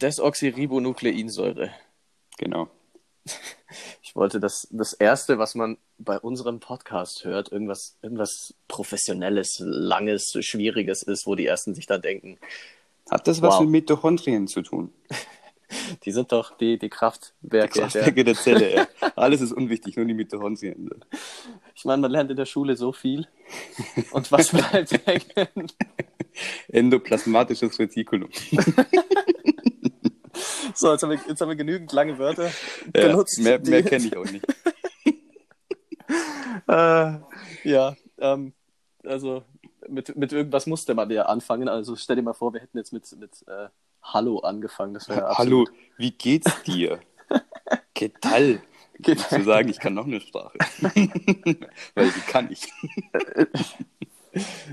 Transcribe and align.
Desoxyribonukleinsäure. 0.00 1.70
Genau. 2.38 2.68
Ich 4.02 4.16
wollte 4.16 4.40
das, 4.40 4.66
das 4.72 4.92
Erste, 4.92 5.38
was 5.38 5.54
man 5.54 5.78
bei 5.96 6.18
unserem 6.18 6.58
Podcast 6.58 7.24
hört, 7.24 7.52
irgendwas, 7.52 7.96
irgendwas 8.02 8.54
Professionelles, 8.66 9.62
Langes, 9.64 10.36
Schwieriges 10.40 11.04
ist, 11.04 11.28
wo 11.28 11.36
die 11.36 11.46
Ersten 11.46 11.76
sich 11.76 11.86
dann 11.86 12.02
denken, 12.02 12.36
Hat 13.08 13.28
das 13.28 13.40
was 13.40 13.54
Wow. 13.54 13.60
mit 13.60 13.70
Mitochondrien 13.70 14.48
zu 14.48 14.62
tun? 14.62 14.92
die 16.04 16.10
sind 16.10 16.32
doch 16.32 16.56
die, 16.58 16.76
die 16.76 16.88
Kraftwerke. 16.88 17.40
Der, 17.50 17.68
Kraftwerke 17.68 18.24
der 18.24 18.34
Zelle, 18.34 18.74
ja. 18.74 18.88
Alles 19.14 19.42
ist 19.42 19.52
unwichtig, 19.52 19.96
nur 19.96 20.06
die 20.06 20.14
Mitochondrien. 20.14 20.90
ich 21.76 21.84
meine, 21.84 22.02
man 22.02 22.10
lernt 22.10 22.32
in 22.32 22.36
der 22.36 22.46
Schule 22.46 22.76
so 22.76 22.92
viel. 22.92 23.28
Und 24.10 24.32
was 24.32 24.48
bleibt 24.48 25.06
hängen? 25.06 25.70
Endoplasmatisches 26.66 27.78
Retikulum. 27.78 28.30
So, 30.80 30.90
jetzt 30.92 31.02
haben, 31.02 31.10
wir, 31.10 31.20
jetzt 31.28 31.38
haben 31.42 31.50
wir 31.50 31.56
genügend 31.56 31.92
lange 31.92 32.18
Wörter 32.18 32.46
Ja, 32.96 33.08
benutzt. 33.08 33.38
mehr 33.38 33.58
mehr 33.60 33.82
kenne 33.82 34.06
ich 34.06 34.16
auch 34.16 34.24
nicht. 34.24 34.44
Äh, 36.68 37.18
ja, 37.64 37.96
ähm, 38.18 38.52
also 39.04 39.42
mit, 39.88 40.16
mit 40.16 40.32
irgendwas 40.32 40.66
musste 40.66 40.94
man 40.94 41.10
ja 41.10 41.24
anfangen. 41.26 41.68
Also 41.68 41.96
stell 41.96 42.16
dir 42.16 42.22
mal 42.22 42.32
vor, 42.32 42.52
wir 42.52 42.60
hätten 42.60 42.78
jetzt 42.78 42.92
mit, 42.92 43.10
mit 43.18 43.44
äh, 43.48 43.68
Hallo 44.02 44.38
angefangen. 44.40 44.94
Das 44.94 45.08
wäre 45.08 45.36
Hallo, 45.36 45.62
absolut- 45.62 45.72
wie 45.96 46.10
geht's 46.12 46.62
dir? 46.62 47.00
¿Qué 47.96 48.12
tal? 48.20 48.60
Zu 49.30 49.42
sagen, 49.44 49.68
ich 49.68 49.78
kann 49.80 49.94
noch 49.94 50.06
eine 50.06 50.20
Sprache. 50.20 50.58
Weil 51.94 52.10
die 52.10 52.20
kann 52.26 52.50
ich. 52.52 52.68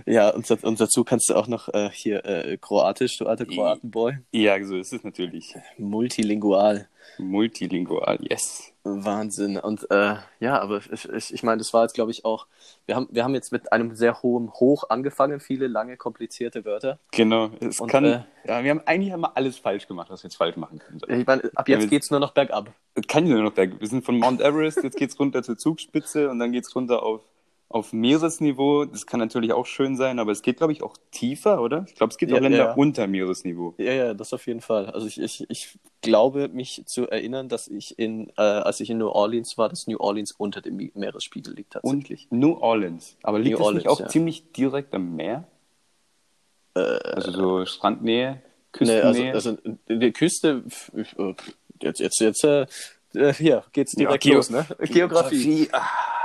Ja, 0.06 0.30
und, 0.30 0.50
und 0.64 0.80
dazu 0.80 1.04
kannst 1.04 1.30
du 1.30 1.36
auch 1.36 1.48
noch 1.48 1.68
äh, 1.74 1.90
hier 1.92 2.26
äh, 2.26 2.58
Kroatisch, 2.58 3.18
du 3.18 3.26
alter 3.26 3.46
Kroatenboy. 3.46 4.18
Ja, 4.32 4.64
so 4.64 4.76
ist 4.78 4.94
es 4.94 5.04
natürlich. 5.04 5.56
Multilingual. 5.78 6.88
Multilingual, 7.18 8.20
yes. 8.22 8.72
Wahnsinn. 8.84 9.58
Und 9.58 9.90
äh, 9.92 10.16
ja, 10.40 10.60
aber 10.62 10.82
ich, 10.92 11.10
ich, 11.10 11.34
ich 11.34 11.44
meine, 11.44 11.58
das 11.58 11.74
war 11.74 11.84
jetzt, 11.84 11.94
glaube 11.94 12.12
ich, 12.12 12.24
auch. 12.26 12.48
Wir 12.86 12.96
haben, 12.96 13.08
wir 13.12 13.24
haben 13.24 13.34
jetzt 13.34 13.52
mit 13.52 13.72
einem 13.74 13.96
sehr 13.96 14.22
hohen 14.24 14.52
Hoch 14.54 14.86
angefangen, 14.90 15.40
viele 15.40 15.68
lange, 15.68 15.98
komplizierte 15.98 16.64
Wörter. 16.64 17.00
Genau. 17.12 17.50
Es 17.60 17.80
Und, 17.82 17.90
kann, 17.90 18.06
äh, 18.06 18.24
ja, 18.48 18.64
wir 18.64 18.72
haben 18.72 18.82
eigentlich 18.86 19.12
haben 19.12 19.22
wir 19.22 19.36
alles 19.36 19.58
falsch 19.58 19.88
gemacht, 19.88 20.10
was 20.10 20.24
wir 20.24 20.30
jetzt 20.30 20.38
falsch 20.38 20.56
machen 20.56 20.80
können. 20.80 21.02
Ich 21.20 21.26
meine, 21.28 21.44
ab 21.56 21.68
Ja, 21.68 21.76
jetzt 21.76 21.84
wir- 21.84 21.90
geht's 21.90 22.12
nur 22.12 22.20
noch 22.20 22.32
bergab. 22.32 22.72
Kann 23.08 23.28
ja 23.28 23.36
nur 23.36 23.44
noch 23.44 23.54
berg. 23.54 23.80
Wir 23.80 23.88
sind 23.88 24.06
von 24.06 24.18
Mount 24.20 24.42
Everest, 24.42 24.84
jetzt 24.84 24.98
geht's 24.98 25.20
runter 25.20 25.44
zur 25.44 25.58
Zugspitze 25.58 26.30
und 26.30 26.40
dann 26.40 26.52
geht's 26.52 26.74
runter 26.76 27.04
auf, 27.04 27.22
auf 27.70 27.92
Meeresniveau. 27.92 28.86
Das 28.86 29.06
kann 29.06 29.20
natürlich 29.20 29.52
auch 29.54 29.66
schön 29.66 29.98
sein, 29.98 30.20
aber 30.20 30.32
es 30.32 30.42
geht, 30.42 30.58
glaube 30.58 30.72
ich, 30.74 30.82
auch 30.84 30.96
tiefer, 31.12 31.62
oder? 31.62 31.86
Ich 31.88 31.96
glaube, 31.96 32.12
es 32.12 32.18
gibt 32.18 32.32
Ja, 32.32 32.38
auch 32.38 32.42
Länder 32.42 32.58
ja. 32.58 32.74
unter 32.74 33.08
Meeresniveau. 33.08 33.74
Ja, 33.78 33.92
ja, 33.92 34.14
das 34.14 34.32
auf 34.34 34.48
jeden 34.48 34.62
Fall. 34.62 34.86
Also 34.88 35.06
ich, 35.08 35.20
ich, 35.20 35.46
ich 35.50 35.78
glaube, 36.02 36.48
mich 36.48 36.84
zu 36.86 37.10
erinnern, 37.10 37.50
dass 37.50 37.68
ich 37.68 38.00
in, 38.00 38.30
äh, 38.38 38.42
als 38.42 38.80
ich 38.80 38.90
in 38.90 39.00
New 39.00 39.10
Orleans 39.10 39.58
war, 39.58 39.68
dass 39.70 39.86
New 39.88 39.98
Orleans 40.00 40.32
unter 40.32 40.62
dem 40.62 40.78
Meeresspiegel 40.94 41.54
liegt 41.54 41.74
tatsächlich. 41.74 42.28
Und 42.30 42.40
New 42.40 42.54
Orleans. 42.54 43.18
Aber 43.24 43.38
liegt 43.40 43.52
New 43.52 43.58
das 43.58 43.66
Orleans, 43.68 43.84
nicht 43.84 43.92
auch 43.92 44.00
ja. 44.00 44.08
ziemlich 44.08 44.52
direkt 44.54 44.94
am 44.94 45.16
Meer? 45.16 45.44
also 46.74 47.32
so 47.32 47.66
Strandnähe, 47.66 48.42
Nee, 48.80 49.02
also, 49.02 49.24
Küstennähe? 49.24 49.34
also 49.34 49.58
in 49.88 50.00
der 50.00 50.12
Küste, 50.12 50.64
jetzt, 51.82 52.00
jetzt, 52.00 52.20
jetzt, 52.20 52.44
äh, 52.44 52.68
äh, 53.16 53.34
hier 53.34 53.64
geht's 53.72 53.94
direkt 53.94 54.24
Geo- 54.24 54.36
los, 54.36 54.52
ne? 54.52 54.64
Geografie. 54.82 55.70
ah. 55.72 55.82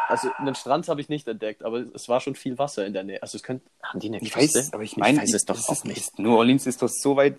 Also 0.09 0.31
einen 0.39 0.55
Strand 0.55 0.89
habe 0.89 1.01
ich 1.01 1.09
nicht 1.09 1.27
entdeckt, 1.29 1.63
aber 1.63 1.79
es 1.95 2.09
war 2.09 2.21
schon 2.21 2.35
viel 2.35 2.59
Wasser 2.59 2.85
in 2.87 2.93
der 2.93 3.05
Nähe. 3.05 3.23
Also 3.23 3.37
es 3.37 3.43
könnte, 3.43 3.65
haben 3.83 4.01
die 4.01 4.09
eine 4.09 4.21
Ich 4.23 4.33
Küste? 4.33 4.59
weiß, 4.59 4.73
aber 4.75 4.83
ich 4.83 4.97
meine, 4.97 5.19
weiß 5.21 5.33
es 5.33 5.45
doch 5.45 5.57
das 5.57 5.69
auch 5.69 5.73
ist, 5.73 5.85
nicht. 5.87 6.19
New 6.19 6.37
Orleans 6.37 6.67
ist 6.67 6.83
doch 6.83 6.89
so 6.89 7.17
weit, 7.17 7.39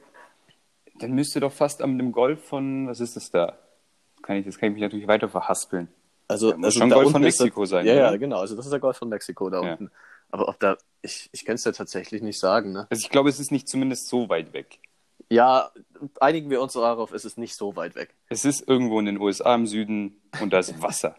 dann 1.00 1.12
müsste 1.12 1.40
doch 1.40 1.52
fast 1.52 1.82
am 1.82 1.98
dem 1.98 2.12
Golf 2.12 2.44
von, 2.46 2.88
was 2.88 3.00
ist 3.00 3.16
das 3.16 3.30
da? 3.32 3.58
Kann 4.22 4.38
ich, 4.38 4.46
das 4.46 4.58
kann 4.58 4.70
ich 4.70 4.74
mich 4.74 4.82
natürlich 4.82 5.08
weiter 5.08 5.30
verhaspeln. 5.30 5.88
Also, 6.28 6.52
Ja, 6.52 6.58
muss 6.58 6.68
also 6.68 6.80
schon 6.80 6.90
da 6.90 6.96
Golf 6.96 7.12
von 7.12 7.22
Mexiko 7.22 7.66
sein, 7.66 7.86
Ja, 7.86 7.94
ja, 7.94 8.16
genau. 8.16 8.40
Also 8.40 8.56
das 8.56 8.66
ist 8.66 8.72
der 8.72 8.80
Golf 8.80 8.98
von 8.98 9.10
Mexiko 9.10 9.50
da 9.50 9.62
Ja. 9.62 9.72
unten. 9.72 9.92
Aber 10.32 10.48
ob 10.48 10.60
da, 10.60 10.78
ich, 11.02 11.30
ich 11.32 11.46
kann 11.46 11.56
es 11.56 11.64
ja 11.64 11.74
tatsächlich 11.74 12.22
nicht 12.24 12.40
sagen, 12.40 12.72
ne? 12.72 12.88
Also 12.90 13.02
ich 13.02 13.10
glaube, 13.10 13.30
es 13.30 13.40
ist 13.40 13.52
nicht 13.52 13.68
zumindest 13.68 14.08
so 14.08 14.30
weit 14.30 14.54
weg. 14.54 14.80
Ja, 15.30 15.72
einigen 16.20 16.50
wir 16.50 16.62
uns 16.62 16.74
darauf, 16.74 17.12
es 17.12 17.26
ist 17.26 17.38
nicht 17.38 17.56
so 17.56 17.76
weit 17.76 17.96
weg. 17.96 18.16
Es 18.30 18.46
ist 18.46 18.68
irgendwo 18.68 19.00
in 19.00 19.06
den 19.06 19.20
USA 19.20 19.54
im 19.54 19.68
Süden 19.68 20.22
und 20.42 20.52
da 20.54 20.60
ist 20.60 20.74
Wasser. 20.82 21.16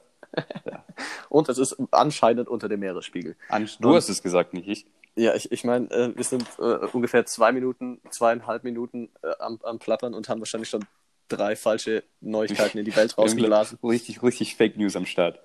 Und 1.29 1.49
es 1.49 1.59
ist 1.59 1.77
anscheinend 1.91 2.49
unter 2.49 2.69
dem 2.69 2.81
Meeresspiegel. 2.81 3.37
An, 3.49 3.69
du 3.81 3.95
hast 3.95 4.09
es 4.09 4.23
gesagt, 4.23 4.55
nicht 4.55 4.69
ich. 4.69 4.87
Ja, 5.17 5.35
ich, 5.35 5.51
ich 5.53 5.65
meine, 5.65 5.91
äh, 5.91 6.13
wir 6.17 6.25
sind 6.25 6.45
äh, 6.59 6.87
ungefähr 6.93 7.25
zwei 7.27 7.53
Minuten, 7.53 8.01
zweieinhalb 8.11 8.65
Minuten 8.65 9.11
äh, 9.23 9.31
am, 9.39 9.61
am 9.63 9.79
Plappern 9.79 10.13
und 10.15 10.29
haben 10.29 10.41
wahrscheinlich 10.41 10.69
schon 10.69 10.85
drei 11.29 11.55
falsche 11.57 12.03
Neuigkeiten 12.21 12.79
in 12.79 12.85
die 12.85 12.95
Welt 12.97 13.17
rausgeblasen. 13.19 13.79
Richtig, 13.83 14.23
richtig 14.23 14.57
Fake 14.57 14.77
News 14.77 14.97
am 14.97 15.07
Start. 15.07 15.39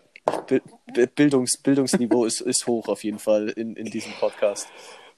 Bi- 0.48 0.62
Bildungs, 1.16 1.58
Bildungsniveau 1.62 2.26
ist, 2.26 2.42
ist 2.42 2.66
hoch 2.68 2.88
auf 2.88 3.04
jeden 3.04 3.20
Fall 3.20 3.50
in, 3.50 3.76
in 3.76 3.86
diesem 3.86 4.12
Podcast. 4.14 4.68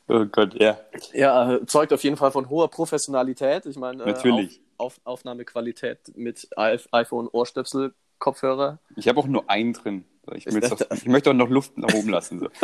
Oh 0.08 0.26
Gott, 0.26 0.54
ja. 0.60 0.78
Ja, 1.14 1.54
äh, 1.56 1.66
zeugt 1.66 1.94
auf 1.94 2.04
jeden 2.04 2.18
Fall 2.18 2.32
von 2.32 2.50
hoher 2.50 2.70
Professionalität. 2.70 3.66
Ich 3.66 3.78
meine, 3.78 4.04
äh, 4.04 4.08
Natürlich. 4.08 4.60
Auf, 4.78 4.96
auf, 4.98 5.02
Aufnahmequalität 5.06 6.00
mit 6.16 6.48
I- 6.58 6.78
iPhone, 6.92 7.28
Ohrstöpsel, 7.32 7.94
Kopfhörer. 8.22 8.80
Ich 8.96 9.10
habe 9.10 9.20
auch 9.20 9.28
nur 9.28 9.50
einen 9.50 9.74
drin. 9.74 10.06
Ich, 10.34 10.48
auch, 10.48 10.80
ich 10.94 11.06
möchte 11.08 11.32
auch 11.32 11.34
noch 11.36 11.50
Luft 11.50 11.78
nach 11.78 11.94
oben 11.94 12.10
lassen. 12.10 12.40
So. 12.40 12.48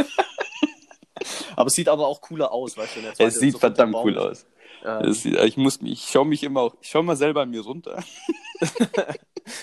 Aber 1.57 1.67
es 1.67 1.73
sieht 1.73 1.89
aber 1.89 2.07
auch 2.07 2.21
cooler 2.21 2.51
aus, 2.51 2.77
weißt 2.77 2.97
du. 2.97 3.23
Es 3.23 3.39
sieht 3.39 3.53
so 3.53 3.57
verdammt 3.59 3.95
cool 4.03 4.17
aus. 4.19 4.45
Ähm, 4.85 5.05
Es 5.09 5.23
sieht, 5.23 5.35
ich 5.39 5.57
muss, 5.57 5.81
mich- 5.81 5.93
ich 5.93 6.09
schaue 6.11 6.25
mich 6.25 6.43
immer 6.43 6.61
auch, 6.61 6.75
ich 6.79 6.89
schaue 6.89 7.03
mal 7.03 7.15
selber 7.15 7.41
an 7.41 7.49
mir 7.49 7.61
runter. 7.61 8.03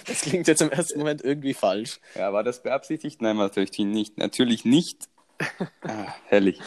das 0.07 0.21
klingt 0.23 0.49
jetzt 0.49 0.61
im 0.63 0.71
ersten 0.71 0.99
Moment 0.99 1.23
irgendwie 1.23 1.55
falsch. 1.55 2.01
Ja, 2.17 2.33
war 2.33 2.43
das 2.43 2.63
beabsichtigt? 2.63 3.23
Nein, 3.23 3.37
natürlich 3.37 3.79
nicht. 3.79 4.19
Natürlich 4.19 4.65
nicht. 4.65 5.05
Ah, 5.83 6.07
herrlich. 6.27 6.59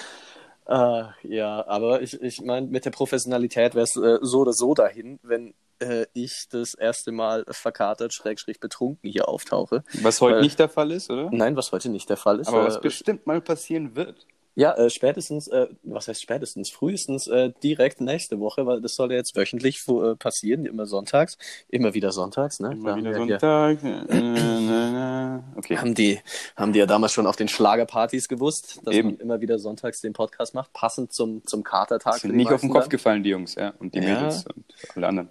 Äh, 0.67 1.03
ja, 1.23 1.65
aber 1.67 2.01
ich, 2.01 2.21
ich 2.21 2.41
meine, 2.41 2.67
mit 2.67 2.85
der 2.85 2.91
Professionalität 2.91 3.75
wäre 3.75 3.83
es 3.83 3.95
äh, 3.97 4.19
so 4.21 4.39
oder 4.39 4.53
so 4.53 4.73
dahin, 4.73 5.19
wenn 5.23 5.53
äh, 5.79 6.05
ich 6.13 6.47
das 6.49 6.73
erste 6.73 7.11
Mal 7.11 7.45
verkatert, 7.49 8.13
schrägstrich 8.13 8.59
betrunken 8.59 9.09
hier 9.09 9.27
auftauche. 9.29 9.83
Was 10.01 10.21
heute 10.21 10.35
Weil- 10.35 10.41
nicht 10.43 10.59
der 10.59 10.69
Fall 10.69 10.91
ist, 10.91 11.09
oder? 11.09 11.29
Nein, 11.31 11.55
was 11.55 11.71
heute 11.71 11.89
nicht 11.89 12.09
der 12.09 12.17
Fall 12.17 12.39
ist. 12.39 12.47
Aber 12.47 12.63
äh, 12.63 12.67
was 12.67 12.81
bestimmt 12.81 13.25
mal 13.27 13.41
passieren 13.41 13.95
wird. 13.95 14.25
Ja, 14.59 14.73
äh, 14.73 14.89
spätestens, 14.89 15.47
äh, 15.49 15.67
was 15.83 16.07
heißt 16.07 16.19
spätestens, 16.19 16.71
frühestens 16.71 17.27
äh, 17.27 17.51
direkt 17.61 18.01
nächste 18.01 18.39
Woche, 18.39 18.65
weil 18.65 18.81
das 18.81 18.95
soll 18.95 19.11
ja 19.11 19.17
jetzt 19.17 19.35
wöchentlich 19.35 19.87
äh, 19.87 20.15
passieren, 20.15 20.65
immer 20.65 20.87
sonntags, 20.87 21.37
immer 21.69 21.93
wieder 21.93 22.11
sonntags, 22.11 22.59
ne? 22.59 22.71
Immer 22.71 22.93
Da 22.93 22.97
wieder 22.97 23.13
Sonntag. 23.13 23.83
Äh, 23.83 23.89
äh, 23.89 24.17
äh, 24.17 24.59
Hier, 24.61 25.43
Okay. 25.57 25.77
haben 25.77 25.93
die, 25.93 26.19
haben 26.55 26.73
die 26.73 26.79
ja 26.79 26.87
damals 26.87 27.11
schon 27.13 27.27
auf 27.27 27.35
den 27.35 27.47
Schlagerpartys 27.49 28.27
gewusst, 28.27 28.79
dass 28.83 28.95
Eben. 28.95 29.09
man 29.09 29.17
immer 29.19 29.41
wieder 29.41 29.59
sonntags 29.59 30.01
den 30.01 30.13
Podcast 30.13 30.55
macht, 30.55 30.73
passend 30.73 31.13
zum, 31.13 31.45
zum 31.45 31.63
Katertag. 31.63 32.15
Sind 32.15 32.35
nicht 32.35 32.51
auf 32.51 32.61
den 32.61 32.71
Kopf 32.71 32.85
dann. 32.85 32.89
gefallen, 32.89 33.21
die 33.21 33.29
Jungs, 33.29 33.53
ja. 33.53 33.73
Und 33.77 33.93
die 33.93 33.99
Ja. 33.99 34.15
Mädels 34.15 34.45
und 34.47 34.65
alle 34.95 35.07
anderen. 35.07 35.29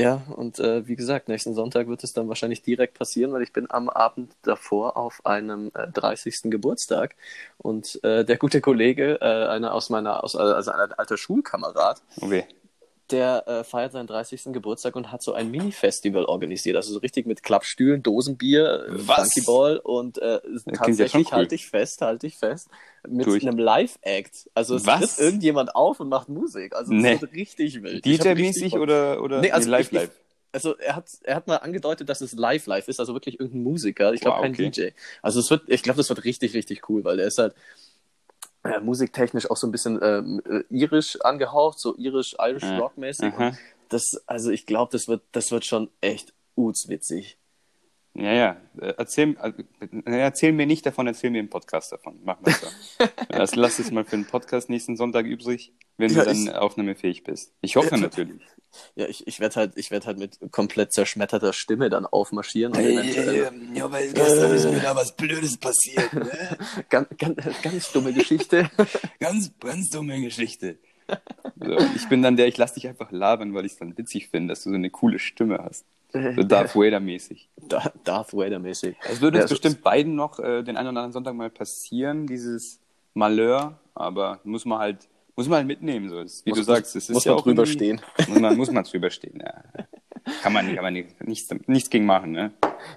Ja, 0.00 0.22
und 0.34 0.58
äh, 0.58 0.86
wie 0.86 0.96
gesagt, 0.96 1.28
nächsten 1.28 1.54
Sonntag 1.54 1.88
wird 1.88 2.04
es 2.04 2.12
dann 2.12 2.28
wahrscheinlich 2.28 2.62
direkt 2.62 2.98
passieren, 2.98 3.32
weil 3.32 3.42
ich 3.42 3.52
bin 3.52 3.70
am 3.70 3.88
Abend 3.88 4.32
davor 4.42 4.96
auf 4.96 5.24
einem 5.24 5.70
äh, 5.74 5.88
30. 5.88 6.42
Geburtstag 6.44 7.14
und 7.58 8.02
äh, 8.04 8.24
der 8.24 8.36
gute 8.36 8.60
Kollege, 8.60 9.18
äh, 9.20 9.24
einer 9.24 9.74
aus 9.74 9.90
meiner, 9.90 10.22
aus, 10.22 10.36
also 10.36 10.70
ein 10.70 10.92
alter 10.92 11.16
Schulkamerad, 11.16 12.02
weh. 12.20 12.44
Der 13.10 13.46
äh, 13.46 13.64
feiert 13.64 13.92
seinen 13.92 14.06
30. 14.06 14.44
Geburtstag 14.52 14.96
und 14.96 15.12
hat 15.12 15.22
so 15.22 15.32
ein 15.32 15.50
Mini-Festival 15.50 16.24
organisiert. 16.24 16.76
Also 16.76 16.92
so 16.92 16.98
richtig 16.98 17.26
mit 17.26 17.42
Klappstühlen, 17.42 18.02
Dosenbier, 18.02 18.86
äh, 18.88 19.06
Was? 19.08 19.16
Bunkyball 19.34 19.78
und 19.78 20.18
äh, 20.18 20.40
ja 20.44 20.72
tatsächlich 20.72 21.28
cool. 21.28 21.32
halte 21.32 21.54
ich 21.54 21.68
fest, 21.68 22.00
halte 22.00 22.26
ich 22.26 22.36
fest, 22.38 22.68
mit 23.08 23.24
Tu 23.24 23.34
ich. 23.36 23.46
einem 23.46 23.58
Live-Act. 23.58 24.50
Also 24.54 24.74
es 24.76 24.86
Was? 24.86 25.16
tritt 25.16 25.24
irgendjemand 25.26 25.74
auf 25.76 26.00
und 26.00 26.08
macht 26.08 26.28
Musik. 26.28 26.74
Also 26.74 26.92
es 26.94 27.00
Nee. 27.02 27.20
wird 27.20 27.32
richtig 27.32 27.82
wild. 27.82 28.04
DJ-mäßig 28.04 28.74
oder, 28.78 29.22
oder 29.22 29.40
Nee, 29.40 29.52
also 29.52 29.70
live, 29.70 29.92
live? 29.92 30.10
Also 30.52 30.76
er 30.78 30.96
hat, 30.96 31.04
er 31.22 31.36
hat 31.36 31.46
mal 31.48 31.56
angedeutet, 31.56 32.08
dass 32.08 32.22
es 32.22 32.32
live 32.32 32.66
live 32.66 32.88
ist, 32.88 32.98
also 32.98 33.12
wirklich 33.12 33.38
irgendein 33.38 33.62
Musiker. 33.62 34.14
Ich 34.14 34.20
glaube 34.22 34.36
Wow, 34.38 34.42
kein 34.42 34.52
okay. 34.52 34.70
DJ. 34.70 34.88
Also 35.22 35.40
es 35.40 35.50
wird, 35.50 35.62
ich 35.66 35.82
glaube, 35.82 35.98
das 35.98 36.08
wird 36.08 36.24
richtig, 36.24 36.54
richtig 36.54 36.88
cool, 36.88 37.04
weil 37.04 37.18
der 37.18 37.26
ist 37.26 37.38
halt 37.38 37.54
äh, 38.66 38.80
musiktechnisch 38.80 39.50
auch 39.50 39.56
so 39.56 39.66
ein 39.66 39.72
bisschen 39.72 40.00
äh, 40.00 40.64
irisch 40.70 41.20
angehaucht, 41.22 41.78
so 41.80 41.96
irisch-irish 41.96 42.62
Ja. 42.62 42.78
rockmäßig. 42.78 43.32
Aha. 43.34 43.48
Und 43.48 43.58
das, 43.88 44.02
also 44.26 44.50
ich 44.50 44.66
glaube, 44.66 44.90
das 44.92 45.08
wird, 45.08 45.22
das 45.32 45.50
wird 45.50 45.64
schon 45.64 45.90
echt 46.00 46.32
utswitzig. 46.56 47.38
Ja, 48.18 48.32
ja. 48.32 48.56
Äh, 48.80 48.94
Erzähl, 48.96 49.36
äh, 49.42 50.18
erzähl 50.20 50.52
mir 50.52 50.66
nicht 50.66 50.86
davon, 50.86 51.06
erzähl 51.06 51.30
mir 51.30 51.40
im 51.40 51.50
Podcast 51.50 51.92
davon. 51.92 52.18
Machen 52.24 52.46
wir 52.46 52.52
so. 52.54 52.66
das 53.28 53.54
lass 53.56 53.78
es 53.78 53.90
mal 53.90 54.04
für 54.04 54.16
den 54.16 54.24
Podcast 54.26 54.70
nächsten 54.70 54.96
Sonntag 54.96 55.26
übrig, 55.26 55.72
wenn 55.98 56.10
Ja, 56.12 56.20
du 56.20 56.24
dann 56.30 56.36
ich- 56.44 56.54
aufnahmefähig 56.54 57.24
bist. 57.24 57.52
Ich 57.60 57.76
hoffe 57.76 57.90
Ja. 57.90 57.96
natürlich. 57.98 58.40
Ja, 58.94 59.06
ich, 59.06 59.26
ich 59.26 59.40
werde 59.40 59.54
halt, 59.56 59.72
ich 59.76 59.90
werde 59.90 60.06
halt 60.06 60.18
mit 60.18 60.38
komplett 60.50 60.92
zerschmetterter 60.92 61.52
Stimme 61.52 61.88
dann 61.90 62.04
aufmarschieren. 62.06 62.72
Und 62.74 62.80
eventuell, 62.80 63.50
ja, 63.74 63.90
weil 63.90 64.12
gestern 64.12 64.52
ist 64.54 64.64
mir 64.70 64.80
da 64.80 64.94
was 64.96 65.14
Blödes 65.16 65.56
passiert. 65.58 66.12
Ne? 66.12 66.30
ganz, 66.90 67.08
ganz, 67.18 67.36
ganz 67.62 67.92
dumme 67.92 68.12
Geschichte. 68.12 68.70
Ganz, 69.20 69.50
ganz 69.60 69.90
dumme 69.90 70.20
Geschichte. 70.20 70.78
So, 71.58 71.76
ich 71.94 72.08
bin 72.08 72.22
dann 72.22 72.36
der, 72.36 72.48
ich 72.48 72.56
lass 72.58 72.74
dich 72.74 72.86
einfach 72.88 73.10
labern, 73.12 73.54
weil 73.54 73.64
ich 73.64 73.72
es 73.72 73.78
dann 73.78 73.96
witzig 73.96 74.28
finde, 74.28 74.52
dass 74.52 74.64
du 74.64 74.70
so 74.70 74.74
eine 74.76 74.90
coole 74.90 75.18
Stimme 75.18 75.58
hast. 75.62 75.84
So 76.36 76.42
Darth 76.42 76.74
Vader-mäßig. 76.76 77.48
Da- 77.68 77.92
Darth 78.04 78.32
Vader-mäßig. 78.32 78.96
Es 79.10 79.20
würde 79.20 79.38
Ja, 79.38 79.44
uns 79.44 79.52
es 79.52 79.58
bestimmt 79.60 79.82
beiden 79.82 80.14
noch 80.14 80.38
äh, 80.38 80.62
den 80.62 80.76
einen 80.76 80.88
oder 80.88 80.98
anderen 81.00 81.12
Sonntag 81.12 81.34
mal 81.34 81.50
passieren, 81.50 82.26
dieses 82.26 82.80
Malheur, 83.14 83.78
aber 83.94 84.40
muss 84.44 84.64
man 84.64 84.78
halt, 84.78 85.08
muss 85.36 85.48
man 85.48 85.58
halt 85.58 85.66
mitnehmen. 85.66 86.08
So. 86.08 86.16
Wie 86.16 86.50
Muss- 86.50 86.58
du 86.58 86.62
sagst, 86.64 86.96
es 86.96 87.08
ist 87.08 87.14
muss 87.14 87.24
ja 87.24 87.32
man 87.32 87.40
auch 87.40 87.44
drüber 87.44 87.66
stehen. 87.66 88.00
Muss 88.28 88.38
man, 88.40 88.56
muss 88.56 88.70
man 88.70 88.84
drüber 88.84 89.10
stehen, 89.10 89.40
ja. 89.40 89.62
Kann 90.42 90.52
man, 90.52 90.74
kann 90.74 90.82
man 90.82 90.92
nicht, 90.92 91.24
nichts, 91.24 91.48
nichts 91.68 91.88
gegen 91.88 92.04
machen, 92.04 92.32
ne? 92.32 92.50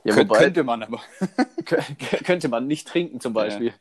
Ja, 0.03 0.15
Kön 0.15 0.27
wobei- 0.27 0.39
könnte 0.39 0.63
man 0.63 0.81
aber. 0.81 0.99
Kö- 1.63 2.23
könnte 2.23 2.49
man 2.49 2.65
nicht 2.65 2.87
trinken 2.87 3.19
zum 3.19 3.33
Beispiel. 3.33 3.71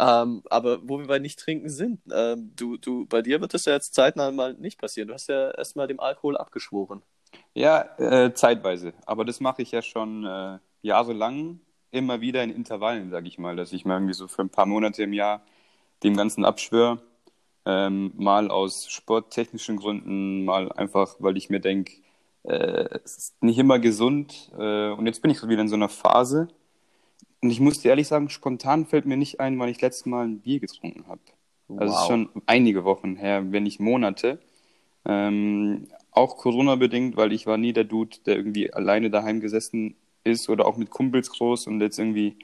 Ähm, 0.00 0.42
aber 0.50 0.80
wo 0.88 0.98
wir 0.98 1.06
bei 1.06 1.20
nicht 1.20 1.38
trinken 1.38 1.68
sind, 1.68 2.00
ähm, 2.12 2.50
du, 2.56 2.76
du, 2.76 3.06
bei 3.06 3.22
dir 3.22 3.40
wird 3.40 3.54
das 3.54 3.66
ja 3.66 3.72
jetzt 3.74 3.94
zeitnah 3.94 4.32
mal 4.32 4.54
nicht 4.54 4.80
passieren. 4.80 5.06
Du 5.08 5.14
hast 5.14 5.28
ja 5.28 5.50
erstmal 5.52 5.86
dem 5.86 6.00
Alkohol 6.00 6.36
abgeschworen. 6.36 7.02
Ja, 7.54 7.82
äh, 7.98 8.32
zeitweise. 8.34 8.92
Aber 9.06 9.24
das 9.24 9.40
mache 9.40 9.62
ich 9.62 9.72
ja 9.72 9.82
schon 9.82 10.24
äh, 10.24 10.58
jahrelang, 10.82 11.60
immer 11.90 12.20
wieder 12.20 12.42
in 12.42 12.50
Intervallen, 12.50 13.10
sage 13.10 13.28
ich 13.28 13.38
mal, 13.38 13.56
dass 13.56 13.72
ich 13.72 13.84
mal 13.84 13.94
irgendwie 13.94 14.14
so 14.14 14.28
für 14.28 14.42
ein 14.42 14.50
paar 14.50 14.66
Monate 14.66 15.02
im 15.02 15.12
Jahr 15.12 15.42
dem 16.02 16.16
Ganzen 16.16 16.44
abschwöre. 16.44 17.00
Ähm, 17.64 18.12
mal 18.16 18.50
aus 18.50 18.88
sporttechnischen 18.88 19.76
Gründen, 19.76 20.44
mal 20.44 20.72
einfach, 20.72 21.16
weil 21.18 21.36
ich 21.36 21.50
mir 21.50 21.60
denke, 21.60 21.92
äh, 22.44 22.88
es 23.04 23.16
ist 23.16 23.42
nicht 23.42 23.58
immer 23.58 23.78
gesund. 23.78 24.50
Äh, 24.58 24.90
und 24.90 25.06
jetzt 25.06 25.22
bin 25.22 25.30
ich 25.30 25.38
so 25.38 25.48
wieder 25.48 25.62
in 25.62 25.68
so 25.68 25.76
einer 25.76 25.88
Phase. 25.88 26.48
Und 27.40 27.50
ich 27.50 27.60
muss 27.60 27.80
dir 27.80 27.90
ehrlich 27.90 28.08
sagen, 28.08 28.30
spontan 28.30 28.86
fällt 28.86 29.06
mir 29.06 29.16
nicht 29.16 29.40
ein, 29.40 29.58
wann 29.58 29.68
ich 29.68 29.80
letztes 29.80 30.06
Mal 30.06 30.26
ein 30.26 30.40
Bier 30.40 30.60
getrunken 30.60 31.06
habe. 31.08 31.20
Also 31.76 31.94
es 31.94 32.00
ist 32.00 32.06
schon 32.06 32.30
einige 32.46 32.84
Wochen 32.84 33.16
her, 33.16 33.52
wenn 33.52 33.64
nicht 33.64 33.80
Monate. 33.80 34.38
Ähm, 35.04 35.88
auch 36.18 36.36
Corona-bedingt, 36.38 37.16
weil 37.16 37.32
ich 37.32 37.46
war 37.46 37.58
nie 37.58 37.72
der 37.74 37.84
Dude, 37.84 38.18
der 38.26 38.36
irgendwie 38.36 38.72
alleine 38.72 39.10
daheim 39.10 39.40
gesessen 39.40 39.96
ist 40.24 40.48
oder 40.50 40.66
auch 40.66 40.76
mit 40.76 40.90
Kumpels 40.90 41.30
groß 41.30 41.66
und 41.68 41.80
jetzt 41.80 41.98
irgendwie 41.98 42.36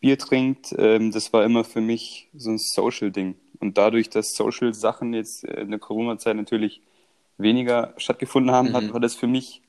Bier 0.00 0.18
trinkt. 0.18 0.74
Ähm, 0.78 1.10
das 1.12 1.32
war 1.32 1.44
immer 1.44 1.64
für 1.64 1.80
mich 1.82 2.28
so 2.36 2.50
ein 2.50 2.58
Social-Ding. 2.58 3.36
Und 3.60 3.78
dadurch, 3.78 4.10
dass 4.10 4.34
Social-Sachen 4.36 5.14
jetzt 5.14 5.44
äh, 5.44 5.62
in 5.62 5.70
der 5.70 5.80
Corona-Zeit 5.80 6.36
natürlich 6.36 6.82
weniger 7.38 7.94
stattgefunden 7.98 8.52
haben, 8.52 8.70
Mhm. 8.70 8.74
hat, 8.74 8.92
war 8.92 9.00
das 9.00 9.16
für 9.16 9.28
mich 9.28 9.62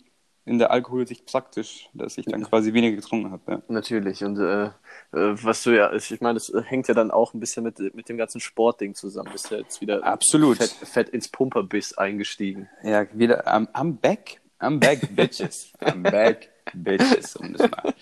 in 0.46 0.60
der 0.60 0.72
Alkoholsicht 0.72 1.26
praktisch, 1.26 1.90
dass 1.94 2.18
ich 2.18 2.26
dann 2.26 2.44
quasi 2.44 2.72
weniger 2.74 2.96
getrunken 2.96 3.32
habe. 3.32 3.52
Ja. 3.52 3.62
Natürlich. 3.68 4.24
Und 4.24 4.38
äh, 4.38 4.66
äh, 4.66 4.72
was 5.12 5.64
du 5.64 5.72
ja, 5.76 5.92
ich 5.92 6.22
meine, 6.22 6.36
das 6.36 6.54
hängt 6.66 6.88
ja 6.88 6.94
dann 6.94 7.10
auch 7.10 7.34
ein 7.34 7.40
bisschen 7.40 7.64
mit, 7.64 7.80
mit 7.96 8.08
dem 8.10 8.18
ganzen 8.18 8.40
Sportding 8.40 8.94
zusammen. 8.94 9.32
Bist 9.32 9.50
ja 9.50 9.58
jetzt 9.58 9.82
wieder 9.82 10.04
Absolut. 10.04 10.58
Fett, 10.58 10.70
fett 10.70 11.10
ins 11.10 11.30
Pumperbiss 11.30 11.98
eingestiegen. 11.98 12.70
Ja, 12.84 13.08
wieder, 13.14 13.48
I'm, 13.48 13.68
I'm 13.74 14.00
back. 14.00 14.40
I'm 14.60 14.80
back, 14.80 15.00
bitches. 15.16 15.74
I'm 15.82 16.04
back, 16.04 16.50
bitches. 16.74 17.36
Um 17.36 17.54
das 17.54 17.70
mal. 17.70 17.94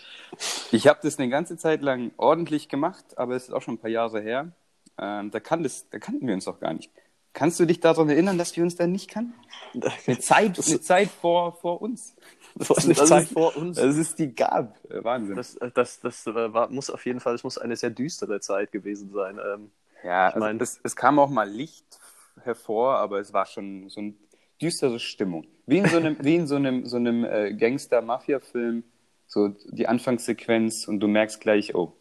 Ich 0.71 0.87
habe 0.87 0.99
das 1.01 1.17
eine 1.19 1.29
ganze 1.29 1.57
Zeit 1.57 1.81
lang 1.81 2.11
ordentlich 2.17 2.67
gemacht, 2.67 3.17
aber 3.17 3.35
es 3.35 3.43
ist 3.43 3.53
auch 3.53 3.61
schon 3.61 3.75
ein 3.75 3.79
paar 3.79 3.89
Jahre 3.89 4.19
her. 4.21 4.51
Ähm, 4.97 5.31
da, 5.31 5.39
kann 5.39 5.63
das, 5.63 5.89
da 5.89 5.97
kannten 5.97 6.27
wir 6.27 6.33
uns 6.33 6.45
doch 6.45 6.59
gar 6.59 6.73
nicht. 6.73 6.91
Kannst 7.33 7.59
du 7.59 7.65
dich 7.65 7.79
daran 7.79 8.09
erinnern, 8.09 8.37
dass 8.37 8.55
wir 8.55 8.63
uns 8.63 8.75
da 8.75 8.85
nicht 8.87 9.09
kannten? 9.09 9.33
Eine 10.07 10.19
Zeit, 10.19 10.59
eine 10.67 10.81
Zeit 10.81 11.09
vor, 11.09 11.53
vor 11.53 11.81
uns. 11.81 12.15
Das 12.55 12.69
war 12.69 12.77
eine 12.77 12.93
Das 12.93 13.09
Zeit 13.09 13.23
ist- 13.23 13.33
vor 13.33 13.57
uns. 13.57 13.77
Dass 13.77 13.95
es 13.97 14.13
die 14.15 14.33
gab. 14.35 14.77
Äh, 14.91 15.03
Wahnsinn. 15.03 15.35
Das, 15.35 15.57
das, 15.73 15.99
das 15.99 16.27
äh, 16.27 16.53
war, 16.53 16.69
muss 16.69 16.91
auf 16.91 17.03
jeden 17.07 17.19
Fall, 17.19 17.33
es 17.33 17.43
muss 17.43 17.57
eine 17.57 17.75
sehr 17.75 17.89
düstere 17.89 18.39
Zeit 18.39 18.71
gewesen 18.71 19.11
sein. 19.11 19.39
Ähm, 19.43 19.71
Ja, 20.03 20.27
also 20.27 20.39
mein- 20.39 20.59
es, 20.61 20.79
es 20.83 20.95
kam 20.95 21.17
auch 21.17 21.29
mal 21.31 21.49
Licht 21.49 21.99
hervor, 22.43 22.97
aber 22.97 23.19
es 23.19 23.33
war 23.33 23.47
schon 23.47 23.89
so 23.89 23.99
eine 24.01 24.13
düstere 24.61 24.99
Stimmung. 24.99 25.47
Wie 25.65 25.79
in 25.79 25.87
so 25.87 25.97
einem, 25.97 26.17
wie 26.21 26.35
in 26.35 26.45
so 26.45 26.55
einem, 26.55 26.85
so 26.85 26.97
einem 26.97 27.23
äh, 27.25 27.53
Gangster-Mafia-Film, 27.53 28.83
so 29.25 29.47
die 29.71 29.87
Anfangssequenz 29.87 30.87
und 30.87 30.99
du 30.99 31.07
merkst 31.07 31.41
gleich, 31.41 31.73
oh, 31.73 31.93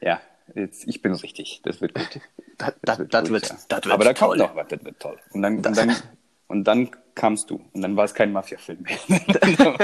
ja, 0.00 0.20
jetzt, 0.54 0.86
ich 0.86 1.02
bin 1.02 1.12
richtig, 1.14 1.60
das 1.64 1.80
wird 1.80 1.94
gut. 1.94 2.20
das, 2.58 2.74
das, 2.82 2.98
das, 3.08 3.22
gut, 3.22 3.30
wird, 3.30 3.50
das 3.50 3.84
wird 3.84 3.92
aber 3.92 4.04
da 4.04 4.14
kommt 4.14 4.38
noch 4.38 4.54
was, 4.54 4.68
das 4.68 4.84
wird 4.84 5.00
toll. 5.00 5.18
Und 5.32 5.42
dann, 5.42 5.56
und 5.56 5.76
dann, 5.76 5.96
und 6.48 6.64
dann 6.64 6.90
kamst 7.14 7.50
du 7.50 7.60
und 7.72 7.82
dann 7.82 7.96
war 7.96 8.04
es 8.04 8.14
kein 8.14 8.32
Mafia-Film 8.32 8.82
mehr. 8.82 8.98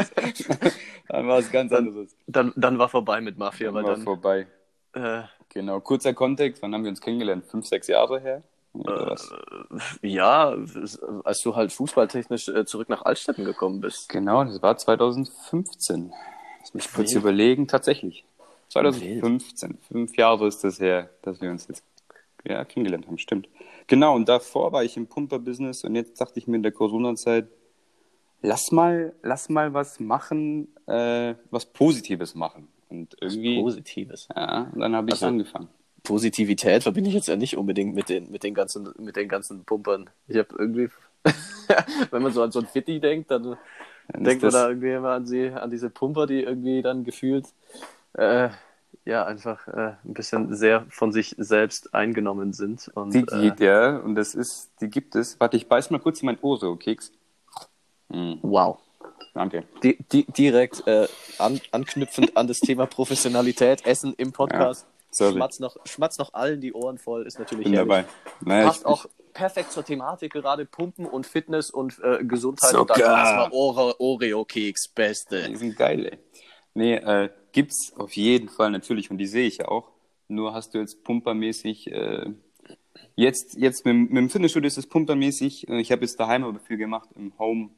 dann 1.08 1.28
war 1.28 1.38
es 1.38 1.50
ganz 1.50 1.72
anderes. 1.72 2.16
Dann, 2.26 2.52
dann 2.56 2.78
war 2.78 2.88
vorbei 2.88 3.20
mit 3.20 3.38
Mafia, 3.38 3.70
Dann 3.70 3.74
war 3.74 3.82
dann, 3.82 4.02
vorbei. 4.02 4.46
äh, 4.94 5.22
Genau, 5.50 5.80
kurzer 5.80 6.14
Kontext, 6.14 6.62
wann 6.62 6.74
haben 6.74 6.82
wir 6.82 6.90
uns 6.90 7.00
kennengelernt? 7.00 7.46
Fünf, 7.46 7.66
sechs 7.66 7.86
Jahre 7.86 8.20
her? 8.20 8.42
Was? 8.72 9.32
ja, 10.02 10.56
als 11.22 11.42
du 11.42 11.54
halt 11.54 11.72
fußballtechnisch 11.72 12.48
äh, 12.48 12.66
zurück 12.66 12.88
nach 12.88 13.02
Altstetten 13.04 13.44
gekommen 13.44 13.80
bist. 13.80 14.08
Genau, 14.08 14.42
das 14.42 14.60
war 14.62 14.76
2015. 14.76 16.12
Lass 16.60 16.74
mich 16.74 16.92
kurz 16.92 17.12
überlegen, 17.12 17.68
tatsächlich. 17.68 18.24
2015, 18.82 19.78
fünf 19.88 20.16
Jahre 20.16 20.48
ist 20.48 20.64
das 20.64 20.80
her, 20.80 21.08
dass 21.22 21.40
wir 21.40 21.50
uns 21.50 21.68
jetzt 21.68 21.84
ja, 22.44 22.64
kennengelernt 22.64 23.06
haben, 23.06 23.18
stimmt. 23.18 23.48
Genau, 23.86 24.14
und 24.16 24.28
davor 24.28 24.72
war 24.72 24.82
ich 24.84 24.96
im 24.96 25.06
Pumper-Business 25.06 25.84
und 25.84 25.94
jetzt 25.94 26.20
dachte 26.20 26.38
ich 26.38 26.46
mir 26.46 26.56
in 26.56 26.62
der 26.62 26.72
Corona-Zeit, 26.72 27.46
lass 28.42 28.72
mal, 28.72 29.14
lass 29.22 29.48
mal 29.48 29.72
was 29.74 30.00
machen, 30.00 30.68
äh, 30.86 31.34
was 31.50 31.66
Positives 31.66 32.34
machen. 32.34 32.68
Und 32.88 33.16
irgendwie, 33.20 33.60
Positives. 33.60 34.28
ja, 34.34 34.70
und 34.74 34.80
dann 34.80 34.94
habe 34.96 35.08
ich 35.08 35.14
Also- 35.14 35.26
angefangen. 35.26 35.68
Positivität 36.02 36.82
verbinde 36.82 37.08
ich 37.08 37.14
jetzt 37.14 37.28
ja 37.28 37.36
nicht 37.36 37.56
unbedingt 37.56 37.94
mit 37.94 38.10
den, 38.10 38.30
mit 38.30 38.42
den 38.42 38.52
ganzen, 38.52 38.92
mit 38.98 39.16
den 39.16 39.26
ganzen 39.26 39.64
Pumpern. 39.64 40.10
Ich 40.28 40.36
habe 40.36 40.48
irgendwie, 40.58 40.90
wenn 42.10 42.22
man 42.22 42.30
so 42.30 42.42
an 42.42 42.52
so 42.52 42.60
ein 42.60 42.66
Fitti 42.66 43.00
denkt, 43.00 43.30
dann 43.30 43.56
Dann 44.08 44.22
denkt 44.24 44.42
man 44.42 44.52
da 44.52 44.68
irgendwie 44.68 44.90
immer 44.92 45.12
an, 45.12 45.24
sie, 45.24 45.48
an 45.48 45.70
diese 45.70 45.88
Pumper, 45.88 46.26
die 46.26 46.42
irgendwie 46.42 46.82
dann 46.82 47.04
gefühlt, 47.04 47.46
äh, 48.14 48.50
ja, 49.04 49.24
einfach 49.26 49.66
äh, 49.68 49.94
ein 50.04 50.14
bisschen 50.14 50.54
sehr 50.54 50.86
von 50.88 51.12
sich 51.12 51.34
selbst 51.38 51.94
eingenommen 51.94 52.52
sind. 52.52 52.90
Und, 52.94 53.12
Die 53.12 53.20
äh, 53.20 53.50
geht, 53.50 53.60
ja, 53.60 53.98
und 53.98 54.14
das 54.14 54.34
ist, 54.34 54.70
die 54.80 54.88
gibt 54.88 55.14
es. 55.14 55.38
Warte, 55.40 55.56
ich 55.56 55.68
beiß 55.68 55.90
mal 55.90 56.00
kurz 56.00 56.22
in 56.22 56.26
mein 56.26 56.38
Oreo-Keks. 56.40 57.12
Mm, 58.08 58.34
wow. 58.42 58.78
danke. 59.34 59.64
Di 59.82 59.98
di 60.10 60.24
direkt 60.24 60.86
äh, 60.86 61.06
an 61.38 61.60
anknüpfend 61.72 62.36
an 62.36 62.46
das 62.46 62.60
Thema 62.60 62.86
Professionalität, 62.86 63.84
Essen 63.84 64.14
im 64.16 64.32
Podcast. 64.32 64.86
sorry. 65.10 65.32
schmatz, 65.34 65.60
noch, 65.60 65.76
schmatz 65.84 66.18
noch 66.18 66.32
allen 66.34 66.60
die 66.60 66.72
Ohren 66.72 66.98
voll, 66.98 67.26
ist 67.26 67.38
natürlich 67.38 67.64
Bin 67.64 67.74
herrlich. 67.74 67.88
dabei. 67.88 68.04
Naja, 68.40 68.66
Passt 68.66 68.80
ich, 68.80 68.86
auch 68.86 69.06
perfekt 69.32 69.72
zur 69.72 69.84
Thematik 69.84 70.32
gerade, 70.32 70.64
Pumpen 70.64 71.06
und 71.06 71.26
Fitness 71.26 71.70
und 71.70 71.98
äh, 72.02 72.24
Gesundheit 72.24 72.74
und 72.74 72.90
dann 72.90 73.00
erstmal 73.00 73.50
Ore 73.52 74.00
Oreo-Keks, 74.00 74.88
beste. 74.88 75.48
Die 75.48 75.56
sind 75.56 75.76
geil, 75.76 76.06
ey. 76.06 76.18
Nee, 76.74 76.94
äh, 76.96 77.30
gibt's 77.52 77.92
auf 77.96 78.12
jeden 78.16 78.48
Fall 78.48 78.70
natürlich 78.70 79.10
und 79.10 79.18
die 79.18 79.26
sehe 79.26 79.46
ich 79.46 79.58
ja 79.58 79.68
auch. 79.68 79.90
Nur 80.28 80.54
hast 80.54 80.74
du 80.74 80.78
jetzt 80.78 81.04
pumpermäßig, 81.04 81.92
äh, 81.92 82.32
jetzt, 83.14 83.56
jetzt 83.56 83.84
mit, 83.84 83.94
mit 84.10 84.16
dem 84.16 84.30
Fitnessstudio 84.30 84.66
ist 84.66 84.78
es 84.78 84.86
pumpermäßig. 84.86 85.68
Äh, 85.68 85.80
Ich 85.80 85.92
habe 85.92 86.02
jetzt 86.02 86.18
daheim 86.18 86.44
aber 86.44 86.58
viel 86.60 86.76
gemacht 86.76 87.08
im 87.14 87.38
Home 87.38 87.70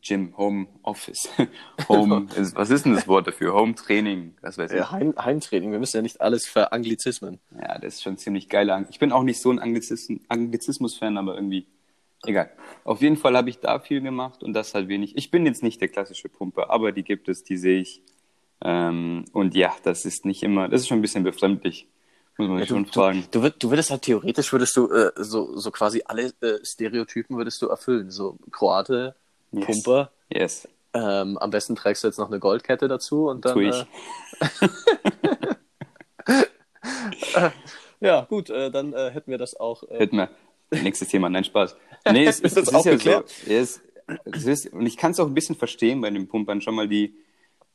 Gym, 0.00 0.36
Home 0.36 0.66
Office. 0.82 1.28
Home, 1.88 2.28
ist, 2.36 2.54
was 2.56 2.70
ist 2.70 2.84
denn 2.84 2.94
das 2.94 3.06
Wort 3.08 3.26
dafür? 3.26 3.54
Home 3.54 3.74
Training, 3.74 4.36
was 4.40 4.58
weiß 4.58 4.72
ich. 4.72 4.78
Ja, 4.78 4.90
Heim 4.90 5.14
Heimtraining, 5.16 5.72
wir 5.72 5.78
müssen 5.78 5.96
ja 5.96 6.02
nicht 6.02 6.20
alles 6.20 6.46
veranglizismen. 6.46 7.40
Ja, 7.52 7.78
das 7.78 7.94
ist 7.94 8.02
schon 8.02 8.16
ziemlich 8.18 8.48
geil. 8.48 8.86
Ich 8.90 8.98
bin 8.98 9.12
auch 9.12 9.22
nicht 9.22 9.40
so 9.40 9.50
ein 9.50 9.60
Anglizism- 9.60 10.20
Anglizismus-Fan, 10.28 11.16
aber 11.16 11.34
irgendwie 11.36 11.66
egal. 12.26 12.50
Auf 12.84 13.00
jeden 13.00 13.16
Fall 13.16 13.36
habe 13.36 13.50
ich 13.50 13.58
da 13.60 13.78
viel 13.78 14.00
gemacht 14.00 14.42
und 14.42 14.52
das 14.52 14.74
halt 14.74 14.88
wenig. 14.88 15.16
Ich 15.16 15.30
bin 15.30 15.46
jetzt 15.46 15.62
nicht 15.62 15.80
der 15.80 15.88
klassische 15.88 16.28
Pumper, 16.28 16.70
aber 16.70 16.92
die 16.92 17.02
gibt 17.02 17.28
es, 17.28 17.44
die 17.44 17.56
sehe 17.56 17.80
ich. 17.80 18.02
Ähm, 18.62 19.24
und 19.32 19.54
ja, 19.54 19.74
das 19.82 20.04
ist 20.04 20.24
nicht 20.24 20.42
immer, 20.42 20.68
das 20.68 20.82
ist 20.82 20.88
schon 20.88 20.98
ein 20.98 21.02
bisschen 21.02 21.24
befremdlich, 21.24 21.88
muss 22.38 22.48
man 22.48 22.58
sich 22.58 22.68
schon 22.68 22.86
fragen. 22.86 23.24
Du, 23.30 23.48
du 23.50 23.70
würdest 23.70 23.90
halt 23.90 24.02
theoretisch, 24.02 24.52
würdest 24.52 24.76
du 24.76 24.88
äh, 24.90 25.10
so, 25.16 25.56
so 25.58 25.70
quasi 25.70 26.02
alle 26.06 26.32
äh, 26.40 26.64
Stereotypen 26.64 27.36
würdest 27.36 27.60
du 27.62 27.68
erfüllen. 27.68 28.10
So 28.10 28.38
Kroate, 28.50 29.14
Yes. 29.52 29.66
Pumper, 29.66 30.10
Yes, 30.30 30.68
ähm, 30.94 31.38
am 31.38 31.50
besten 31.50 31.76
trägst 31.76 32.02
du 32.04 32.08
jetzt 32.08 32.18
noch 32.18 32.28
eine 32.28 32.38
Goldkette 32.38 32.88
dazu 32.88 33.28
und 33.28 33.44
dann... 33.44 33.52
tue 33.54 33.68
ich. 33.68 33.86
Äh, 37.36 37.50
ja, 38.00 38.22
gut, 38.22 38.50
äh, 38.50 38.70
dann 38.70 38.92
äh, 38.92 39.10
hätten 39.10 39.30
wir 39.30 39.38
das 39.38 39.58
auch... 39.58 39.82
Äh, 39.84 39.98
Hätten 39.98 40.16
wir. 40.16 40.30
Nächstes 40.70 41.08
Thema, 41.08 41.28
nein, 41.28 41.44
Spaß. 41.44 41.76
Nee, 42.12 42.26
es, 42.26 42.40
Ist 42.40 42.56
es, 42.56 42.64
das 42.64 42.68
es 42.68 42.74
auch 42.74 42.80
ist 42.80 42.84
ja 42.86 42.92
geklärt? 42.92 43.28
so. 43.28 43.50
Ja, 43.50 43.58
Es, 43.60 43.80
es 44.24 44.44
ist, 44.46 44.72
und 44.72 44.84
ich 44.86 44.96
kann 44.96 45.12
es 45.12 45.20
auch 45.20 45.26
ein 45.26 45.34
bisschen 45.34 45.56
verstehen 45.56 46.00
bei 46.02 46.10
den 46.10 46.28
Pumpern 46.28 46.60
schon 46.60 46.74
mal 46.74 46.86
die, 46.88 47.14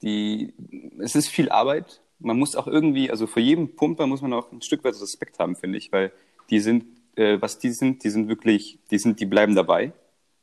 die, 0.03 0.53
es 0.99 1.15
ist 1.15 1.29
viel 1.29 1.49
Arbeit. 1.49 2.01
Man 2.19 2.37
muss 2.37 2.55
auch 2.55 2.67
irgendwie, 2.67 3.09
also 3.09 3.25
vor 3.27 3.41
jedem 3.41 3.75
Pumper 3.75 4.05
muss 4.05 4.21
man 4.21 4.33
auch 4.33 4.51
ein 4.51 4.61
Stück 4.61 4.83
weit 4.83 4.99
Respekt 5.01 5.39
haben, 5.39 5.55
finde 5.55 5.77
ich, 5.79 5.91
weil 5.91 6.11
die 6.49 6.59
sind, 6.59 6.85
äh, 7.15 7.41
was 7.41 7.57
die 7.59 7.71
sind, 7.71 8.03
die 8.03 8.09
sind 8.09 8.27
wirklich, 8.27 8.79
die 8.91 8.99
sind, 8.99 9.19
die 9.19 9.25
bleiben 9.25 9.55
dabei. 9.55 9.93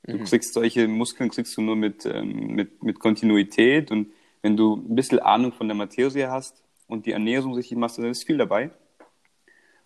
Du 0.08 0.18
kriegst 0.24 0.54
solche 0.54 0.86
Muskeln, 0.88 1.30
kriegst 1.30 1.56
du 1.56 1.62
nur 1.62 1.74
mit, 1.76 2.06
ähm, 2.06 2.54
mit, 2.54 2.82
mit 2.82 2.98
Kontinuität 3.00 3.90
und 3.90 4.12
wenn 4.40 4.56
du 4.56 4.76
ein 4.76 4.94
bisschen 4.94 5.18
Ahnung 5.18 5.52
von 5.52 5.66
der 5.68 5.76
Materie 5.76 6.30
hast 6.30 6.62
und 6.86 7.06
die 7.06 7.12
Ernährung 7.12 7.54
richtig 7.54 7.76
machst, 7.76 7.98
dann 7.98 8.06
ist 8.06 8.24
viel 8.24 8.36
dabei. 8.38 8.70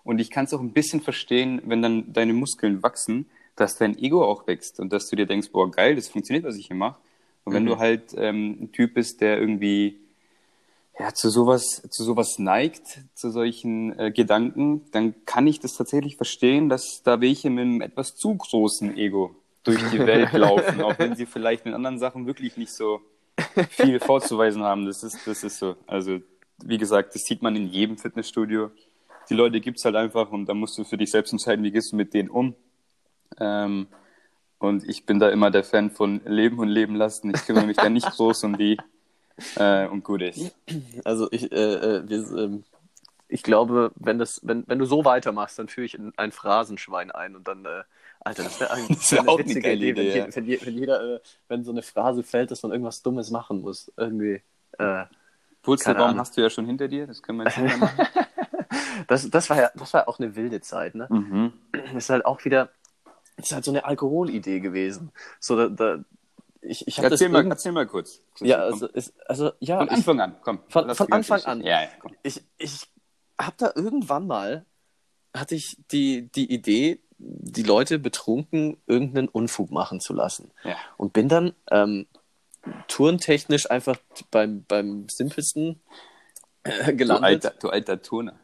Und 0.04 0.20
ich 0.20 0.30
kann 0.30 0.44
es 0.46 0.54
auch 0.54 0.60
ein 0.60 0.72
bisschen 0.72 1.00
verstehen, 1.00 1.60
wenn 1.66 1.82
dann 1.82 2.12
deine 2.12 2.32
Muskeln 2.32 2.82
wachsen, 2.82 3.26
dass 3.56 3.76
dein 3.76 3.98
Ego 3.98 4.24
auch 4.24 4.46
wächst 4.46 4.80
und 4.80 4.92
dass 4.92 5.08
du 5.08 5.16
dir 5.16 5.26
denkst, 5.26 5.50
boah, 5.52 5.70
geil, 5.70 5.94
das 5.96 6.08
funktioniert, 6.08 6.44
was 6.44 6.56
ich 6.56 6.66
hier 6.68 6.76
mache. 6.76 6.98
Und 7.44 7.52
wenn 7.54 7.64
Mhm. 7.64 7.68
du 7.68 7.78
halt 7.78 8.14
ähm, 8.16 8.56
ein 8.62 8.72
Typ 8.72 8.94
bist, 8.94 9.20
der 9.20 9.38
irgendwie 9.38 9.98
ja, 10.98 11.14
zu 11.14 11.30
sowas, 11.30 11.82
zu 11.90 12.04
sowas 12.04 12.38
neigt, 12.38 13.00
zu 13.14 13.30
solchen 13.30 13.98
äh, 13.98 14.10
Gedanken, 14.10 14.82
dann 14.92 15.14
kann 15.24 15.46
ich 15.46 15.58
das 15.60 15.72
tatsächlich 15.74 16.16
verstehen, 16.16 16.68
dass 16.68 17.02
da 17.02 17.20
welche 17.20 17.48
mit 17.48 17.62
einem 17.62 17.80
etwas 17.80 18.16
zu 18.16 18.34
großen 18.34 18.96
Ego 18.96 19.34
durch 19.64 19.78
die 19.90 19.98
Welt 20.00 20.32
laufen, 20.34 20.82
auch 20.82 20.98
wenn 20.98 21.16
sie 21.16 21.26
vielleicht 21.26 21.64
in 21.66 21.74
anderen 21.74 21.98
Sachen 21.98 22.26
wirklich 22.26 22.56
nicht 22.56 22.72
so 22.74 23.00
viel 23.70 23.98
vorzuweisen 24.00 24.62
haben. 24.62 24.84
Das 24.86 25.02
ist, 25.02 25.26
das 25.26 25.42
ist 25.42 25.58
so. 25.58 25.76
Also, 25.86 26.20
wie 26.62 26.76
gesagt, 26.76 27.14
das 27.14 27.22
sieht 27.22 27.40
man 27.40 27.56
in 27.56 27.68
jedem 27.68 27.96
Fitnessstudio. 27.96 28.70
Die 29.30 29.34
Leute 29.34 29.60
gibt's 29.60 29.84
halt 29.84 29.94
einfach 29.96 30.30
und 30.32 30.46
da 30.46 30.54
musst 30.54 30.76
du 30.76 30.84
für 30.84 30.96
dich 30.96 31.10
selbst 31.10 31.32
entscheiden, 31.32 31.64
wie 31.64 31.70
gehst 31.70 31.92
du 31.92 31.96
mit 31.96 32.12
denen 32.14 32.28
um. 32.28 32.54
Ähm, 33.38 33.86
und 34.58 34.86
ich 34.88 35.06
bin 35.06 35.18
da 35.20 35.30
immer 35.30 35.50
der 35.50 35.64
Fan 35.64 35.90
von 35.90 36.20
Leben 36.26 36.58
und 36.58 36.68
Leben 36.68 36.96
lassen. 36.96 37.32
Ich 37.34 37.46
kümmere 37.46 37.64
mich 37.66 37.76
da 37.76 37.88
nicht 37.88 38.10
groß 38.10 38.44
um 38.44 38.58
die 38.58 38.76
äh, 39.56 39.86
und 39.86 40.04
gut 40.04 40.22
ist. 40.22 40.54
Also 41.04 41.28
ich, 41.30 41.50
äh, 41.52 41.56
äh, 41.56 42.08
wir, 42.08 42.18
ähm, 42.36 42.64
ich 43.28 43.42
glaube, 43.44 43.92
wenn 43.94 44.18
das, 44.18 44.40
wenn, 44.42 44.64
wenn 44.66 44.78
du 44.80 44.84
so 44.84 45.04
weitermachst, 45.04 45.58
dann 45.58 45.68
führe 45.68 45.84
ich 45.86 45.94
in 45.94 46.12
ein 46.16 46.32
Phrasenschwein 46.32 47.10
ein 47.12 47.36
und 47.36 47.46
dann, 47.46 47.64
äh, 47.64 47.84
Alter, 48.18 48.42
das 48.42 48.58
wäre 48.60 48.72
eigentlich 48.72 48.98
Das 48.98 49.12
wär 49.12 49.20
eine 49.20 49.38
witzige 49.38 49.72
Idee, 49.72 49.96
wenn, 49.96 50.06
Idee, 50.06 50.18
je- 50.26 50.34
wenn, 50.34 50.44
je- 50.46 50.60
wenn 50.66 50.74
jeder, 50.74 51.14
äh, 51.14 51.20
wenn 51.48 51.62
so 51.64 51.70
eine 51.70 51.82
Phrase 51.82 52.24
fällt, 52.24 52.50
dass 52.50 52.62
man 52.64 52.72
irgendwas 52.72 53.00
Dummes 53.02 53.30
machen 53.30 53.60
muss. 53.60 53.92
Irgendwie. 53.96 54.42
Äh, 54.78 55.04
Ahnung. 56.06 56.18
hast 56.18 56.36
du 56.36 56.40
ja 56.40 56.50
schon 56.50 56.66
hinter 56.66 56.88
dir, 56.88 57.06
das 57.06 57.22
können 57.22 57.38
wir 57.38 57.44
jetzt 57.44 57.78
machen. 57.78 58.06
das, 59.08 59.28
das 59.30 59.50
war 59.50 59.56
ja, 59.60 59.70
das 59.74 59.92
war 59.94 60.08
auch 60.08 60.18
eine 60.18 60.36
wilde 60.36 60.60
Zeit, 60.60 60.94
ne? 60.94 61.06
mhm. 61.10 61.52
Das 61.72 62.04
ist 62.04 62.10
halt 62.10 62.24
auch 62.24 62.44
wieder, 62.44 62.70
das 63.36 63.46
ist 63.46 63.52
halt 63.52 63.64
so 63.64 63.70
eine 63.70 63.84
Alkoholidee 63.84 64.60
gewesen. 64.60 65.12
So, 65.38 65.56
da, 65.56 65.68
da 65.68 66.04
ich, 66.62 66.86
ich 66.86 66.98
erzähl, 66.98 67.28
mal, 67.30 67.38
irgend- 67.38 67.52
erzähl 67.52 67.72
mal 67.72 67.86
kurz. 67.86 68.20
ja, 68.40 68.58
also, 68.58 68.86
ist, 68.86 69.14
also, 69.26 69.52
ja, 69.60 69.78
von 69.78 69.86
ich, 69.88 69.92
Anfang 69.94 70.20
an, 70.20 70.36
komm. 70.42 70.58
Von- 70.68 70.94
von 70.94 71.12
Anfang 71.12 71.42
an. 71.44 71.60
Ja, 71.62 71.82
ja, 71.82 71.88
komm. 72.00 72.12
ich, 72.22 72.42
ich 72.58 72.86
habe 73.40 73.54
da 73.58 73.72
irgendwann 73.74 74.26
mal, 74.26 74.66
hatte 75.34 75.54
ich 75.54 75.78
die, 75.90 76.28
die 76.32 76.52
Idee, 76.52 77.00
die 77.18 77.62
Leute 77.62 77.98
betrunken 77.98 78.76
irgendeinen 78.86 79.28
Unfug 79.28 79.70
machen 79.70 80.00
zu 80.00 80.12
lassen. 80.12 80.50
Ja. 80.64 80.76
Und 80.96 81.12
bin 81.12 81.28
dann 81.28 81.52
ähm, 81.70 82.06
tourentechnisch 82.88 83.70
einfach 83.70 83.96
beim, 84.30 84.64
beim 84.64 85.08
simpelsten 85.08 85.80
äh, 86.64 86.86
Du 86.86 86.96
gelandet. 86.96 87.24
alter, 87.46 87.50
du 87.60 87.68
alter 87.70 88.02
Turner. 88.02 88.39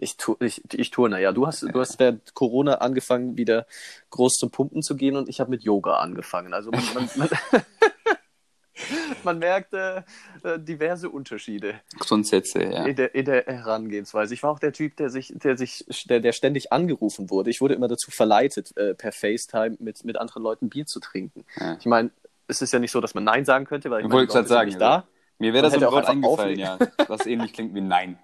Ich, 0.00 0.16
tu, 0.16 0.36
ich, 0.40 0.62
ich 0.72 0.90
turne, 0.90 1.20
ja. 1.20 1.30
Du 1.30 1.46
hast, 1.46 1.62
du 1.62 1.78
hast 1.78 1.98
während 1.98 2.34
Corona 2.34 2.76
angefangen, 2.76 3.36
wieder 3.36 3.66
groß 4.08 4.34
zum 4.34 4.50
Pumpen 4.50 4.82
zu 4.82 4.96
gehen 4.96 5.14
und 5.14 5.28
ich 5.28 5.40
habe 5.40 5.50
mit 5.50 5.62
Yoga 5.62 5.98
angefangen. 5.98 6.54
Also 6.54 6.70
man, 6.70 6.82
man, 6.94 7.10
man, 7.16 7.28
man 9.24 9.38
merkt 9.38 9.74
äh, 9.74 9.98
äh, 10.42 10.58
diverse 10.58 11.10
Unterschiede 11.10 11.80
Grundsätze, 11.98 12.64
ja. 12.64 12.86
in, 12.86 12.96
der, 12.96 13.14
in 13.14 13.26
der 13.26 13.44
Herangehensweise. 13.44 14.32
Ich 14.32 14.42
war 14.42 14.50
auch 14.50 14.58
der 14.58 14.72
Typ, 14.72 14.96
der 14.96 15.10
sich, 15.10 15.34
der 15.36 15.58
sich, 15.58 15.84
der, 16.06 16.20
der 16.20 16.32
ständig 16.32 16.72
angerufen 16.72 17.28
wurde. 17.28 17.50
Ich 17.50 17.60
wurde 17.60 17.74
immer 17.74 17.88
dazu 17.88 18.10
verleitet, 18.10 18.74
äh, 18.78 18.94
per 18.94 19.12
FaceTime 19.12 19.76
mit, 19.80 20.02
mit 20.04 20.16
anderen 20.16 20.42
Leuten 20.42 20.70
Bier 20.70 20.86
zu 20.86 21.00
trinken. 21.00 21.44
Ja. 21.58 21.76
Ich 21.78 21.86
meine, 21.86 22.10
es 22.48 22.62
ist 22.62 22.72
ja 22.72 22.78
nicht 22.78 22.90
so, 22.90 23.02
dass 23.02 23.14
man 23.14 23.24
Nein 23.24 23.44
sagen 23.44 23.66
könnte, 23.66 23.90
weil 23.90 24.00
ich 24.00 24.06
Ich 24.06 24.12
wollte 24.12 24.32
gerade 24.32 24.48
sagen, 24.48 24.68
nicht 24.68 24.80
da. 24.80 25.06
mir 25.38 25.52
wäre 25.52 25.64
das 25.64 25.74
sofort 25.74 26.06
einfach 26.06 26.10
eingefallen, 26.10 26.58
ja. 26.58 26.78
Was 27.06 27.26
ähnlich 27.26 27.52
klingt 27.52 27.74
wie 27.74 27.82
Nein. 27.82 28.18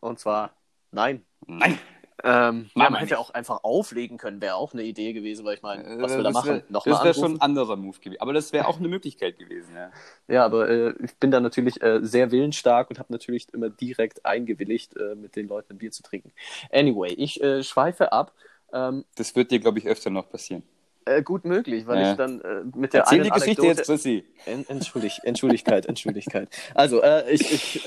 Und 0.00 0.18
zwar 0.18 0.50
Nein. 0.92 1.24
Nein. 1.46 1.78
Ähm, 2.22 2.70
ja, 2.74 2.82
man 2.90 2.92
wir 2.94 2.98
hätte 3.00 3.18
auch 3.18 3.30
einfach 3.30 3.64
auflegen 3.64 4.18
können, 4.18 4.42
wäre 4.42 4.56
auch 4.56 4.74
eine 4.74 4.82
Idee 4.82 5.14
gewesen, 5.14 5.44
weil 5.46 5.54
ich 5.54 5.62
meine, 5.62 5.84
was 6.02 6.12
Äh, 6.12 6.18
will 6.18 6.20
er 6.20 6.24
das 6.24 6.34
machen? 6.34 6.50
wär- 6.50 6.64
Nochmal 6.68 6.94
Das 6.94 7.04
wäre 7.04 7.14
schon 7.14 7.36
ein 7.36 7.40
anderer 7.40 7.76
Move 7.76 7.98
gewesen. 7.98 8.20
Aber 8.20 8.34
das 8.34 8.52
wäre 8.52 8.66
auch 8.66 8.78
eine 8.78 8.88
Möglichkeit 8.88 9.38
gewesen, 9.38 9.74
ja. 9.74 9.90
Ja, 10.28 10.44
aber 10.44 10.68
äh, 10.68 10.94
ich 11.02 11.16
bin 11.16 11.30
da 11.30 11.40
natürlich 11.40 11.80
äh, 11.80 12.00
sehr 12.02 12.30
willensstark 12.30 12.90
und 12.90 12.98
habe 12.98 13.10
natürlich 13.12 13.46
immer 13.54 13.70
direkt 13.70 14.26
eingewilligt, 14.26 14.96
äh, 14.98 15.14
mit 15.14 15.34
den 15.36 15.48
Leuten 15.48 15.72
ein 15.74 15.78
Bier 15.78 15.92
zu 15.92 16.02
trinken. 16.02 16.32
Anyway, 16.70 17.12
ich 17.14 17.42
äh, 17.42 17.62
schweife 17.62 18.12
ab. 18.12 18.34
Ähm, 18.72 19.06
Das 19.14 19.34
wird 19.34 19.50
dir, 19.50 19.60
glaube 19.60 19.78
ich, 19.78 19.86
öfter 19.86 20.10
noch 20.10 20.28
passieren. 20.28 20.62
äh, 21.06 21.22
gut 21.22 21.46
möglich, 21.46 21.86
weil 21.86 22.02
Ja. 22.02 22.10
ich 22.10 22.16
dann 22.18 22.70
mit 22.74 22.92
der 22.92 23.00
Erzähl 23.02 23.20
einen 23.20 23.24
die 23.24 23.30
Geschichte 23.30 23.62
Anekdote... 23.62 23.68
jetzt, 23.68 23.86
Chrissy. 23.86 24.26
En 24.44 24.68
Entschuldig, 24.68 25.20
Entschuldigkeit, 25.22 25.86
Entschuldigkeit. 25.86 26.50
Also, 26.74 27.00
äh, 27.02 27.30
ich, 27.32 27.50
ich 27.50 27.82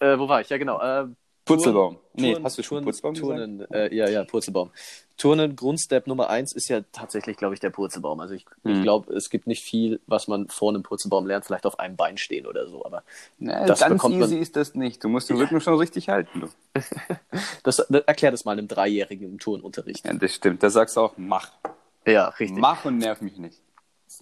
wo 0.00 0.26
war 0.26 0.40
ich? 0.40 0.48
Ja, 0.48 0.56
genau. 0.56 0.78
Purzelbaum. 1.48 1.96
Nee, 2.14 2.32
Turnen- 2.32 2.44
hast 2.44 2.58
du 2.58 2.62
schon 2.62 2.76
Turnen- 2.78 2.84
Purzelbaum? 2.84 3.14
Turnen, 3.14 3.70
äh, 3.72 3.94
ja, 3.94 4.08
ja, 4.08 4.24
Purzelbaum. 4.24 4.70
Turnen, 5.16 5.56
Grundstep 5.56 6.06
Nummer 6.06 6.30
eins 6.30 6.52
ist 6.54 6.68
ja 6.68 6.82
tatsächlich, 6.92 7.36
glaube 7.36 7.54
ich, 7.54 7.60
der 7.60 7.70
Purzelbaum. 7.70 8.20
Also 8.20 8.34
ich, 8.34 8.46
ich 8.64 8.76
Mhm. 8.76 8.82
glaube, 8.82 9.12
es 9.14 9.30
gibt 9.30 9.48
nicht 9.48 9.64
viel, 9.64 10.00
was 10.06 10.28
man 10.28 10.48
vor 10.48 10.70
einem 10.70 10.84
Purzelbaum 10.84 11.26
lernt, 11.26 11.44
vielleicht 11.44 11.66
auf 11.66 11.78
einem 11.80 11.96
Bein 11.96 12.16
stehen 12.18 12.46
oder 12.46 12.68
so. 12.68 12.84
Aber 12.84 13.02
Na, 13.38 13.64
Das 13.66 13.80
ganz 13.80 13.94
bekommt 13.94 14.14
man- 14.18 14.28
easy 14.28 14.38
ist 14.38 14.54
das 14.54 14.74
nicht. 14.76 15.02
Du 15.02 15.08
musst 15.08 15.28
den 15.28 15.36
Rücken 15.36 15.60
schon 15.60 15.74
richtig 15.74 16.08
halten. 16.08 16.48
Das, 17.64 17.76
das 17.76 17.78
erklär 18.06 18.30
das 18.30 18.44
mal 18.44 18.52
einem 18.52 18.68
Dreijährigen 18.68 19.28
im 19.32 19.38
Turnunterricht. 19.38 20.04
Ja, 20.06 20.14
das 20.14 20.34
stimmt. 20.34 20.62
Da 20.62 20.70
sagst 20.70 20.96
du 20.96 21.00
auch, 21.00 21.14
mach. 21.16 21.50
Ja, 22.06 22.28
richtig. 22.28 22.58
Mach 22.58 22.84
und 22.84 22.98
nerv 22.98 23.20
mich 23.20 23.36
nicht. 23.38 23.60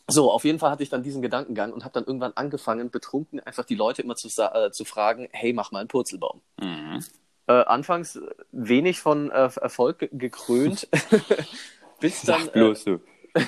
So, 0.08 0.30
auf 0.30 0.44
jeden 0.44 0.58
Fall 0.58 0.70
hatte 0.70 0.82
ich 0.82 0.88
dann 0.88 1.02
diesen 1.02 1.22
Gedankengang 1.22 1.72
und 1.72 1.84
habe 1.84 1.92
dann 1.94 2.04
irgendwann 2.04 2.32
angefangen, 2.34 2.90
betrunken 2.90 3.40
einfach 3.40 3.64
die 3.64 3.74
Leute 3.74 4.02
immer 4.02 4.16
zu, 4.16 4.28
äh, 4.42 4.70
zu 4.70 4.84
fragen, 4.84 5.28
hey, 5.32 5.52
mach 5.52 5.70
mal 5.72 5.80
einen 5.80 5.88
Purzelbaum. 5.88 6.40
Mhm. 6.60 7.04
Äh, 7.48 7.52
anfangs 7.52 8.18
wenig 8.50 8.98
von 9.00 9.30
äh, 9.30 9.50
Erfolg 9.60 10.00
ge- 10.00 10.10
gekrönt, 10.12 10.88
bis 12.00 12.22
dann... 12.22 12.44
Sag 12.44 12.52
bloß 12.52 12.84
du. 12.84 13.00
Äh, 13.34 13.44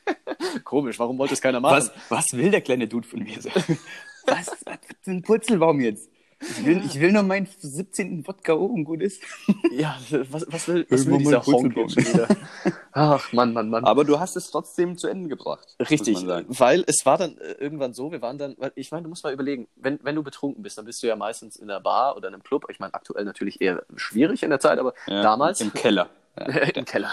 komisch, 0.64 0.98
warum 0.98 1.18
wollte 1.18 1.34
es 1.34 1.40
keiner 1.40 1.60
machen? 1.60 1.76
Was, 1.76 1.92
was 2.08 2.32
will 2.32 2.50
der 2.50 2.60
kleine 2.60 2.86
Dude 2.86 3.06
von 3.08 3.20
mir? 3.20 3.36
was, 4.26 4.46
was 4.64 4.78
ist 4.88 5.06
ein 5.06 5.22
Purzelbaum 5.22 5.80
jetzt? 5.80 6.08
Ich 6.40 6.64
will, 6.64 6.82
ich 6.84 6.98
will 6.98 7.12
noch 7.12 7.22
meinen 7.22 7.46
17. 7.58 8.26
Wodka 8.26 8.54
oben 8.54 8.84
gut 8.84 9.02
ist. 9.02 9.22
Ja, 9.72 9.98
was, 10.30 10.46
was 10.48 10.68
will, 10.68 10.86
was 10.88 11.06
will 11.06 11.18
dieser 11.18 11.38
mal 11.38 11.40
Purzelbaum. 11.40 11.64
Honk 11.64 11.76
jetzt 11.76 11.94
schon 11.94 12.14
wieder? 12.14 12.28
Ach, 12.92 13.32
Mann, 13.32 13.52
Mann, 13.52 13.68
Mann. 13.68 13.84
Aber 13.84 14.04
du 14.04 14.18
hast 14.18 14.36
es 14.36 14.50
trotzdem 14.50 14.96
zu 14.96 15.06
Ende 15.08 15.28
gebracht. 15.28 15.76
Richtig, 15.90 16.26
weil 16.26 16.82
es 16.86 17.04
war 17.04 17.18
dann 17.18 17.36
äh, 17.38 17.52
irgendwann 17.52 17.92
so, 17.92 18.10
wir 18.10 18.22
waren 18.22 18.38
dann, 18.38 18.54
weil 18.58 18.72
ich 18.74 18.90
meine, 18.90 19.02
du 19.02 19.10
musst 19.10 19.22
mal 19.22 19.32
überlegen, 19.32 19.68
wenn, 19.76 20.00
wenn 20.02 20.14
du 20.16 20.22
betrunken 20.22 20.62
bist, 20.62 20.78
dann 20.78 20.86
bist 20.86 21.02
du 21.02 21.06
ja 21.06 21.14
meistens 21.14 21.56
in 21.56 21.70
einer 21.70 21.80
Bar 21.80 22.16
oder 22.16 22.28
in 22.28 22.34
einem 22.34 22.42
Club. 22.42 22.64
Ich 22.70 22.80
meine, 22.80 22.94
aktuell 22.94 23.24
natürlich 23.24 23.60
eher 23.60 23.84
schwierig 23.96 24.42
in 24.42 24.50
der 24.50 24.60
Zeit, 24.60 24.78
aber 24.78 24.94
Ja, 25.06 25.22
damals 25.22 25.60
Im 25.60 25.74
Keller. 25.74 26.08
im 26.74 26.84
Keller. 26.86 27.12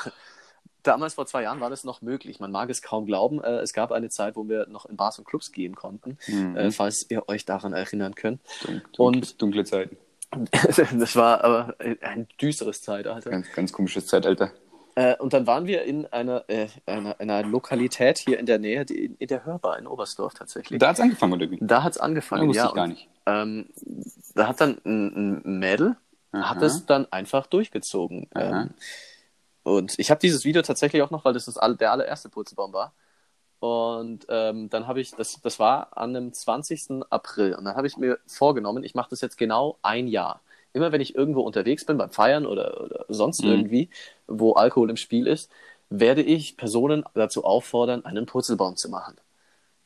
Damals 0.88 1.16
vor 1.16 1.26
zwei 1.26 1.44
Jahren 1.44 1.60
war 1.60 1.70
das 1.70 1.84
noch 1.84 2.02
möglich. 2.02 2.40
Man 2.40 2.52
mag 2.52 2.70
es 2.70 2.82
kaum 2.82 3.06
glauben. 3.06 3.44
Äh, 3.44 3.58
es 3.60 3.74
gab 3.74 3.92
eine 3.92 4.10
Zeit, 4.10 4.36
wo 4.38 4.48
wir 4.48 4.68
noch 4.68 4.86
in 4.86 4.96
Bars 4.96 5.20
und 5.20 5.26
Clubs 5.28 5.52
gehen 5.52 5.76
konnten, 5.76 6.18
Mhm. 6.28 6.56
äh, 6.56 6.72
falls 6.72 7.06
ihr 7.10 7.28
euch 7.28 7.46
daran 7.46 7.74
erinnern 7.74 8.16
könnt. 8.16 8.40
Dun- 8.64 8.82
Und- 8.98 8.98
dunkle, 8.98 9.34
dunkle 9.38 9.64
Zeiten. 9.66 9.98
das 11.00 11.16
war 11.16 11.44
aber 11.44 11.76
ein 12.02 12.28
düsteres 12.42 12.82
Zeitalter. 12.82 13.30
Ganz, 13.30 13.52
ganz 13.54 13.72
komisches 13.72 14.08
Zeitalter. 14.08 14.52
Äh, 14.96 15.16
und 15.18 15.32
dann 15.34 15.46
waren 15.46 15.68
wir 15.68 15.84
in 15.84 16.06
einer, 16.08 16.44
äh, 16.48 16.68
einer, 16.86 17.20
einer 17.20 17.44
Lokalität 17.44 18.18
hier 18.18 18.40
in 18.40 18.46
der 18.46 18.58
Nähe, 18.60 18.84
die, 18.84 19.16
in 19.20 19.28
der 19.28 19.46
Hörbar 19.46 19.78
in 19.78 19.86
Oberstdorf 19.88 20.34
tatsächlich. 20.34 20.80
Da 20.80 20.88
hat's 20.90 21.00
angefangen, 21.00 21.34
oder 21.34 21.52
wie? 21.52 21.60
Da 21.62 21.84
hat 21.84 21.92
es 21.92 21.98
Ja, 21.98 22.04
angefangen, 22.04 22.48
wusste 22.48 22.64
ja. 22.64 22.68
ich 22.70 22.74
gar 22.74 22.84
und, 22.86 22.90
nicht. 22.92 23.08
Ähm, 23.28 23.70
da 24.36 24.48
hat 24.48 24.60
dann 24.60 24.78
ein, 24.86 25.42
ein 25.46 25.60
Mädel, 25.60 25.98
hat 26.34 26.58
Aha. 26.58 26.66
es 26.66 26.86
dann 26.88 27.12
einfach 27.12 27.46
durchgezogen. 27.46 28.28
Ähm, 28.36 28.72
und 29.68 30.00
ich 30.00 30.12
habe 30.12 30.20
dieses 30.22 30.46
Video 30.46 30.62
tatsächlich 30.62 31.02
auch 31.02 31.12
noch, 31.12 31.26
weil 31.26 31.34
das, 31.34 31.46
das 31.46 31.58
all, 31.58 31.76
der 31.76 31.92
allererste 31.92 32.30
Purzelbaum 32.30 32.74
war. 32.74 32.94
Und 33.60 34.26
ähm, 34.30 34.70
dann 34.70 34.88
habe 34.88 35.02
ich, 35.02 35.12
das, 35.16 35.42
das 35.42 35.60
war 35.60 35.98
an 35.98 36.14
dem 36.14 36.34
20. 36.34 37.04
April. 37.12 37.56
Und 37.56 37.66
dann 37.66 37.76
habe 37.76 37.88
ich 37.88 37.98
mir 37.98 38.20
vorgenommen, 38.28 38.84
ich 38.84 38.96
mache 38.96 39.10
das 39.12 39.22
jetzt 39.22 39.38
genau 39.38 39.78
ein 39.84 40.08
Jahr. 40.08 40.42
Immer 40.74 40.92
wenn 40.92 41.02
ich 41.02 41.16
irgendwo 41.16 41.42
unterwegs 41.42 41.86
bin, 41.86 41.98
beim 41.98 42.12
Feiern 42.12 42.46
oder, 42.46 42.82
oder 42.84 43.06
sonst 43.10 43.44
Mhm. 43.44 43.50
irgendwie, 43.50 43.90
wo 44.28 44.54
Alkohol 44.54 44.90
im 44.92 44.98
Spiel 44.98 45.28
ist, 45.28 45.52
werde 45.90 46.22
ich 46.24 46.58
Personen 46.58 47.04
dazu 47.16 47.44
auffordern, 47.46 48.06
einen 48.06 48.26
Purzelbaum 48.28 48.76
zu 48.78 48.90
machen. 48.90 49.18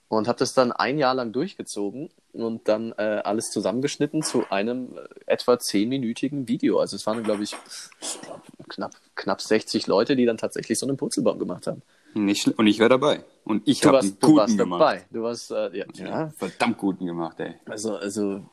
Und 0.09 0.27
habe 0.27 0.39
das 0.39 0.53
dann 0.53 0.73
ein 0.73 0.97
Jahr 0.97 1.15
lang 1.15 1.31
durchgezogen 1.31 2.09
und 2.33 2.67
dann 2.67 2.91
äh, 2.97 3.21
alles 3.23 3.49
zusammengeschnitten 3.51 4.23
zu 4.23 4.49
einem 4.51 4.97
äh, 4.97 5.07
etwa 5.25 5.57
zehnminütigen 5.57 6.49
Video. 6.49 6.79
Also 6.79 6.97
es 6.97 7.05
waren, 7.07 7.23
glaube 7.23 7.43
ich, 7.43 7.55
ich 8.01 8.19
glaub, 8.21 8.41
knapp, 8.67 8.93
knapp 9.21 9.41
60 9.41 9.87
Leute, 9.87 10.15
die 10.15 10.25
dann 10.25 10.37
tatsächlich 10.37 10.77
so 10.79 10.85
einen 10.87 10.97
Purzelbaum 10.97 11.39
gemacht 11.39 11.67
haben. 11.67 11.81
Nicht 12.13 12.45
und 12.47 12.67
ich 12.67 12.79
war 12.79 12.89
dabei. 12.89 13.23
Und 13.45 13.65
ich 13.67 13.79
Du 13.79 13.87
habe 13.87 13.97
warst, 13.97 14.07
einen 14.09 14.19
du 14.19 14.27
guten 14.27 14.37
warst 14.39 14.57
gemacht. 14.57 14.81
dabei. 14.81 15.05
Du 15.11 15.23
warst, 15.23 15.51
äh, 15.51 15.77
ja, 15.77 15.85
Ja, 15.93 16.29
verdammt 16.37 16.77
guten 16.77 17.05
gemacht, 17.05 17.39
ey. 17.39 17.55
Also, 17.67 17.95
also 17.95 18.43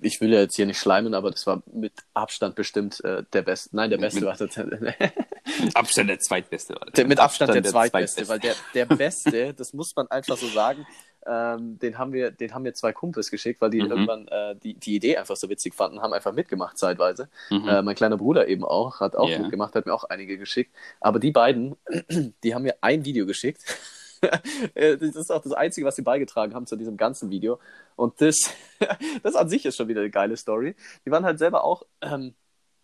ich 0.00 0.20
will 0.20 0.32
ja 0.32 0.40
jetzt 0.40 0.54
hier 0.54 0.64
nicht 0.66 0.78
schleimen, 0.78 1.12
aber 1.14 1.30
das 1.32 1.44
war 1.46 1.62
mit 1.72 1.92
Abstand 2.14 2.54
bestimmt 2.54 3.02
äh, 3.04 3.24
der 3.32 3.42
beste. 3.42 3.70
Nein, 3.74 3.90
der 3.90 3.98
beste 3.98 4.20
mit- 4.20 4.28
war 4.28 4.36
tatsächlich. 4.36 4.80
Mit 5.64 5.76
Abstand 5.76 6.08
der 6.08 6.20
zweitbeste. 6.20 6.74
Alter. 6.80 6.92
Der, 6.92 7.06
mit 7.06 7.18
Abstand, 7.18 7.54
der, 7.54 7.64
zweitbeste, 7.64 8.28
weil 8.28 8.38
der, 8.38 8.54
der 8.72 8.86
Beste, 8.86 9.52
das 9.52 9.72
muss 9.72 9.94
man 9.96 10.06
einfach 10.08 10.36
so 10.36 10.46
sagen, 10.46 10.86
ähm, 11.26 11.78
den 11.78 11.98
haben 11.98 12.12
wir, 12.12 12.30
den 12.30 12.54
haben 12.54 12.64
wir 12.64 12.74
zwei 12.74 12.92
Kumpels 12.92 13.30
geschickt, 13.30 13.60
weil 13.60 13.70
die 13.70 13.82
Mhm. 13.82 13.90
irgendwann 13.90 14.28
äh, 14.28 14.56
die, 14.56 14.74
die 14.74 14.96
Idee 14.96 15.16
einfach 15.18 15.36
so 15.36 15.48
witzig 15.48 15.74
fanden, 15.74 16.00
haben 16.00 16.12
einfach 16.12 16.32
mitgemacht 16.32 16.78
zeitweise. 16.78 17.28
Mhm. 17.50 17.68
Äh, 17.68 17.82
mein 17.82 17.94
kleiner 17.94 18.16
Bruder 18.16 18.48
eben 18.48 18.64
auch, 18.64 19.00
hat 19.00 19.16
auch 19.16 19.28
Ja. 19.28 19.38
mitgemacht, 19.40 19.74
hat 19.74 19.86
mir 19.86 19.94
auch 19.94 20.04
einige 20.04 20.38
geschickt. 20.38 20.74
Aber 21.00 21.18
die 21.18 21.30
beiden, 21.30 21.76
die 22.44 22.54
haben 22.54 22.62
mir 22.62 22.76
ein 22.80 23.04
Video 23.04 23.26
geschickt. 23.26 23.62
Äh, 24.74 24.98
das 24.98 25.16
ist 25.16 25.32
auch 25.32 25.40
das 25.42 25.54
Einzige, 25.54 25.86
was 25.86 25.96
sie 25.96 26.02
beigetragen 26.02 26.52
haben 26.54 26.66
zu 26.66 26.76
diesem 26.76 26.98
ganzen 26.98 27.30
Video. 27.30 27.58
Und 27.96 28.20
das, 28.20 28.50
das 29.22 29.34
an 29.34 29.48
sich 29.48 29.64
ist 29.64 29.76
schon 29.78 29.88
wieder 29.88 30.02
eine 30.02 30.10
geile 30.10 30.36
Story. 30.36 30.74
Die 31.06 31.10
waren 31.10 31.24
halt 31.24 31.38
selber 31.38 31.64
auch 31.64 31.86
ähm, 32.02 32.34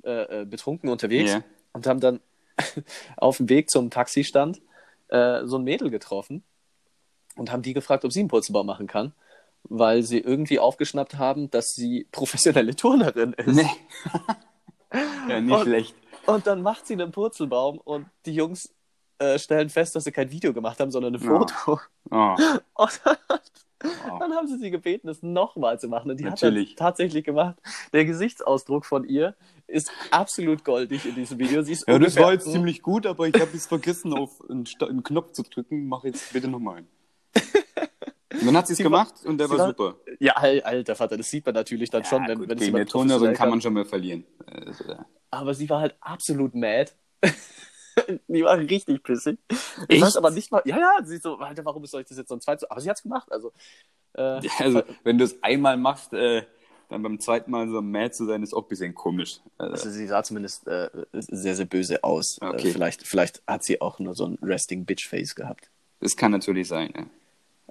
äh, 0.03 0.41
äh, 0.43 0.45
betrunken 0.47 0.89
unterwegs 0.89 1.33
Ja. 1.33 1.43
und 1.75 1.87
haben 1.87 2.01
dann 2.01 2.21
auf 3.19 3.37
dem 3.37 3.51
Weg 3.51 3.69
zum 3.69 3.91
Taxistand 3.91 4.63
äh, 5.09 5.45
so 5.45 5.59
ein 5.59 5.65
Mädel 5.65 5.91
getroffen 5.91 6.43
und 7.37 7.53
haben 7.53 7.63
die 7.63 7.75
gefragt, 7.75 8.05
ob 8.05 8.13
sie 8.13 8.21
einen 8.21 8.29
Purzelbaum 8.29 8.67
machen 8.67 8.87
kann, 8.87 9.13
weil 9.65 10.03
sie 10.03 10.19
irgendwie 10.19 10.59
aufgeschnappt 10.59 11.17
haben, 11.19 11.51
dass 11.51 11.75
sie 11.75 12.07
professionelle 12.13 12.75
Turnerin 12.75 13.33
ist. 13.35 13.55
Nee. 13.55 13.71
ja, 15.29 15.41
nicht 15.41 15.55
Und- 15.55 15.63
schlecht. 15.63 15.95
Und 16.27 16.47
dann 16.49 16.61
macht 16.61 16.89
sie 16.89 16.95
einen 16.95 17.13
Purzelbaum 17.13 17.79
und 17.79 18.07
die 18.25 18.35
Jungs 18.35 18.75
äh, 19.21 19.39
stellen 19.39 19.71
fest, 19.71 19.95
dass 19.95 20.03
sie 20.05 20.11
kein 20.13 20.31
Video 20.33 20.53
gemacht 20.53 20.81
haben, 20.81 20.91
sondern 20.91 21.15
ein 21.15 21.23
Ja. 21.23 21.39
Foto. 21.39 21.81
Oh, 22.11 22.35
Und 22.75 23.01
dann, 23.05 23.17
oh. 24.11 24.19
dann 24.19 24.33
haben 24.33 24.49
sie 24.49 24.59
sie 24.59 24.71
gebeten, 24.71 25.09
es 25.09 25.23
nochmal 25.23 25.79
zu 25.79 25.87
machen. 25.89 26.11
Und 26.11 26.19
die 26.19 26.25
Natürlich. 26.25 26.71
hat 26.71 26.81
das 26.81 26.87
tatsächlich 26.87 27.25
gemacht. 27.25 27.57
Der 27.93 28.05
Gesichtsausdruck 28.05 28.85
von 28.87 29.05
ihr 29.05 29.37
ist 29.69 29.91
absolut 30.11 30.65
goldig 30.65 31.07
in 31.07 31.15
diesem 31.15 31.39
Video. 31.39 31.63
Sie 31.63 31.73
ist 31.73 31.87
Ja, 31.87 31.99
das 31.99 32.17
war 32.17 32.33
jetzt 32.33 32.51
ziemlich 32.51 32.83
gut, 32.83 33.07
aber 33.07 33.29
ich 33.29 33.35
habe 33.35 33.51
jetzt 33.53 33.67
vergessen, 33.69 34.13
auf 34.13 34.43
einen, 34.49 34.65
einen 34.81 35.03
Knopf 35.05 35.33
zu 35.33 35.43
drücken. 35.43 35.87
Mach 35.89 36.05
jetzt 36.05 36.33
bitte 36.33 36.49
nochmal. 36.49 36.85
Und 38.41 38.47
dann 38.47 38.57
hat 38.57 38.67
sie 38.67 38.73
es 38.75 38.79
war- 38.81 38.85
gemacht 38.85 39.15
und 39.25 39.39
der 39.39 39.49
war, 39.51 39.69
super. 39.69 39.97
Ja, 40.21 40.33
al- 40.35 40.63
alter 40.63 40.95
Vater, 40.95 41.17
das 41.17 41.31
sieht 41.31 41.45
man 41.47 41.55
natürlich 41.55 41.91
dann 41.91 42.05
schon, 42.05 42.23
Ja, 42.23 42.29
wenn, 42.29 42.39
gut, 42.39 42.49
wenn 42.49 42.59
es 42.59 42.65
gegen 42.65 43.11
eine 43.13 43.33
kann 43.35 43.51
man 43.51 43.61
schon 43.61 43.73
mal 43.75 43.85
verlieren. 43.85 44.25
Also, 44.47 44.85
ja. 44.85 45.07
aber 45.31 45.55
sie 45.55 45.69
war 45.69 45.81
halt 45.81 45.97
absolut 46.01 46.55
mad. 46.55 46.93
die 48.29 48.43
war 48.45 48.59
richtig 48.59 49.03
pissig. 49.03 49.39
Ich 49.89 50.01
weiß 50.03 50.17
aber 50.17 50.31
nicht 50.31 50.51
mal, 50.53 50.63
ja, 50.65 50.79
ja, 50.79 50.93
sie 51.05 51.17
so, 51.19 51.37
Alter, 51.39 51.65
warum 51.65 51.85
soll 51.87 52.03
ich 52.03 52.09
das 52.09 52.19
jetzt 52.19 52.29
so 52.29 52.35
ein 52.35 52.41
zweites, 52.41 52.65
aber 52.71 52.81
sie 52.81 52.91
hat's 52.91 53.03
gemacht, 53.03 53.31
also. 53.31 53.53
Äh, 54.15 54.41
Ja, 54.45 54.51
also, 54.59 54.83
wenn 55.05 55.19
du 55.19 55.25
es 55.25 55.43
einmal 55.43 55.77
machst, 55.77 56.13
äh, 56.13 56.43
dann 56.89 57.03
beim 57.03 57.19
zweiten 57.19 57.51
Mal 57.51 57.69
so 57.69 57.83
mad 57.83 58.13
zu 58.13 58.27
sein, 58.27 58.43
ist 58.43 58.55
auch 58.55 58.63
ein 58.63 58.69
bisschen 58.69 58.95
komisch. 58.95 59.41
Also, 59.59 59.73
also 59.73 59.91
sie 59.91 60.07
sah 60.07 60.23
zumindest 60.23 60.67
äh, 60.69 60.89
sehr, 61.13 61.57
sehr 61.57 61.67
böse 61.67 62.05
aus. 62.05 62.39
Okay. 62.41 62.69
Äh, 62.69 62.73
vielleicht, 62.73 63.07
vielleicht 63.07 63.43
hat 63.47 63.65
sie 63.65 63.81
auch 63.81 63.99
nur 63.99 64.15
so 64.15 64.27
ein 64.27 64.39
Resting 64.43 64.85
Bitch 64.85 65.09
Face 65.09 65.35
gehabt. 65.35 65.69
das 66.01 66.17
kann 66.17 66.31
natürlich 66.31 66.69
sein. 66.69 66.93
Ja. 66.97 67.07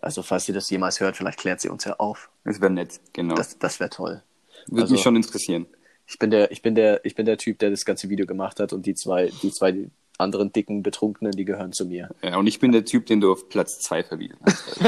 Also, 0.01 0.21
falls 0.23 0.45
sie 0.45 0.53
das 0.53 0.69
jemals 0.69 0.99
hört, 0.99 1.17
vielleicht 1.17 1.39
klärt 1.39 1.61
sie 1.61 1.69
uns 1.69 1.85
ja 1.85 1.95
auf. 1.97 2.29
Das 2.43 2.61
wäre 2.61 2.71
nett, 2.71 2.99
genau. 3.13 3.35
Das, 3.35 3.57
das 3.57 3.79
wäre 3.79 3.89
toll. 3.89 4.21
Würde 4.67 4.83
also- 4.83 4.93
mich 4.93 5.01
schon 5.01 5.15
interessieren. 5.15 5.67
Ich 6.07 6.19
bin 6.19 6.29
der, 6.29 6.51
ich 6.51 6.61
bin 6.61 6.75
der, 6.75 7.03
ich 7.03 7.15
bin 7.15 7.25
der 7.25 7.37
Typ, 7.37 7.57
der 7.57 7.71
das 7.71 7.83
ganze 7.83 8.09
Video 8.09 8.27
gemacht 8.27 8.59
hat 8.59 8.73
und 8.73 8.85
die 8.85 8.93
zwei, 8.93 9.31
die 9.41 9.51
zwei 9.51 9.89
anderen 10.17 10.51
dicken 10.51 10.83
Betrunkenen, 10.83 11.31
die 11.31 11.45
gehören 11.45 11.71
zu 11.71 11.85
mir. 11.85 12.09
Ja, 12.21 12.37
und 12.37 12.47
ich 12.47 12.59
bin 12.59 12.71
der 12.71 12.85
Typ, 12.85 13.05
den 13.05 13.21
du 13.21 13.31
auf 13.31 13.49
Platz 13.49 13.79
2 13.79 14.03
verwiesen 14.03 14.37
hast. 14.45 14.81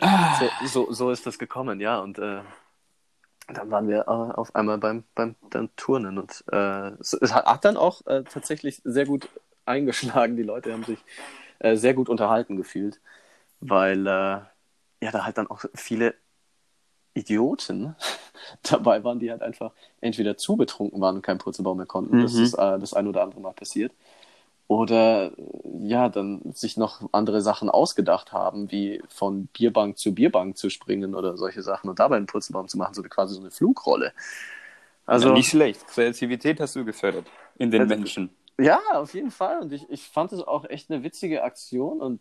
Also, 0.00 0.50
So, 0.64 0.66
so, 0.66 0.92
so 0.92 1.10
ist 1.10 1.24
das 1.24 1.38
gekommen, 1.38 1.80
ja. 1.80 1.98
Und 2.00 2.18
äh, 2.18 2.40
dann 3.48 3.70
waren 3.70 3.88
wir 3.88 4.00
äh, 4.00 4.10
auf 4.10 4.54
einmal 4.54 4.78
beim, 4.78 5.04
beim 5.14 5.36
dann 5.50 5.70
Turnen 5.76 6.18
und 6.18 6.44
äh, 6.52 6.90
es, 7.00 7.16
hat 7.32 7.64
dann 7.64 7.76
auch 7.76 8.04
äh, 8.06 8.24
tatsächlich 8.24 8.82
sehr 8.84 9.06
gut 9.06 9.28
eingeschlagen. 9.64 10.36
Die 10.36 10.42
Leute 10.42 10.72
haben 10.72 10.84
sich 10.84 10.98
äh, 11.58 11.76
sehr 11.76 11.94
gut 11.94 12.08
unterhalten 12.08 12.56
gefühlt, 12.56 13.00
weil 13.60 14.06
äh, 14.06 14.10
ja 14.10 15.10
da 15.12 15.24
halt 15.24 15.38
dann 15.38 15.46
auch 15.48 15.64
viele 15.74 16.14
Idioten 17.14 17.94
dabei 18.62 19.02
waren, 19.04 19.18
die 19.18 19.30
halt 19.30 19.42
einfach 19.42 19.72
entweder 20.00 20.36
zu 20.36 20.56
betrunken 20.56 21.00
waren 21.00 21.16
und 21.16 21.22
keinen 21.22 21.38
Purzelbaum 21.38 21.78
mehr 21.78 21.86
konnten. 21.86 22.20
Das 22.22 22.34
Mhm. 22.34 22.42
ist 22.42 22.54
äh, 22.54 22.78
das 22.78 22.94
ein 22.94 23.06
oder 23.08 23.22
andere 23.22 23.40
Mal 23.40 23.52
passiert. 23.52 23.92
Oder 24.68 25.26
äh, 25.26 25.32
ja, 25.82 26.08
dann 26.08 26.40
sich 26.52 26.76
noch 26.76 27.08
andere 27.12 27.40
Sachen 27.40 27.70
ausgedacht 27.70 28.32
haben, 28.32 28.70
wie 28.72 29.00
von 29.08 29.46
Bierbank 29.46 29.96
zu 29.96 30.12
Bierbank 30.14 30.56
zu 30.58 30.70
springen 30.70 31.14
oder 31.14 31.36
solche 31.36 31.62
Sachen 31.62 31.88
und 31.88 31.98
dabei 32.00 32.16
einen 32.16 32.26
Purzelbaum 32.26 32.68
zu 32.68 32.76
machen, 32.76 32.92
so 32.94 33.02
quasi 33.04 33.34
so 33.34 33.40
eine 33.40 33.50
Flugrolle. 33.50 34.12
Also 35.06 35.28
ja, 35.28 35.34
nicht 35.34 35.48
schlecht. 35.50 35.86
Kreativität 35.86 36.60
hast 36.60 36.74
du 36.76 36.84
gefördert 36.84 37.26
in 37.58 37.70
den 37.70 37.82
Also- 37.82 37.94
Menschen. 37.94 38.30
Ja, 38.60 38.80
auf 38.94 39.14
jeden 39.14 39.30
Fall. 39.30 39.60
Und 39.60 39.72
ich, 39.72 39.88
ich 39.90 40.02
fand 40.02 40.32
es 40.32 40.40
auch 40.40 40.64
echt 40.64 40.90
eine 40.90 41.02
witzige 41.02 41.44
Aktion 41.44 42.00
und 42.00 42.20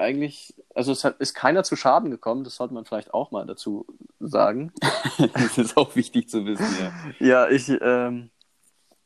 eigentlich, 0.00 0.54
also 0.74 0.92
es 0.92 1.04
hat, 1.04 1.20
ist 1.20 1.34
keiner 1.34 1.62
zu 1.62 1.76
Schaden 1.76 2.10
gekommen, 2.10 2.42
das 2.42 2.56
sollte 2.56 2.74
man 2.74 2.84
vielleicht 2.84 3.12
auch 3.14 3.30
mal 3.30 3.46
dazu 3.46 3.86
sagen. 4.18 4.72
das 5.34 5.58
ist 5.58 5.76
auch 5.76 5.94
wichtig 5.94 6.28
zu 6.28 6.46
wissen, 6.46 6.66
ja. 6.80 7.26
Ja, 7.26 7.48
ich, 7.50 7.70
ähm, 7.80 8.30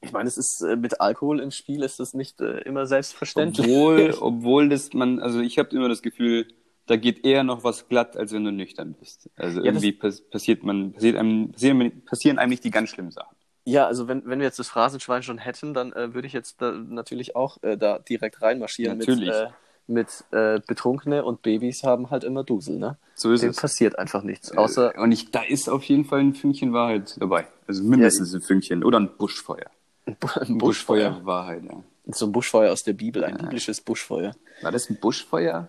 ich 0.00 0.12
meine, 0.12 0.28
es 0.28 0.38
ist 0.38 0.62
äh, 0.62 0.76
mit 0.76 1.00
Alkohol 1.00 1.40
im 1.40 1.50
Spiel 1.50 1.82
ist 1.82 1.98
das 1.98 2.14
nicht 2.14 2.40
äh, 2.40 2.58
immer 2.60 2.86
selbstverständlich. 2.86 3.66
Obwohl, 3.66 4.14
obwohl 4.20 4.68
das 4.68 4.92
man, 4.92 5.18
also 5.18 5.40
ich 5.40 5.58
habe 5.58 5.70
immer 5.70 5.88
das 5.88 6.02
Gefühl, 6.02 6.46
da 6.86 6.96
geht 6.96 7.24
eher 7.24 7.44
noch 7.44 7.64
was 7.64 7.88
glatt, 7.88 8.16
als 8.16 8.32
wenn 8.32 8.44
du 8.44 8.52
nüchtern 8.52 8.94
bist. 8.94 9.30
Also 9.36 9.60
Ja, 9.60 9.66
irgendwie 9.66 9.92
pass 9.92 10.20
passiert 10.20 10.62
man, 10.62 10.92
passiert 10.92 11.16
einem, 11.16 11.50
passieren, 11.52 12.04
passieren 12.04 12.38
einem 12.38 12.50
nicht 12.50 12.64
die 12.64 12.70
ganz 12.70 12.90
schlimmen 12.90 13.10
Sachen. 13.10 13.34
Ja, 13.64 13.86
also 13.86 14.08
wenn, 14.08 14.26
wenn 14.26 14.40
wir 14.40 14.46
jetzt 14.46 14.58
das 14.58 14.68
Phrasenschwein 14.68 15.22
schon 15.22 15.38
hätten, 15.38 15.72
dann 15.74 15.92
äh, 15.92 16.12
würde 16.14 16.26
ich 16.26 16.32
jetzt 16.34 16.60
da 16.60 16.72
natürlich 16.72 17.34
auch 17.34 17.62
äh, 17.62 17.76
da 17.78 17.98
direkt 17.98 18.42
reinmarschieren 18.42 18.98
Natürlich. 18.98 19.28
mit, 19.28 19.34
äh, 19.34 19.48
mit 19.86 20.24
äh, 20.32 20.60
Betrunkene 20.66 21.24
und 21.24 21.40
Babys 21.42 21.82
haben 21.82 22.10
halt 22.10 22.24
immer 22.24 22.44
Dusel, 22.44 22.78
ne? 22.78 22.98
So 23.14 23.32
ist 23.32 23.42
Dem 23.42 23.50
es. 23.50 23.56
passiert 23.56 23.98
einfach 23.98 24.22
nichts. 24.22 24.54
Außer, 24.56 24.94
Äh, 24.96 25.00
und 25.00 25.12
ich, 25.12 25.30
da 25.30 25.42
ist 25.42 25.68
auf 25.70 25.82
jeden 25.84 26.04
Fall 26.04 26.20
ein 26.20 26.34
Fünkchen 26.34 26.72
Wahrheit 26.74 27.16
dabei. 27.18 27.46
Also 27.66 27.82
mindestens 27.84 28.34
ein 28.34 28.42
Fünkchen 28.42 28.84
oder 28.84 29.00
ein 29.00 29.16
Buschfeuer. 29.16 29.70
ein 30.06 30.16
Ein 30.40 30.58
Buschfeuer. 30.58 31.20
Wahrheit, 31.24 31.64
ja. 31.64 31.82
So 32.08 32.26
ein 32.26 32.32
Buschfeuer 32.32 32.70
aus 32.70 32.82
der 32.82 32.92
Bibel, 32.92 33.24
ein 33.24 33.38
biblisches 33.38 33.80
Buschfeuer. 33.80 34.34
War 34.60 34.72
das 34.72 34.90
ein 34.90 34.98
Buschfeuer? 35.00 35.68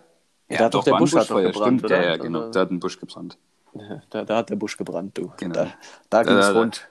Ja, 0.50 0.68
doch, 0.68 0.84
der 0.84 0.92
war 0.92 0.98
ein 0.98 1.02
Busch 1.02 1.14
hat 1.14 1.22
doch 1.22 1.28
Buschfeuer, 1.36 1.52
gebrannt, 1.52 1.80
stimmt. 1.80 1.84
oder? 1.84 2.02
Ja, 2.02 2.08
ja, 2.10 2.16
genau. 2.18 2.38
Also- 2.40 2.50
Da 2.52 2.60
hat 2.60 2.70
ein 2.70 2.78
Busch 2.80 3.00
gebrannt. 3.00 3.38
Da, 4.10 4.24
da 4.24 4.36
hat 4.36 4.50
der 4.50 4.56
Busch 4.56 4.76
gebrannt, 4.76 5.16
du. 5.16 5.32
Genau. 5.38 5.54
Da, 5.54 5.72
da 6.10 6.24
Da- 6.24 6.52
da- 6.52 6.58
rund. 6.58 6.86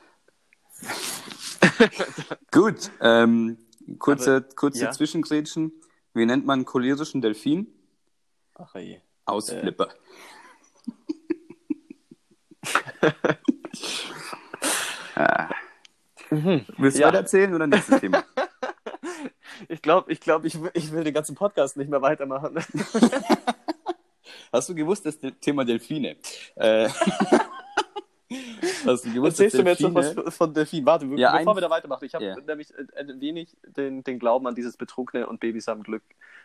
Gut, 2.52 2.92
ähm, 3.02 3.58
kurze, 4.00 4.38
Aber- 4.38 4.56
kurze 4.56 4.84
ja. 4.86 4.92
Zwischengrätschen. 4.92 5.72
Wie 6.14 6.26
nennt 6.26 6.46
man 6.46 6.60
einen 6.60 6.66
cholerischen 6.66 7.22
Delfin? 7.22 7.68
Ach 8.56 8.74
je. 8.76 9.00
Ausflipper. 9.26 9.90
ah. 15.16 15.50
Willst 16.78 16.98
du 16.98 17.02
Ja. 17.02 17.08
weiter 17.08 17.20
erzählen 17.20 17.54
oder 17.54 17.68
nächstes 17.68 18.00
Thema? 18.02 18.24
Ich 19.70 19.82
glaube, 19.82 20.12
ich, 20.12 20.20
glaub, 20.20 20.44
ich, 20.44 20.62
will- 20.62 20.72
ich 20.74 20.92
will 20.92 21.04
den 21.04 21.14
ganzen 21.14 21.36
Podcast 21.36 21.78
nicht 21.78 21.90
mehr 21.90 22.02
weitermachen. 22.02 22.58
Hast 24.52 24.70
du 24.70 24.76
gewusst, 24.76 25.06
das 25.06 25.18
Thema 25.42 25.64
Delfine? 25.66 26.18
Äh, 26.56 26.90
hast 28.86 29.06
du 29.06 29.14
gewusst, 29.14 29.40
Erzählst 29.40 29.58
du 29.58 29.64
mir 29.64 29.70
jetzt 29.72 29.82
noch 29.82 29.94
was 29.96 30.36
von 30.36 30.54
Delfin? 30.54 30.86
Warte, 30.86 31.06
Ja, 31.16 31.38
bevor 31.38 31.52
ein- 31.54 31.58
wir 31.58 31.62
da 31.62 31.70
weitermachen. 31.70 32.06
Ich 32.06 32.14
habe 32.16 32.26
Ja. 32.26 32.36
nämlich 32.36 32.72
äh, 32.74 32.86
ein 33.00 33.20
wenig 33.22 33.56
den, 33.66 34.04
den 34.04 34.20
Glauben 34.20 34.48
an 34.48 34.56
dieses 34.56 34.78
Betrunkene 34.78 35.28
und 35.28 35.40
Babys 35.40 35.68
haben 35.68 35.84
Glück, 35.84 36.04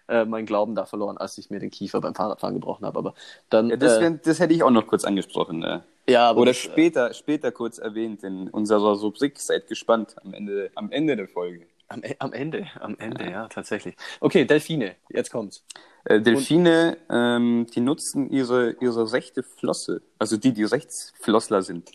äh, 0.08 0.24
meinen 0.24 0.46
Glauben 0.46 0.74
da 0.74 0.84
verloren, 0.86 1.16
als 1.18 1.38
ich 1.38 1.50
mir 1.50 1.58
den 1.60 1.70
Kiefer 1.70 2.00
beim 2.00 2.14
Fahrradfahren 2.14 2.54
gebrochen 2.54 2.84
habe. 2.86 2.98
Aber 2.98 3.14
dann. 3.48 3.70
Ja, 3.70 3.76
das, 3.76 3.98
äh, 3.98 4.18
das 4.22 4.40
hätte 4.40 4.54
ich 4.54 4.62
auch 4.62 4.70
noch 4.70 4.86
kurz 4.86 5.04
angesprochen. 5.04 5.62
Äh. 5.62 5.80
ja, 6.08 6.32
Oder 6.32 6.46
das, 6.52 6.56
äh, 6.58 6.70
später, 6.70 7.12
später 7.14 7.52
kurz 7.52 7.78
erwähnt 7.78 8.22
in 8.24 8.48
unserer 8.48 8.98
Rubrik. 8.98 9.38
Seid 9.38 9.66
gespannt 9.68 10.16
am 10.24 10.34
Ende, 10.34 10.70
am 10.74 10.90
Ende 10.90 11.16
der 11.16 11.28
Folge. 11.28 11.66
am, 11.88 12.02
E- 12.04 12.14
am 12.20 12.32
Ende, 12.32 12.68
am 12.80 12.96
Ende, 12.98 13.28
ja. 13.30 13.48
tatsächlich. 13.48 13.96
Okay, 14.20 14.44
Delfine, 14.44 14.94
jetzt 15.08 15.30
kommt's. 15.32 15.64
Äh, 16.04 16.20
Delfine, 16.20 16.96
ähm, 17.10 17.66
die 17.74 17.80
nutzen 17.80 18.30
ihre, 18.30 18.76
ihre 18.80 19.12
rechte 19.12 19.42
Flosse, 19.42 20.00
also 20.18 20.36
die, 20.36 20.52
die 20.52 20.62
Rechtsflossler 20.64 21.62
sind. 21.62 21.90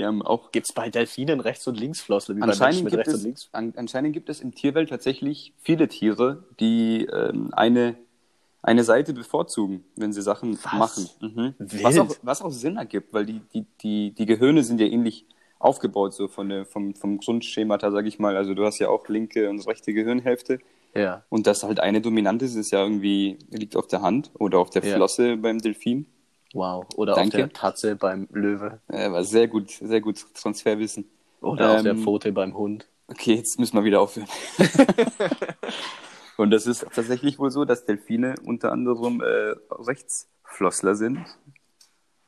Haben 0.00 0.22
auch 0.22 0.52
Gibt's 0.52 0.72
bei 0.72 0.90
Delfinen 0.90 1.40
Rechts- 1.40 1.66
und 1.66 1.76
bei 1.76 1.80
Menschen 1.80 2.42
anscheinend 2.42 2.90
gibt, 2.90 3.08
es, 3.08 3.22
Links? 3.22 3.48
an, 3.52 3.72
anscheinend 3.76 4.12
gibt 4.12 4.28
es 4.28 4.40
in 4.40 4.52
Tierwelt 4.52 4.90
tatsächlich 4.90 5.54
viele 5.62 5.88
Tiere, 5.88 6.44
die 6.60 7.06
ähm, 7.06 7.50
eine, 7.52 7.96
eine 8.62 8.84
Seite 8.84 9.12
bevorzugen, 9.14 9.84
wenn 9.96 10.12
sie 10.12 10.22
Sachen 10.22 10.58
Was? 10.64 10.74
machen. 10.74 11.08
Mhm. 11.20 11.54
Was, 11.58 11.98
auch, 11.98 12.16
was 12.22 12.42
auch 12.42 12.50
Sinn 12.50 12.76
ergibt, 12.76 13.14
weil 13.14 13.24
die, 13.26 13.40
die, 13.54 13.64
die, 13.82 14.10
die 14.12 14.26
Gehirne 14.26 14.64
sind 14.64 14.80
ja 14.80 14.86
ähnlich 14.86 15.24
aufgebaut, 15.58 16.14
so 16.14 16.28
von 16.28 16.48
der, 16.48 16.66
vom, 16.66 16.94
vom 16.94 17.18
Grundschemata, 17.18 17.90
sag 17.90 18.06
ich 18.06 18.18
mal. 18.18 18.36
Also 18.36 18.54
du 18.54 18.64
hast 18.64 18.78
ja 18.78 18.88
auch 18.88 19.08
linke 19.08 19.48
und 19.48 19.66
rechte 19.66 19.94
Gehirnhälfte. 19.94 20.58
Ja. 20.94 21.24
Und 21.28 21.46
dass 21.46 21.62
halt 21.62 21.80
eine 21.80 22.00
dominant 22.00 22.42
ist, 22.42 22.54
ist 22.54 22.70
ja 22.70 22.82
irgendwie, 22.82 23.38
liegt 23.50 23.76
auf 23.76 23.86
der 23.86 24.02
Hand 24.02 24.30
oder 24.38 24.58
auf 24.58 24.70
der 24.70 24.84
Ja. 24.84 24.96
Flosse 24.96 25.36
beim 25.36 25.58
Delfin. 25.58 26.06
Wow. 26.56 26.86
Oder 26.96 27.14
Danke. 27.14 27.36
auf 27.36 27.42
der 27.42 27.52
Tatze 27.52 27.96
beim 27.96 28.28
Löwe. 28.32 28.80
Äh, 28.88 29.10
war 29.10 29.24
sehr 29.24 29.46
gut, 29.48 29.70
sehr 29.70 30.00
gut 30.00 30.24
Transferwissen. 30.34 31.08
Oder 31.40 31.76
auf 31.76 31.82
der 31.82 31.92
Ähm, 31.92 32.02
Pfote 32.02 32.32
beim 32.32 32.56
Hund. 32.56 32.88
Okay, 33.08 33.34
jetzt 33.34 33.58
müssen 33.60 33.76
wir 33.76 33.84
wieder 33.84 34.00
aufhören. 34.00 34.26
Und 36.36 36.50
das 36.50 36.66
ist 36.66 36.86
tatsächlich 36.92 37.38
wohl 37.38 37.50
so, 37.50 37.64
dass 37.64 37.84
Delfine 37.86 38.34
unter 38.44 38.72
anderem 38.72 39.20
äh, 39.22 39.54
Rechtsflossler 39.70 40.94
sind. 40.94 41.24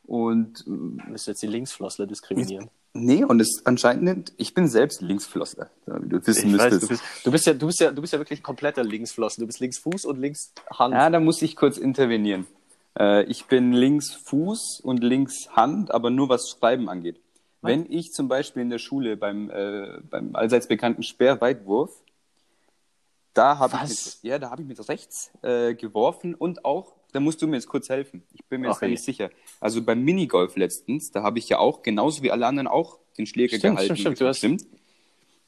Und 0.04 0.64
Müsst 0.66 1.26
jetzt 1.26 1.42
die 1.42 1.46
Linksflossler 1.46 2.06
diskriminieren? 2.06 2.70
nee, 2.94 3.22
und 3.22 3.38
es 3.40 3.60
anscheinend, 3.64 4.32
ich 4.38 4.54
bin 4.54 4.66
selbst 4.66 5.02
Linksflossler, 5.02 5.70
wie 5.86 6.08
du 6.08 6.26
wissen 6.26 6.50
Ich 6.50 6.58
weiß, 6.58 6.72
müsstest. 6.72 6.82
du, 6.82 6.88
bist, 6.88 7.02
du, 7.24 7.30
bist 7.30 7.46
ja, 7.46 7.52
du, 7.54 7.66
bist 7.66 7.80
ja, 7.80 7.90
du 7.92 8.00
bist 8.00 8.12
ja 8.14 8.18
wirklich 8.18 8.42
kompletter 8.42 8.82
Linksflossen. 8.82 9.42
Du 9.42 9.46
bist 9.46 9.60
Linksfuß 9.60 10.06
und 10.06 10.18
Linkshand. 10.18 10.94
Ja, 10.94 11.10
da 11.10 11.20
muss 11.20 11.42
ich 11.42 11.54
kurz 11.54 11.76
intervenieren. 11.76 12.46
Äh, 12.98 13.24
ich 13.24 13.46
bin 13.46 13.72
links 13.72 14.12
Fuß 14.14 14.80
und 14.82 15.02
links 15.04 15.48
Hand, 15.50 15.90
aber 15.92 16.10
nur 16.10 16.28
was 16.28 16.48
Schreiben 16.50 16.88
angeht. 16.88 17.20
Wenn 17.60 17.90
ich 17.90 18.12
zum 18.12 18.28
Beispiel 18.28 18.62
in 18.62 18.70
der 18.70 18.78
Schule 18.78 19.16
beim, 19.16 19.50
äh, 19.50 19.98
beim 20.08 20.34
allseits 20.36 20.68
bekannten 20.68 21.02
Speerweitwurf, 21.02 21.90
da 23.34 23.58
habe 23.58 23.74
ich, 23.76 23.82
Was? 23.82 24.18
mit- 24.22 24.30
ja, 24.30 24.38
da 24.38 24.50
hab 24.50 24.60
ich 24.60 24.66
mit 24.66 24.88
rechts 24.88 25.30
äh, 25.42 25.74
geworfen 25.74 26.34
und 26.34 26.64
auch, 26.64 26.92
da 27.12 27.20
musst 27.20 27.40
du 27.42 27.46
mir 27.46 27.56
jetzt 27.56 27.68
kurz 27.68 27.88
helfen. 27.88 28.22
Ich 28.32 28.44
bin 28.46 28.60
mir 28.60 28.68
Ach 28.68 28.72
jetzt 28.74 28.80
gar 28.80 28.88
nicht 28.88 29.02
sicher. 29.02 29.30
Also 29.60 29.82
beim 29.82 30.02
Minigolf 30.02 30.56
letztens, 30.56 31.10
da 31.10 31.22
habe 31.22 31.38
ich 31.38 31.48
ja 31.48 31.58
auch, 31.58 31.82
genauso 31.82 32.22
wie 32.22 32.30
alle 32.30 32.46
anderen, 32.46 32.68
auch 32.68 32.98
den 33.16 33.26
Schläger 33.26 33.56
Stimmt, 33.58 33.76
gehalten. 33.78 33.96
stimmt, 33.96 34.16
stimmt. 34.16 34.36
Stimmt. 34.36 34.66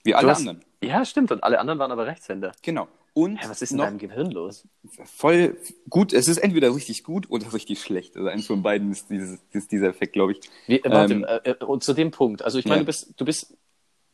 Wie 0.03 0.15
alle 0.15 0.31
hast- 0.31 0.39
anderen. 0.41 0.65
Ja, 0.83 1.05
stimmt. 1.05 1.31
Und 1.31 1.45
alle 1.45 1.61
anderen 1.61 1.79
waren 1.79 1.93
aber 1.93 2.07
Rechtshänder. 2.07 2.53
Genau. 2.63 2.89
Und 3.13 3.39
Hä, 3.39 3.47
was 3.49 3.61
ist 3.61 3.73
in 3.73 3.79
deinem 3.79 3.99
Gehirn 3.99 4.31
los? 4.31 4.67
voll 5.05 5.57
gut. 5.89 6.13
Es 6.13 6.29
ist 6.29 6.39
entweder 6.39 6.75
richtig 6.75 7.03
gut 7.03 7.29
oder 7.31 7.53
richtig 7.53 7.81
schlecht. 7.83 8.17
Also 8.17 8.29
eins 8.29 8.47
von 8.47 8.63
beiden 8.63 8.93
ist, 8.93 9.11
dieses, 9.11 9.41
ist 9.53 9.73
dieser 9.73 9.89
Effekt, 9.89 10.13
glaube 10.13 10.33
ich. 10.33 10.41
Wie, 10.69 10.81
warte, 10.85 11.15
Ähm, 11.15 11.25
äh, 11.25 11.51
äh, 11.51 11.65
und 11.65 11.83
zu 11.83 11.93
dem 11.93 12.11
Punkt. 12.13 12.43
Also 12.43 12.59
ich 12.59 12.67
meine, 12.67 12.77
Ja. 12.77 12.83
du 12.83 12.87
bist, 12.87 13.13
du 13.17 13.25
bist 13.25 13.57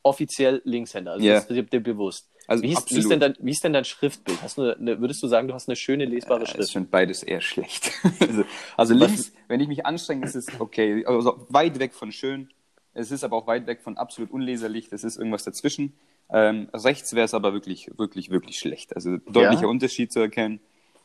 offiziell 0.03 0.63
Linkshänder. 0.65 1.13
Also 1.13 1.27
Ja. 1.27 1.35
das 1.35 1.51
ist 1.51 1.73
dir, 1.73 1.81
bewusst. 1.81 2.31
Also 2.47 2.63
wie, 2.63 2.73
ist, 2.73 2.91
wie, 2.95 2.99
ist 3.01 3.11
denn 3.11 3.21
dein, 3.21 3.35
wie 3.41 3.51
ist 3.51 3.65
denn 3.65 3.73
dein 3.73 3.85
Schriftbild? 3.85 4.41
Hast 4.41 4.57
du 4.57 4.77
eine, 4.77 5.01
würdest 5.01 5.23
du 5.23 5.27
sagen, 5.27 5.49
du 5.49 5.55
hast 5.55 5.69
eine 5.69 5.77
schöne 5.77 6.05
lesbare 6.05 6.45
Äh, 6.45 6.47
Schrift? 6.47 6.73
schon 6.73 6.89
beides 6.89 7.23
eher 7.23 7.41
schlecht. 7.41 7.91
also, 8.21 8.45
also 8.77 8.95
links, 8.95 9.33
wenn 9.49 9.61
ich 9.61 9.69
mich 9.69 9.85
anstrenge, 9.85 10.25
ist 10.25 10.37
es 10.37 10.47
okay. 10.61 11.05
Also 11.07 11.47
weit 11.49 11.79
weg 11.81 11.93
von 11.93 12.13
schön. 12.13 12.49
Es 12.95 13.11
ist 13.11 13.25
aber 13.25 13.37
auch 13.37 13.47
weit 13.47 13.67
weg 13.67 13.83
von 13.83 13.99
absolut 13.99 14.31
unleserlich. 14.31 14.89
Es 14.93 15.05
ist 15.05 15.17
irgendwas 15.19 15.43
dazwischen. 15.45 15.93
Ähm, 16.29 16.69
rechts 16.73 17.15
wäre 17.15 17.25
es 17.25 17.35
aber 17.35 17.53
wirklich, 17.53 17.91
wirklich, 17.97 18.31
wirklich 18.31 18.59
schlecht. 18.59 18.95
Also 18.97 19.17
deutlicher 19.19 19.63
Ja? 19.63 19.69
Unterschied 19.69 20.13
zu 20.13 20.21
erkennen. 20.21 20.61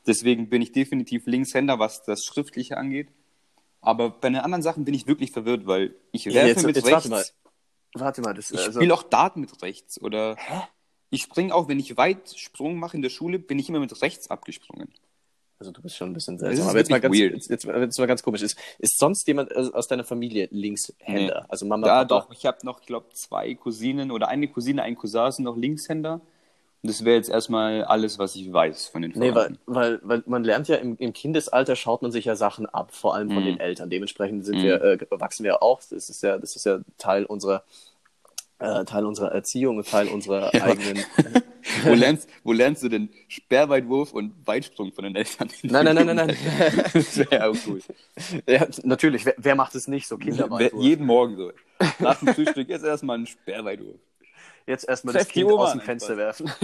Deswegen 0.07 0.49
bin 0.49 0.61
ich 0.61 0.71
definitiv 0.71 1.27
Linkshänder, 1.27 1.77
was 1.79 2.03
das 2.03 2.25
Schriftliche 2.25 2.77
angeht. 2.77 3.09
Aber 3.81 4.09
bei 4.09 4.29
den 4.29 4.37
anderen 4.39 4.63
Sachen 4.63 4.85
bin 4.85 4.93
ich 4.93 5.07
wirklich 5.07 5.31
verwirrt, 5.31 5.67
weil 5.67 5.95
ich 6.11 6.25
werfe 6.25 6.47
jetzt, 6.47 6.65
mit 6.65 6.75
jetzt 6.75 6.85
rechts. 6.85 7.09
warte 7.09 7.09
mal. 7.09 7.25
Warte 7.93 8.21
mal, 8.21 8.33
das 8.33 8.51
Ich 8.51 8.59
also, 8.59 8.79
spiele 8.79 8.93
auch 8.93 9.03
Dart 9.03 9.37
mit 9.37 9.61
rechts. 9.61 10.01
Oder 10.01 10.37
ich 11.09 11.23
springe 11.23 11.53
auch, 11.53 11.67
wenn 11.67 11.79
ich 11.79 11.97
Weitsprung 11.97 12.77
mache 12.77 12.95
in 12.95 13.01
der 13.01 13.09
Schule, 13.09 13.37
bin 13.37 13.59
ich 13.59 13.69
immer 13.69 13.79
mit 13.79 14.01
rechts 14.01 14.29
abgesprungen. 14.29 14.93
Also 15.61 15.71
du 15.71 15.81
bist 15.83 15.95
schon 15.95 16.09
ein 16.09 16.13
bisschen 16.13 16.39
seltsam. 16.39 16.67
Aber 16.69 16.79
jetzt 16.79 16.89
mal, 16.89 16.99
ganz, 16.99 17.15
jetzt, 17.15 17.49
jetzt, 17.51 17.65
jetzt 17.65 17.99
mal 17.99 18.07
ganz 18.07 18.23
komisch. 18.23 18.41
Ist, 18.41 18.57
ist 18.79 18.97
sonst 18.97 19.27
jemand 19.27 19.51
äh, 19.51 19.69
aus 19.73 19.87
deiner 19.87 20.03
Familie 20.03 20.47
Linkshänder? 20.49 21.41
Nee. 21.41 21.45
Also 21.49 21.67
Mama, 21.67 21.85
Papa? 21.85 22.05
doch, 22.05 22.31
ich 22.31 22.47
habe 22.47 22.57
noch, 22.63 22.81
ich 22.81 22.87
glaube, 22.87 23.05
zwei 23.13 23.53
Cousinen 23.53 24.09
oder 24.09 24.27
eine 24.27 24.47
Cousine, 24.47 24.81
ein 24.81 24.95
Cousin 24.95 25.31
sind 25.31 25.45
noch 25.45 25.55
Linkshänder. 25.55 26.13
Und 26.83 26.89
das 26.89 27.05
wäre 27.05 27.15
jetzt 27.15 27.29
erstmal 27.29 27.83
alles, 27.83 28.17
was 28.17 28.35
ich 28.35 28.51
weiß 28.51 28.87
von 28.87 29.03
den 29.03 29.11
Nee, 29.11 29.35
weil, 29.35 29.55
Verwandten. 29.55 29.59
weil, 29.67 29.99
weil 30.01 30.23
man 30.25 30.43
lernt 30.43 30.67
ja 30.67 30.77
im, 30.77 30.97
im 30.97 31.13
Kindesalter 31.13 31.75
schaut 31.75 32.01
man 32.01 32.11
sich 32.11 32.25
ja 32.25 32.35
Sachen 32.35 32.65
ab, 32.65 32.91
vor 32.95 33.13
allem 33.13 33.29
von 33.29 33.43
Mhm. 33.43 33.45
den 33.49 33.59
Eltern. 33.59 33.91
Dementsprechend 33.91 34.43
sind 34.43 34.57
Mhm. 34.57 34.63
wir, 34.63 34.81
äh, 34.83 34.97
wachsen 35.11 35.43
wir 35.43 35.61
auch. 35.61 35.79
Das 35.91 36.09
ist 36.09 36.23
ja, 36.23 36.39
das 36.39 36.55
ist 36.55 36.65
ja 36.65 36.79
Teil 36.97 37.25
unserer, 37.25 37.63
äh, 38.57 38.83
Teil 38.85 39.05
unserer 39.05 39.31
Erziehung 39.31 39.77
und 39.77 39.87
Teil 39.87 40.07
unserer 40.07 40.51
Ja. 40.55 40.63
eigenen. 40.63 41.03
wo, 41.83 41.93
lernst, 41.93 42.29
wo 42.43 42.53
lernst 42.53 42.83
du 42.83 42.89
denn 42.89 43.09
Sperrweitwurf 43.27 44.13
und 44.13 44.33
Weitsprung 44.45 44.91
von 44.91 45.03
den 45.03 45.15
Eltern? 45.15 45.49
nein, 45.63 45.85
nein, 45.85 45.95
nein, 45.95 46.05
nein, 46.07 46.15
nein. 46.15 46.37
das 46.93 47.17
wäre 47.17 47.47
auch 47.47 47.55
cool. 47.67 47.81
ja, 48.47 48.67
natürlich, 48.83 49.25
wer, 49.25 49.35
wer 49.37 49.55
macht 49.55 49.75
es 49.75 49.87
nicht 49.87 50.07
so? 50.07 50.17
Kinderweitwurf. 50.17 50.83
Jeden 50.83 51.05
Morgen 51.05 51.35
so. 51.37 51.51
Nach 51.99 52.19
dem 52.19 52.33
Frühstück 52.33 52.69
jetzt 52.69 52.85
erstmal 52.85 53.17
ein 53.17 53.27
Sperrweitwurf. 53.27 53.99
Jetzt 54.67 54.87
erstmal 54.87 55.13
das 55.13 55.27
Kind 55.27 55.51
aus 55.51 55.71
dem 55.71 55.81
Fenster 55.81 56.17
werfen. 56.17 56.51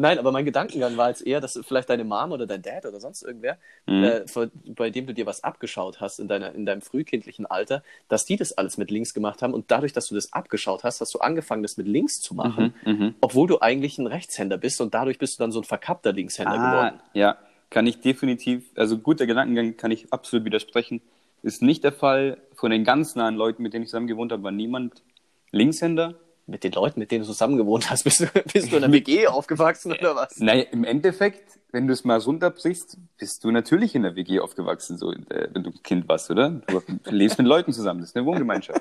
Nein, 0.00 0.20
aber 0.20 0.30
mein 0.30 0.44
Gedankengang 0.44 0.96
war 0.96 1.08
jetzt 1.08 1.26
eher, 1.26 1.40
dass 1.40 1.58
vielleicht 1.66 1.90
deine 1.90 2.04
Mom 2.04 2.30
oder 2.30 2.46
dein 2.46 2.62
Dad 2.62 2.86
oder 2.86 3.00
sonst 3.00 3.22
irgendwer, 3.22 3.58
Mhm. 3.86 4.04
äh, 4.04 4.28
vor, 4.28 4.46
bei 4.76 4.90
dem 4.90 5.08
du 5.08 5.12
dir 5.12 5.26
was 5.26 5.42
abgeschaut 5.42 6.00
hast 6.00 6.20
in, 6.20 6.28
deiner, 6.28 6.54
in 6.54 6.64
deinem 6.66 6.82
frühkindlichen 6.82 7.46
Alter, 7.46 7.82
dass 8.08 8.24
die 8.24 8.36
das 8.36 8.52
alles 8.56 8.78
mit 8.78 8.92
links 8.92 9.12
gemacht 9.12 9.42
haben 9.42 9.52
und 9.52 9.72
dadurch, 9.72 9.92
dass 9.92 10.06
du 10.06 10.14
das 10.14 10.32
abgeschaut 10.32 10.84
hast, 10.84 11.00
hast 11.00 11.12
du 11.14 11.18
angefangen, 11.18 11.64
das 11.64 11.76
mit 11.76 11.88
links 11.88 12.20
zu 12.20 12.34
machen, 12.34 12.74
Mhm. 12.84 13.16
obwohl 13.20 13.48
du 13.48 13.58
eigentlich 13.60 13.98
ein 13.98 14.06
Rechtshänder 14.06 14.56
bist 14.56 14.80
und 14.80 14.94
dadurch 14.94 15.18
bist 15.18 15.38
du 15.38 15.42
dann 15.42 15.50
so 15.50 15.60
ein 15.60 15.64
verkappter 15.64 16.12
Linkshänder 16.12 16.54
geworden. 16.54 17.00
Ah, 17.02 17.10
ja, 17.14 17.38
kann 17.68 17.86
ich 17.88 18.00
definitiv, 18.00 18.70
also 18.76 18.98
guter 18.98 19.26
Gedankengang 19.26 19.76
kann 19.76 19.90
ich 19.90 20.12
absolut 20.12 20.44
widersprechen. 20.44 21.00
Ist 21.42 21.60
nicht 21.60 21.82
der 21.82 21.92
Fall. 21.92 22.38
Von 22.54 22.70
den 22.70 22.84
ganz 22.84 23.16
nahen 23.16 23.34
Leuten, 23.34 23.64
mit 23.64 23.72
denen 23.74 23.82
ich 23.82 23.90
zusammen 23.90 24.06
gewohnt 24.06 24.30
habe, 24.30 24.44
war 24.44 24.52
niemand 24.52 25.02
Linkshänder. 25.50 26.14
Mit 26.50 26.64
den 26.64 26.72
Leuten, 26.72 26.98
mit 26.98 27.10
denen 27.10 27.22
du 27.24 27.26
zusammen 27.28 27.58
gewohnt 27.58 27.90
hast, 27.90 28.04
bist 28.04 28.20
du, 28.20 28.26
bist 28.52 28.72
du 28.72 28.76
in 28.78 28.84
einer 28.84 28.92
WG 28.92 29.26
aufgewachsen 29.26 29.92
oder 29.92 30.16
was? 30.16 30.38
Naja, 30.40 30.64
im 30.72 30.82
Endeffekt, 30.84 31.58
wenn 31.72 31.86
du 31.86 31.92
es 31.92 32.04
mal 32.04 32.18
runterbrichst, 32.18 32.96
bist 33.18 33.44
du 33.44 33.50
natürlich 33.50 33.94
in 33.94 34.02
der 34.02 34.16
WG 34.16 34.40
aufgewachsen, 34.40 34.96
so, 34.96 35.12
äh, 35.12 35.48
wenn 35.52 35.62
du 35.62 35.70
ein 35.70 35.82
Kind 35.82 36.08
warst, 36.08 36.30
oder? 36.30 36.48
Du 36.66 36.82
lebst 37.10 37.36
mit 37.38 37.46
Leuten 37.46 37.72
zusammen, 37.74 38.00
das 38.00 38.10
ist 38.10 38.16
eine 38.16 38.24
Wohngemeinschaft. 38.24 38.80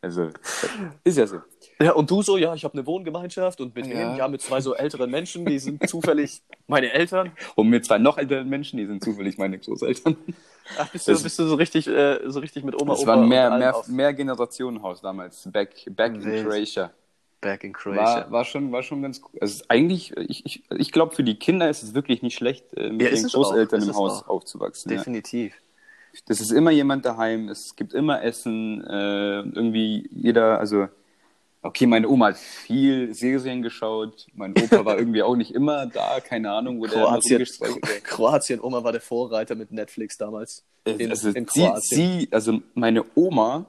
Also, 0.00 0.28
ist 1.02 1.18
ja 1.18 1.26
so. 1.26 1.40
Ja, 1.82 1.90
und 1.92 2.08
du 2.08 2.22
so, 2.22 2.36
ja, 2.36 2.54
ich 2.54 2.62
habe 2.62 2.74
eine 2.74 2.86
Wohngemeinschaft 2.86 3.60
und 3.60 3.74
mit 3.74 3.88
Ja. 3.88 4.12
wem? 4.12 4.16
Ja, 4.16 4.28
mit 4.28 4.40
zwei 4.40 4.60
so 4.60 4.74
älteren 4.76 5.10
Menschen, 5.10 5.44
die 5.44 5.58
sind 5.58 5.88
zufällig 5.88 6.40
meine 6.68 6.92
Eltern. 6.92 7.32
Und 7.56 7.68
mit 7.68 7.84
zwei 7.84 7.98
noch 7.98 8.16
älteren 8.16 8.48
Menschen, 8.48 8.76
die 8.76 8.86
sind 8.86 9.02
zufällig 9.02 9.38
meine 9.38 9.58
Großeltern. 9.58 10.16
Ach, 10.78 10.88
bist 10.90 11.08
du, 11.08 11.12
Das- 11.12 11.22
bist 11.24 11.36
du 11.40 11.48
so 11.48 11.56
richtig, 11.56 11.88
äh, 11.88 12.20
so 12.26 12.38
richtig 12.38 12.62
mit 12.62 12.80
Oma, 12.80 12.92
Es 12.92 13.00
Opa 13.00 13.08
war 13.16 13.22
ein 13.22 13.28
mehr, 13.28 13.50
mehr, 13.58 13.74
mehr 13.88 14.14
Generationenhaus 14.14 15.00
damals, 15.00 15.48
back, 15.50 15.70
back 15.90 16.14
in. 16.14 16.44
Croatia. 16.44 16.92
Back 17.40 17.64
in 17.64 17.72
Croatia. 17.72 18.04
War, 18.04 18.30
war, 18.30 18.44
schon, 18.44 18.72
war 18.72 18.82
schon 18.82 19.02
ganz 19.02 19.20
cool. 19.22 19.38
Also 19.40 19.64
eigentlich, 19.68 20.16
ich, 20.16 20.44
ich, 20.46 20.62
ich 20.70 20.92
glaube, 20.92 21.14
für 21.14 21.24
die 21.24 21.36
Kinder 21.36 21.68
ist 21.68 21.82
es 21.82 21.94
wirklich 21.94 22.22
nicht 22.22 22.36
schlecht, 22.36 22.64
äh, 22.76 22.90
mit 22.90 23.02
Ja, 23.02 23.10
den 23.10 23.24
Großeltern 23.24 23.82
im 23.82 23.94
Haus 23.94 24.22
auch. 24.24 24.28
aufzuwachsen. 24.28 24.90
Ja. 24.90 24.98
Definitiv. 24.98 25.54
Das 26.26 26.40
ist 26.40 26.50
immer 26.50 26.70
jemand 26.70 27.04
daheim, 27.04 27.48
es 27.48 27.76
gibt 27.76 27.94
immer 27.94 28.22
Essen, 28.22 28.82
äh, 28.84 29.40
irgendwie 29.40 30.08
jeder, 30.10 30.58
also, 30.58 30.88
okay, 31.62 31.86
meine 31.86 32.08
Oma 32.08 32.28
hat 32.28 32.38
viel 32.38 33.14
Serien 33.14 33.62
geschaut, 33.62 34.26
mein 34.34 34.52
Opa 34.56 34.84
war 34.84 34.98
irgendwie 34.98 35.22
auch 35.22 35.36
nicht 35.36 35.54
immer 35.54 35.86
da, 35.86 36.18
keine 36.20 36.50
Ahnung, 36.50 36.80
wo 36.80 36.86
der 36.86 36.94
immer 37.06 37.20
Kroatien. 37.20 37.46
Kroatien, 38.02 38.60
Oma 38.60 38.82
war 38.82 38.92
der 38.92 39.00
Vorreiter 39.00 39.54
mit 39.54 39.70
Netflix 39.70 40.16
damals. 40.18 40.64
In, 40.84 41.10
also, 41.10 41.28
in 41.28 41.46
sie, 41.46 41.60
Kroatien. 41.66 41.80
sie, 41.82 42.28
also 42.32 42.60
meine 42.74 43.04
Oma, 43.14 43.66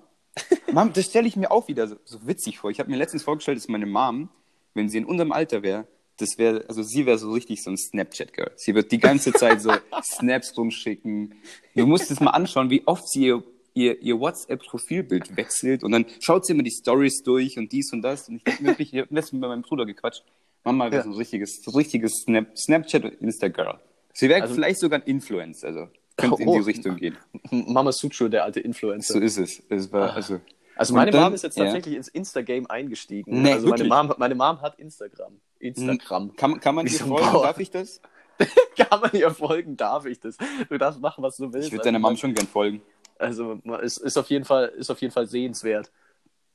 Mom, 0.71 0.93
das 0.93 1.05
stelle 1.05 1.27
ich 1.27 1.35
mir 1.35 1.51
auch 1.51 1.67
wieder 1.67 1.87
so, 1.87 1.95
so 2.05 2.25
witzig 2.27 2.59
vor. 2.59 2.69
Ich 2.71 2.79
habe 2.79 2.89
mir 2.89 2.97
letztens 2.97 3.23
vorgestellt, 3.23 3.57
dass 3.57 3.67
meine 3.67 3.85
Mom, 3.85 4.29
wenn 4.73 4.89
sie 4.89 4.99
in 4.99 5.05
unserem 5.05 5.31
Alter 5.31 5.63
wäre, 5.63 5.87
das 6.17 6.37
wäre, 6.37 6.65
also 6.67 6.83
sie 6.83 7.05
wäre 7.05 7.17
so 7.17 7.31
richtig 7.31 7.63
so 7.63 7.71
ein 7.71 7.77
Snapchat-Girl. 7.77 8.51
Sie 8.55 8.75
wird 8.75 8.91
die 8.91 8.99
ganze 8.99 9.31
Zeit 9.33 9.61
so 9.61 9.71
Snaps 10.03 10.55
rumschicken. 10.57 11.35
Du 11.75 11.85
musst 11.87 12.11
es 12.11 12.19
mal 12.19 12.31
anschauen, 12.31 12.69
wie 12.69 12.85
oft 12.87 13.07
sie 13.09 13.25
ihr, 13.27 13.43
ihr, 13.73 14.01
ihr 14.01 14.19
WhatsApp-Profilbild 14.19 15.37
wechselt 15.37 15.83
und 15.83 15.91
dann 15.91 16.05
schaut 16.19 16.45
sie 16.45 16.53
immer 16.53 16.63
die 16.63 16.71
Stories 16.71 17.23
durch 17.23 17.57
und 17.57 17.71
dies 17.71 17.91
und 17.93 18.01
das. 18.01 18.27
Und 18.29 18.41
ich 18.45 18.53
hab 18.53 18.61
wirklich, 18.63 18.93
ich 18.93 18.99
habe 18.99 19.13
letztens 19.15 19.39
mit 19.39 19.49
meinem 19.49 19.61
Bruder 19.61 19.85
gequatscht. 19.85 20.23
Mama 20.65 20.85
wäre 20.91 20.97
Ja. 20.97 21.03
so 21.03 21.09
ein 21.11 21.15
richtiges, 21.15 21.61
so 21.63 21.71
richtiges 21.71 22.11
Snap, 22.23 22.57
Snapchat 22.57 23.03
und 23.05 23.13
Insta-Girl. 23.21 23.79
Sie 24.13 24.27
wäre 24.27 24.41
Also- 24.41 24.55
vielleicht 24.55 24.79
sogar 24.81 24.99
ein 24.99 25.05
Influencer, 25.07 25.67
also 25.67 25.87
könnte 26.19 26.41
in 26.43 26.47
Oh. 26.49 26.53
die 26.57 26.63
Richtung 26.63 26.95
gehen. 26.97 27.17
Mama 27.51 27.91
Sucho, 27.91 28.27
der 28.27 28.43
alte 28.43 28.59
Influencer. 28.59 29.13
So 29.13 29.19
ist 29.19 29.37
es. 29.37 29.63
Es 29.69 29.91
war, 29.91 30.13
also, 30.13 30.39
also 30.75 30.93
Und 30.93 30.97
meine 30.97 31.11
dann- 31.11 31.23
Mom 31.23 31.33
ist 31.33 31.43
jetzt 31.43 31.57
ja. 31.57 31.65
tatsächlich 31.65 31.95
ins 31.95 32.07
Insta-Game 32.07 32.67
eingestiegen. 32.67 33.41
Nee, 33.41 33.53
also 33.53 33.67
meine 33.67 33.83
wirklich? 33.83 33.89
Mom, 33.89 34.13
meine 34.17 34.35
Mom 34.35 34.61
hat 34.61 34.79
Instagram. 34.79 35.39
Instagram. 35.59 36.35
Kann, 36.35 36.59
kann 36.59 36.75
man 36.75 36.85
dir 36.85 36.99
folgen? 36.99 37.25
Darf 37.33 37.59
ich 37.59 37.71
das? 37.71 38.01
Kann 38.77 39.01
man 39.01 39.11
ihr 39.11 39.31
folgen? 39.31 39.75
Darf 39.75 40.05
ich 40.05 40.19
das? 40.21 40.37
Du 40.69 40.77
darfst 40.77 41.01
machen, 41.01 41.21
was 41.21 41.35
du 41.35 41.51
willst. 41.51 41.67
Ich 41.67 41.73
würde 41.73 41.83
deiner 41.83 41.99
Mom 41.99 42.15
schon 42.15 42.33
gern 42.33 42.47
folgen. 42.47 42.81
Also 43.17 43.59
es 43.81 43.97
ist 43.97 44.15
auf 44.17 44.29
jeden 44.29 44.45
Fall, 44.45 44.67
ist 44.77 44.89
auf 44.89 45.01
jeden 45.01 45.11
Fall 45.13 45.27
sehenswert. 45.27 45.91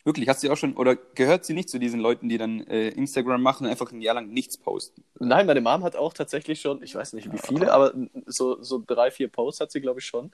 Wirklich, 0.05 0.29
hast 0.29 0.43
du 0.43 0.53
auch 0.53 0.57
schon, 0.57 0.75
oder 0.77 0.97
gehört 0.97 1.47
sie 1.47 1.55
nicht 1.55 1.71
zu 1.71 1.79
diesen 1.79 1.99
Leuten, 1.99 2.29
die 2.29 2.37
dann 2.37 2.61
äh, 2.67 2.89
Instagram 2.91 3.41
machen 3.43 3.65
und 3.65 3.71
einfach 3.71 3.91
ein 3.91 4.03
Jahr 4.03 4.15
lang 4.15 4.29
nichts 4.29 4.59
posten? 4.59 5.03
Nein, 5.19 5.47
meine 5.47 5.63
Mom 5.63 5.83
hat 5.83 5.97
auch 5.97 6.13
tatsächlich 6.13 6.61
schon, 6.61 6.83
ich 6.83 6.95
weiß 6.95 7.15
nicht 7.15 7.33
wie 7.33 7.39
viele, 7.39 7.73
aber 7.73 7.95
so, 8.27 8.63
so 8.63 8.83
drei, 8.87 9.11
vier 9.11 9.29
Posts 9.29 9.61
hat 9.61 9.73
sie, 9.73 9.81
glaube 9.81 10.01
ich, 10.01 10.07
schon. 10.07 10.31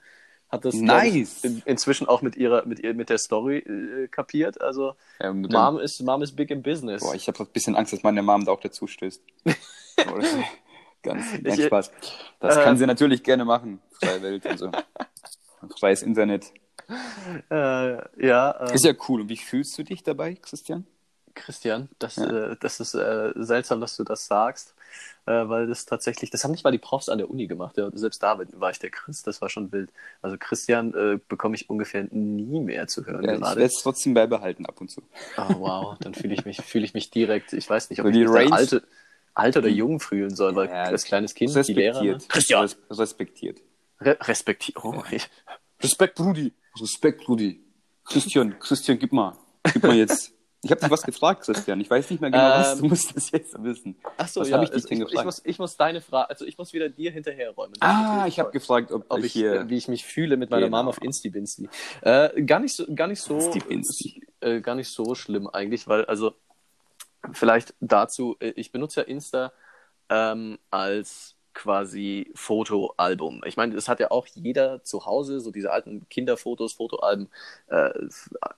Hat 0.49 0.65
das 0.65 0.75
Nice. 0.75 1.45
in, 1.45 1.63
inzwischen 1.65 2.09
auch 2.09 2.23
mit 2.23 2.35
ihrer, 2.35 2.67
mit 2.67 2.81
ihr, 2.81 2.93
mit 2.95 3.09
der 3.09 3.19
Story 3.19 3.59
äh, 3.59 4.09
kapiert. 4.09 4.61
Also 4.61 4.95
dann, 5.21 5.43
Mom 5.43 5.79
ist, 5.79 6.01
Mom 6.03 6.23
ist 6.23 6.33
big 6.35 6.51
in 6.51 6.61
business. 6.63 7.03
boah, 7.03 7.15
ich 7.15 7.29
habe 7.29 7.39
ein 7.39 7.47
bisschen 7.53 7.77
Angst, 7.77 7.93
dass 7.93 8.03
meine 8.03 8.21
Mom 8.23 8.45
da 8.45 8.51
auch 8.51 8.61
dazu 8.61 8.89
stößt. 8.89 9.23
Oder, 10.13 10.27
ganz, 11.05 11.25
ganz 11.45 11.59
Ich- 11.59 11.67
Spaß. 11.67 11.93
Das 12.41 12.57
äh, 12.57 12.65
kann 12.65 12.77
sie 12.77 12.87
natürlich 12.87 13.23
gerne 13.23 13.45
machen. 13.45 13.81
Freie 14.03 14.21
Welt 14.23 14.45
und 14.47 14.59
so. 14.59 14.73
Freies 15.79 16.03
Internet. 16.03 16.53
Äh, 17.51 18.27
ja, 18.27 18.51
äh, 18.53 18.75
Ist 18.75 18.85
ja 18.85 18.93
cool. 19.09 19.23
Und 19.23 19.29
wie 19.29 19.37
fühlst 19.37 19.77
du 19.79 19.83
dich 19.85 20.03
dabei, 20.03 20.35
Christian? 20.35 20.87
Christian, 21.35 21.89
das, 22.01 22.17
Ja. 22.17 22.51
äh, 22.51 22.57
das 22.61 22.81
ist 22.81 22.95
äh, 22.95 23.33
seltsam, 23.37 23.81
dass 23.81 23.97
du 23.97 24.03
das 24.05 24.27
sagst, 24.27 24.75
äh, 25.27 25.33
weil 25.49 25.69
das 25.69 25.87
tatsächlich, 25.87 26.31
das 26.31 26.43
haben 26.43 26.51
nicht 26.51 26.65
mal 26.65 26.73
die 26.73 26.79
Profs 26.79 27.09
an 27.09 27.19
der 27.19 27.31
Uni 27.31 27.47
gemacht. 27.47 27.77
Ja, 27.79 27.89
selbst 27.93 28.21
da 28.23 28.39
war 28.55 28.71
ich 28.71 28.79
der 28.81 28.91
Chris, 28.91 29.23
das 29.23 29.41
war 29.41 29.49
schon 29.49 29.71
wild. 29.73 29.91
Also 30.23 30.37
Christian 30.39 30.93
äh, 30.95 31.19
bekomme 31.29 31.55
ich 31.55 31.71
ungefähr 31.71 32.03
nie 32.11 32.61
mehr 32.61 32.89
zu 32.89 33.07
hören 33.07 33.25
Ja, 33.25 33.35
ich 33.35 33.39
gerade. 33.41 33.61
werde 33.61 33.73
es 33.73 33.81
trotzdem 33.81 34.13
beibehalten 34.15 34.67
ab 34.67 34.81
und 34.81 34.91
zu. 34.91 35.03
Oh, 35.37 35.61
wow, 35.61 35.97
dann 36.01 36.15
fühle 36.15 36.35
ich 36.35 36.45
mich, 36.45 36.61
fühle 36.61 36.85
ich 36.85 36.95
mich 36.95 37.11
direkt, 37.11 37.53
ich 37.53 37.71
weiß 37.71 37.91
nicht, 37.91 38.01
ob 38.01 38.07
So 38.07 38.09
ich 38.11 38.15
die 38.15 38.21
mich 38.23 38.29
dann 38.29 38.37
Range- 38.37 38.53
alt, 38.53 38.83
alt 39.35 39.57
oder 39.57 39.69
jung 39.69 40.01
fühlen 40.01 40.35
soll, 40.35 40.57
weil 40.57 40.69
Ja, 40.69 40.83
als 40.85 41.05
kleines 41.05 41.35
Kind, 41.35 41.55
die 41.69 41.73
Lehrer. 41.75 42.03
Ne? 42.03 42.11
Respektiert. 42.15 42.29
Christian! 42.29 42.63
Res 42.63 42.99
respektiert. 42.99 43.59
Re 44.01 44.19
respektiert. 44.23 44.79
Oh, 44.83 45.03
ich, 45.13 45.29
Respekt, 45.81 46.17
Brudi. 46.17 46.53
Respekt, 46.79 47.29
Rudi. 47.29 47.65
Christian, 48.05 48.59
Christian, 48.59 48.99
gib 48.99 49.13
mal. 49.13 49.37
Gib 49.73 49.83
mal 49.83 49.95
jetzt. 49.97 50.33
Ich 50.63 50.71
habe 50.71 50.81
dich 50.81 50.91
was 50.91 51.03
gefragt, 51.03 51.43
Christian. 51.43 51.81
Ich 51.81 51.89
weiß 51.89 52.11
nicht 52.11 52.21
mehr 52.21 52.31
genau, 52.31 52.43
was. 52.45 52.75
Ähm, 52.75 52.79
Du 52.83 52.89
musst 52.89 53.17
das 53.17 53.31
jetzt 53.31 53.63
wissen. 53.63 53.97
Achso, 54.19 54.41
Was 54.41 54.49
ja, 54.51 54.57
hab 54.59 54.65
ich 54.65 54.69
dich 54.71 54.77
also 54.77 54.89
denn 54.89 54.99
ich, 54.99 55.03
ich, 55.05 55.09
gefragt? 55.09 55.25
muss, 55.25 55.43
ich 55.45 55.59
muss 55.59 55.77
deine 55.77 56.01
Frage, 56.03 56.29
also 56.29 56.45
ich 56.45 56.59
muss 56.59 56.73
wieder 56.75 56.91
dir 56.91 57.11
hinterherräumen. 57.13 57.77
Ah, 57.81 58.27
ich 58.29 58.39
habe 58.39 58.51
gefragt, 58.51 58.93
ob, 58.93 59.07
ob 59.09 59.19
ich 59.21 59.27
ich, 59.27 59.33
hier. 59.33 59.55
äh, 59.55 59.69
wie 59.71 59.79
ich 59.79 59.89
mich 59.89 60.05
fühle 60.05 60.37
mit 60.37 60.51
meiner 60.51 60.67
Genau. 60.67 60.77
Mom 60.79 60.89
auf 60.89 61.03
Insti-Binsti. 61.03 61.69
Äh, 62.03 62.43
gar 62.43 62.59
nicht 62.61 62.75
so, 62.77 62.85
gar 62.95 63.07
nicht 63.07 63.23
so, 63.23 63.39
äh, 64.41 64.61
gar 64.61 64.75
nicht 64.75 64.93
so 64.93 65.15
schlimm 65.15 65.49
eigentlich, 65.49 65.89
weil 65.89 66.05
also 66.05 66.35
vielleicht 67.33 67.75
dazu, 67.81 68.37
äh, 68.41 68.53
ich 68.57 68.71
benutze 68.71 69.01
ja 69.01 69.07
Insta 69.07 69.53
ähm, 70.11 70.59
als 70.71 71.37
quasi 71.55 72.31
Fotoalbum. 72.35 73.43
Ich 73.47 73.57
meine, 73.57 73.75
das 73.75 73.89
hat 73.89 74.01
ja 74.01 74.11
auch 74.11 74.27
jeder 74.35 74.83
zu 74.85 75.07
Hause, 75.07 75.41
so 75.41 75.51
diese 75.51 75.73
alten 75.73 76.07
Kinderfotos, 76.09 76.75
Fotoalben 76.75 77.29
äh, 77.69 77.91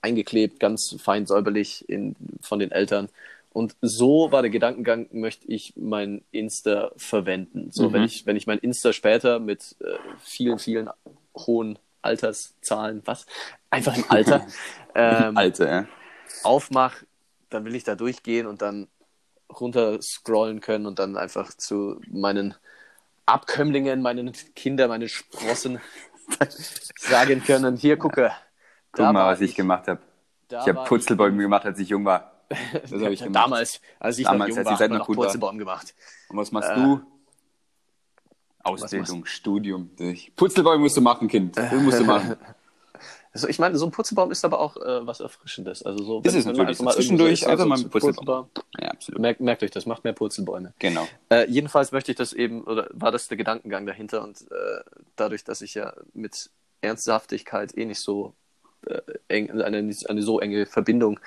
eingeklebt, 0.00 0.60
ganz 0.60 0.96
fein 1.00 1.26
säuberlich 1.26 1.88
in, 1.88 2.16
von 2.40 2.58
den 2.58 2.70
Eltern. 2.72 3.08
Und 3.50 3.76
so 3.82 4.32
war 4.32 4.42
der 4.42 4.50
Gedankengang, 4.50 5.08
möchte 5.12 5.46
ich 5.48 5.74
mein 5.76 6.24
Insta 6.30 6.92
verwenden. 6.96 7.70
So, 7.70 7.90
Mhm. 7.90 7.92
wenn 7.92 8.04
ich, 8.04 8.24
wenn 8.26 8.36
ich 8.36 8.46
mein 8.46 8.58
Insta 8.58 8.92
später 8.92 9.40
mit 9.40 9.76
äh, 9.80 9.98
vielen, 10.20 10.58
vielen 10.58 10.90
hohen 11.36 11.78
Alterszahlen, 12.02 13.02
was? 13.04 13.26
Einfach 13.70 13.96
im 13.96 14.04
Alter, 14.08 14.46
ähm, 14.94 15.36
Alter, 15.36 15.68
ja. 15.70 15.88
aufmach, 16.42 17.02
dann 17.50 17.64
will 17.64 17.74
ich 17.74 17.84
da 17.84 17.94
durchgehen 17.94 18.46
und 18.46 18.62
dann 18.62 18.88
runter 19.50 20.00
scrollen 20.02 20.60
können 20.60 20.86
und 20.86 20.98
dann 20.98 21.16
einfach 21.16 21.54
zu 21.54 22.00
meinen 22.10 22.54
Abkömmlingen, 23.26 24.02
meinen 24.02 24.32
Kindern, 24.54 24.88
meinen 24.88 25.08
Sprossen 25.08 25.80
sagen 26.98 27.42
können, 27.44 27.76
hier 27.76 27.96
gucke. 27.96 28.32
Guck 28.92 29.04
da 29.06 29.12
mal, 29.12 29.26
was 29.32 29.40
ich 29.40 29.54
gemacht 29.54 29.88
habe. 29.88 30.00
Ich 30.50 30.56
habe 30.56 30.74
war 30.74 30.84
Purzelbäume 30.84 31.40
gemacht, 31.42 31.64
als 31.64 31.78
ich 31.78 31.88
jung 31.88 32.04
war. 32.04 32.42
Das 32.72 32.92
habe 32.92 33.12
ich 33.12 33.20
gemacht. 33.24 33.34
Damals, 33.36 33.80
als 33.98 34.18
ich 34.18 34.24
Damals, 34.24 34.40
noch 34.40 34.48
jung 34.48 34.58
als 34.58 34.66
war, 34.66 34.72
noch 34.72 34.98
noch 34.98 35.08
war. 35.08 35.14
Purzelbaum 35.16 35.58
gemacht. 35.58 35.94
Und 36.28 36.36
was 36.36 36.52
machst 36.52 36.70
Äh, 36.70 36.74
du? 36.74 36.96
machst- 36.96 37.06
Ausbildung, 38.64 39.24
Studium. 39.24 39.90
Purzelbäume 40.36 40.82
musst 40.82 40.96
du 40.96 41.00
machen, 41.00 41.26
Kind. 41.28 41.56
Das 41.56 41.72
musst 41.72 41.98
du 42.00 42.04
machen. 42.04 42.36
Also 43.34 43.48
ich 43.48 43.58
meine, 43.58 43.78
so 43.78 43.86
ein 43.86 43.90
Purzelbaum 43.90 44.30
ist 44.30 44.44
aber 44.44 44.60
auch 44.60 44.76
äh, 44.76 45.06
was 45.06 45.20
Erfrischendes. 45.20 45.82
Also 45.84 46.04
so, 46.04 46.20
Ist 46.22 46.34
es 46.34 46.44
man 46.44 46.54
natürlich. 46.54 46.80
mal 46.80 46.92
Zwischendurch 46.94 47.46
einfach 47.46 47.64
mal 47.64 47.78
so 47.78 47.88
Purzelbaum. 47.88 48.50
Ja, 48.78 48.88
absolut. 48.90 49.20
Merkt, 49.20 49.40
merkt 49.40 49.62
euch 49.62 49.70
das, 49.70 49.86
macht 49.86 50.04
mehr 50.04 50.12
Purzelbäume. 50.12 50.74
Genau. 50.78 51.08
Äh, 51.30 51.48
jedenfalls 51.48 51.92
möchte 51.92 52.12
ich 52.12 52.18
das 52.18 52.32
eben, 52.34 52.62
oder 52.64 52.88
war 52.92 53.10
das 53.10 53.28
der 53.28 53.38
Gedankengang 53.38 53.86
dahinter 53.86 54.22
und 54.22 54.42
äh, 54.42 54.80
dadurch, 55.16 55.44
dass 55.44 55.62
ich 55.62 55.74
ja 55.74 55.94
mit 56.12 56.50
Ernsthaftigkeit 56.82 57.76
eh 57.76 57.86
nicht 57.86 58.00
so 58.00 58.34
äh, 58.86 59.00
eng, 59.28 59.50
eine, 59.62 59.78
eine 59.78 60.22
so 60.22 60.38
enge 60.40 60.66
Verbindung 60.66 61.18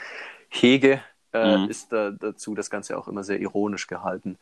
hege, 0.50 1.02
äh, 1.34 1.58
Mhm. 1.58 1.70
ist 1.70 1.92
da, 1.92 2.12
dazu 2.12 2.56
das 2.56 2.70
Ganze 2.70 2.98
auch 2.98 3.08
immer 3.08 3.24
sehr 3.24 3.40
ironisch 3.40 3.88
gehalten. 3.88 4.38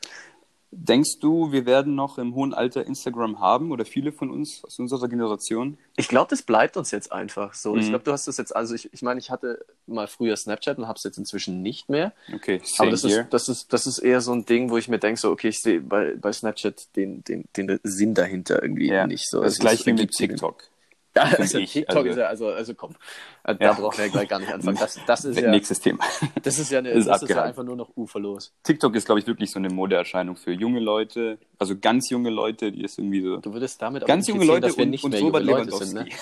Denkst 0.75 1.19
du, 1.19 1.51
wir 1.51 1.65
werden 1.65 1.93
noch 1.95 2.17
im 2.17 2.33
hohen 2.35 2.53
Alter 2.53 2.85
Instagram 2.85 3.39
haben 3.39 3.71
oder 3.71 3.85
viele 3.85 4.11
von 4.11 4.31
uns 4.31 4.63
aus 4.63 4.79
unserer 4.79 5.07
Generation? 5.07 5.77
Ich 5.95 6.07
glaube, 6.07 6.29
das 6.31 6.41
bleibt 6.41 6.77
uns 6.77 6.89
jetzt 6.91 7.11
einfach 7.11 7.53
so. 7.53 7.75
Ich 7.77 7.85
Mhm. 7.85 7.89
glaube, 7.89 8.03
du 8.05 8.11
hast 8.11 8.27
das 8.27 8.37
jetzt, 8.37 8.55
also 8.55 8.73
ich, 8.73 8.91
ich 8.93 9.01
meine, 9.03 9.19
ich 9.19 9.29
hatte 9.29 9.63
mal 9.85 10.07
früher 10.07 10.35
Snapchat 10.35 10.77
und 10.79 10.87
habe 10.87 10.97
es 10.97 11.03
jetzt 11.03 11.17
inzwischen 11.17 11.61
nicht 11.61 11.89
mehr. 11.89 12.11
Okay, 12.33 12.55
Aber 12.57 12.65
same 12.65 12.91
das 12.91 13.03
here. 13.03 13.21
ist, 13.21 13.33
das, 13.33 13.49
ist, 13.49 13.73
das 13.73 13.87
ist 13.87 13.99
eher 13.99 14.19
so 14.21 14.31
ein 14.33 14.45
Ding, 14.45 14.69
wo 14.71 14.77
ich 14.77 14.87
mir 14.87 14.99
denke, 14.99 15.19
so, 15.21 15.29
okay, 15.31 15.49
ich 15.49 15.59
sehe 15.61 15.79
bei, 15.81 16.15
bei 16.15 16.33
Snapchat 16.33 16.95
den, 16.95 17.23
den, 17.23 17.45
den 17.55 17.79
Sinn 17.83 18.13
dahinter 18.13 18.61
irgendwie 18.61 18.87
ja. 18.87 19.05
nicht 19.05 19.29
so. 19.29 19.41
Das 19.41 19.53
Es 19.53 19.59
gleiche 19.59 19.85
wie 19.85 19.93
mit. 19.93 20.11
TikTok. 20.11 20.63
Ja, 20.63 20.67
Find 21.15 21.39
also 21.39 21.57
ich, 21.59 21.71
TikTok 21.73 21.97
also- 21.97 22.09
ist 22.09 22.17
ja, 22.17 22.25
also, 22.25 22.47
also 22.49 22.73
komm, 22.73 22.95
da 23.43 23.55
Ja. 23.59 23.73
brauchen 23.73 23.97
wir 23.99 24.05
ja 24.05 24.11
gleich 24.11 24.27
gar 24.27 24.39
nicht 24.39 24.51
anfangen. 24.51 24.77
Das, 24.79 24.99
das 25.05 25.25
ist 25.25 25.39
ja, 25.39 25.51
Nächstes 25.51 25.79
Thema. 25.79 26.03
das 26.41 26.57
ist 26.57 26.71
ja, 26.71 26.79
eine, 26.79 26.89
Ist 26.91 27.05
das 27.07 27.21
ist 27.21 27.29
ja 27.29 27.43
einfach 27.43 27.63
nur 27.63 27.75
noch 27.75 27.95
uferlos. 27.95 28.51
TikTok 28.63 28.95
ist, 28.95 29.05
glaube 29.05 29.19
ich, 29.19 29.27
wirklich 29.27 29.51
so 29.51 29.59
eine 29.59 29.69
Modeerscheinung 29.69 30.35
für 30.35 30.51
junge 30.51 30.79
Leute, 30.79 31.37
also 31.59 31.77
ganz 31.77 32.09
junge 32.09 32.31
Leute, 32.31 32.71
die 32.71 32.83
ist 32.83 32.97
irgendwie 32.97 33.21
so. 33.21 33.37
Du 33.37 33.53
würdest 33.53 33.79
damit 33.81 34.05
Ganz 34.07 34.27
junge 34.27 34.45
Leute 34.45 34.61
dass 34.67 34.77
wir 34.77 34.85
und, 34.85 34.89
nicht 34.89 35.03
und 35.03 35.11
mehr 35.11 35.19
junge 35.19 35.31
Robert 35.37 35.45
Leute 35.45 35.71
sind, 35.85 35.93
ne? 35.93 36.05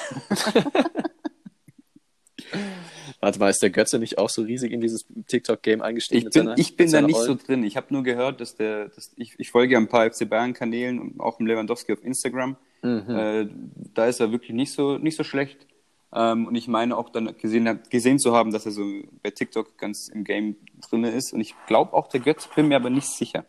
Warte 3.22 3.38
mal, 3.40 3.50
ist 3.50 3.62
der 3.62 3.70
Götze 3.70 4.00
nicht 4.00 4.18
auch 4.18 4.30
so 4.30 4.42
riesig 4.42 4.72
in 4.72 4.82
dieses 4.82 5.06
TikTok-Game 5.28 5.82
eingestiegen? 5.82 6.28
Ich 6.28 6.34
bin, 6.34 6.54
ich 6.58 6.76
bin 6.76 6.92
da 6.92 7.02
nicht 7.02 7.16
so 7.18 7.30
Ollen? 7.34 7.38
drin. 7.38 7.64
Ich 7.64 7.78
habe 7.78 7.88
nur 7.92 8.02
gehört, 8.04 8.42
dass 8.42 8.56
der, 8.56 8.90
dass 8.90 9.12
ich, 9.16 9.36
ich 9.38 9.52
folge 9.52 9.74
ja 9.74 9.80
ein 9.80 9.88
paar 9.88 10.12
FC 10.12 10.28
Bayern-Kanälen 10.28 11.00
und 11.00 11.20
auch 11.20 11.40
im 11.40 11.46
Lewandowski 11.46 11.94
auf 11.94 12.04
Instagram. 12.04 12.58
Mhm. 12.82 13.10
Äh, 13.10 13.48
da 13.94 14.08
ist 14.08 14.20
er 14.20 14.32
wirklich 14.32 14.54
nicht 14.54 14.74
so, 14.74 14.98
nicht 14.98 15.18
so 15.18 15.24
schlecht. 15.24 15.68
Ähm, 16.14 16.48
und 16.48 16.56
ich 16.56 16.68
meine 16.68 16.98
auch 16.98 17.10
dann 17.10 17.38
gesehen, 17.38 17.80
gesehen 17.90 18.20
zu 18.20 18.34
haben, 18.36 18.52
dass 18.52 18.66
er 18.66 18.72
so 18.72 18.84
bei 19.24 19.32
TikTok 19.32 19.78
ganz 19.78 20.10
im 20.10 20.24
Game 20.24 20.58
drin 20.90 21.04
ist. 21.04 21.34
Und 21.34 21.40
ich 21.42 21.56
glaube 21.68 21.94
auch, 21.94 22.08
der 22.08 22.20
Götz, 22.20 22.48
bin 22.56 22.68
mir 22.68 22.76
aber 22.76 22.90
nicht 22.90 23.08
sicher. 23.08 23.46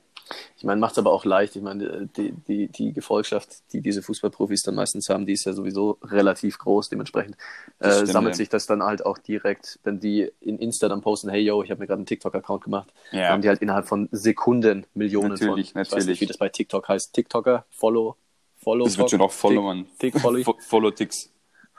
Ich 0.56 0.64
meine, 0.64 0.80
macht 0.80 0.92
es 0.92 0.98
aber 0.98 1.12
auch 1.12 1.24
leicht. 1.24 1.56
Ich 1.56 1.62
meine, 1.62 2.08
die, 2.16 2.32
die, 2.32 2.68
die 2.68 2.92
Gefolgschaft, 2.92 3.72
die 3.72 3.80
diese 3.80 4.02
Fußballprofis 4.02 4.62
dann 4.62 4.76
meistens 4.76 5.08
haben, 5.08 5.26
die 5.26 5.32
ist 5.32 5.44
ja 5.44 5.52
sowieso 5.52 5.98
relativ 6.02 6.58
groß. 6.58 6.88
Dementsprechend 6.88 7.36
äh, 7.80 7.90
stimmt, 7.92 8.08
sammelt 8.08 8.34
ja. 8.34 8.38
sich 8.38 8.48
das 8.48 8.66
dann 8.66 8.82
halt 8.82 9.04
auch 9.04 9.18
direkt, 9.18 9.78
wenn 9.82 10.00
die 10.00 10.30
in 10.40 10.58
Insta 10.58 10.88
dann 10.88 11.02
posten, 11.02 11.28
hey 11.28 11.40
yo, 11.42 11.62
ich 11.62 11.70
habe 11.70 11.80
mir 11.80 11.86
gerade 11.86 11.98
einen 11.98 12.06
TikTok-Account 12.06 12.64
gemacht, 12.64 12.92
Ja. 13.10 13.30
haben 13.30 13.42
die 13.42 13.48
halt 13.48 13.60
innerhalb 13.60 13.86
von 13.86 14.08
Sekunden 14.12 14.86
Millionen 14.94 15.30
Natürlich, 15.30 15.50
von, 15.50 15.58
ich 15.58 15.74
weiß 15.74 15.90
natürlich. 15.90 16.06
nicht, 16.08 16.20
wie 16.22 16.26
das 16.26 16.38
bei 16.38 16.48
TikTok 16.48 16.88
heißt, 16.88 17.12
TikToker, 17.12 17.66
Follow, 17.70 18.16
Follow. 18.62 18.84
Das 18.84 18.96
wird 18.98 19.10
schon 19.10 19.20
auch 19.20 19.32
followern. 19.32 19.86
Tick, 19.98 20.18
Follow, 20.18 20.42
Fo- 20.44 20.56
Follow 20.66 20.90
Ticks. 20.90 21.30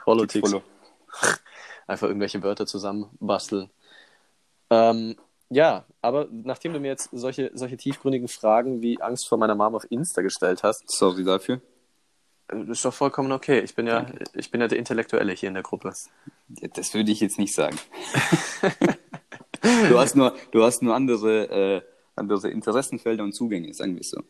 Follow, 0.04 0.26
Tick 0.26 0.42
Ticks. 0.42 0.50
Follow. 0.50 0.62
Einfach 1.86 2.08
irgendwelche 2.08 2.42
Wörter 2.42 2.66
zusammenbasteln. 2.66 3.70
Ähm, 4.70 5.16
ja, 5.50 5.84
aber 6.00 6.28
nachdem 6.30 6.72
du 6.72 6.80
mir 6.80 6.88
jetzt 6.88 7.10
solche, 7.12 7.50
solche 7.54 7.76
tiefgründigen 7.76 8.28
Fragen 8.28 8.80
wie 8.82 9.00
Angst 9.00 9.28
vor 9.28 9.38
meiner 9.38 9.54
Mom 9.54 9.74
auf 9.74 9.84
Insta 9.90 10.22
gestellt 10.22 10.62
hast, 10.62 10.82
Sorry 10.90 11.24
dafür. 11.24 11.60
äh, 12.48 12.70
ist 12.70 12.84
doch 12.84 12.94
vollkommen 12.94 13.30
okay. 13.32 13.60
Ich 13.60 13.74
bin 13.74 13.86
ja, 13.86 14.06
ich 14.34 14.50
bin 14.50 14.60
ja 14.60 14.68
der 14.68 14.78
Intellektuelle 14.78 15.32
hier 15.32 15.48
in 15.48 15.54
der 15.54 15.62
Gruppe. 15.62 15.92
Ja, 16.60 16.68
das 16.68 16.94
würde 16.94 17.12
ich 17.12 17.20
jetzt 17.20 17.38
nicht 17.38 17.54
sagen. 17.54 17.78
du 19.88 19.98
hast 19.98 20.16
nur, 20.16 20.34
du 20.50 20.62
hast 20.64 20.82
nur 20.82 20.94
andere, 20.94 21.76
äh, 21.76 21.82
andere 22.16 22.50
Interessenfelder 22.50 23.24
und 23.24 23.32
Zugänge, 23.34 23.72
sagen 23.74 23.94
wir 23.94 24.00
es 24.00 24.10
so. 24.10 24.22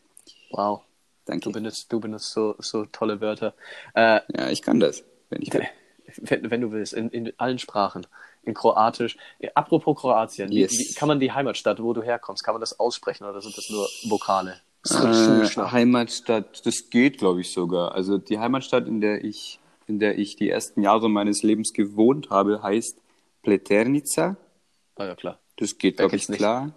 Wow. 0.51 0.81
Danke. 1.25 1.43
Du 1.43 1.51
benutzt, 1.51 1.91
du 1.91 1.99
benutzt 1.99 2.31
so, 2.31 2.55
so 2.59 2.85
tolle 2.85 3.19
Wörter. 3.21 3.53
Äh, 3.93 4.21
Ja, 4.35 4.49
ich 4.49 4.61
kann 4.61 4.79
das, 4.79 5.03
wenn 5.29 5.41
ich 5.41 5.53
will. 5.53 5.65
wenn, 6.17 6.49
wenn 6.51 6.61
du 6.61 6.71
willst, 6.71 6.93
in, 6.93 7.09
in 7.09 7.33
allen 7.37 7.57
Sprachen. 7.59 8.05
In 8.43 8.53
Kroatisch. 8.53 9.17
Äh, 9.39 9.49
Apropos 9.55 9.99
Kroatien, 9.99 10.49
wie, 10.51 10.61
Yes. 10.61 10.71
wie 10.71 10.93
kann 10.93 11.07
man 11.07 11.19
die 11.19 11.31
Heimatstadt, 11.31 11.81
wo 11.81 11.93
du 11.93 12.03
herkommst, 12.03 12.43
kann 12.43 12.53
man 12.53 12.61
das 12.61 12.79
aussprechen 12.79 13.25
oder 13.25 13.41
sind 13.41 13.57
das 13.57 13.69
nur 13.69 13.87
Vokale? 14.09 14.61
Äh, 14.87 15.47
Heimatstadt, 15.71 16.63
das 16.65 16.91
geht, 16.91 17.17
glaube 17.17 17.41
ich, 17.41 17.51
sogar. 17.51 17.93
Also 17.95 18.19
die 18.19 18.37
Heimatstadt, 18.37 18.87
in 18.87 19.01
der 19.01 19.23
ich, 19.23 19.59
in 19.87 19.97
der 19.97 20.19
ich 20.19 20.35
die 20.35 20.47
ersten 20.49 20.81
Jahre 20.83 21.09
meines 21.09 21.41
Lebens 21.41 21.73
gewohnt 21.73 22.29
habe, 22.29 22.61
heißt 22.61 22.99
Pleternica. 23.41 24.37
Ah 24.95 25.05
ja, 25.05 25.15
klar. 25.15 25.39
Das 25.57 25.77
geht, 25.79 25.97
glaube 25.97 26.15
ich, 26.15 26.21
kennt's 26.23 26.29
nicht? 26.29 26.37
klar. 26.37 26.71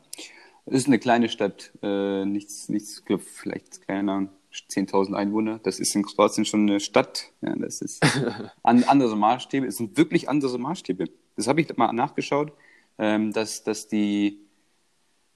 Es 0.65 0.75
ist 0.81 0.87
eine 0.87 0.99
kleine 0.99 1.29
Stadt, 1.29 1.71
äh, 1.83 2.25
nichts, 2.25 2.69
nichts, 2.69 3.05
glaub, 3.05 3.21
vielleicht 3.23 3.83
kleiner, 3.83 4.29
10.000 4.53 5.15
Einwohner. 5.15 5.59
Das 5.63 5.79
ist 5.79 5.95
in 5.95 6.03
Kroatien 6.05 6.45
schon 6.45 6.63
eine 6.69 6.81
Stadt. 6.81 7.33
Ja, 7.43 7.55
das 7.57 7.81
ist 7.83 8.03
an, 8.63 8.85
andere 8.85 9.17
Maßstäbe. 9.17 9.67
Es 9.67 9.77
sind 9.77 9.97
wirklich 9.97 10.29
andere 10.29 10.59
Maßstäbe. 10.59 11.07
Das 11.37 11.47
habe 11.49 11.61
ich 11.61 11.77
mal 11.77 11.93
nachgeschaut, 11.93 12.53
ähm, 12.99 13.33
dass, 13.33 13.63
dass 13.63 13.89
die, 13.89 14.41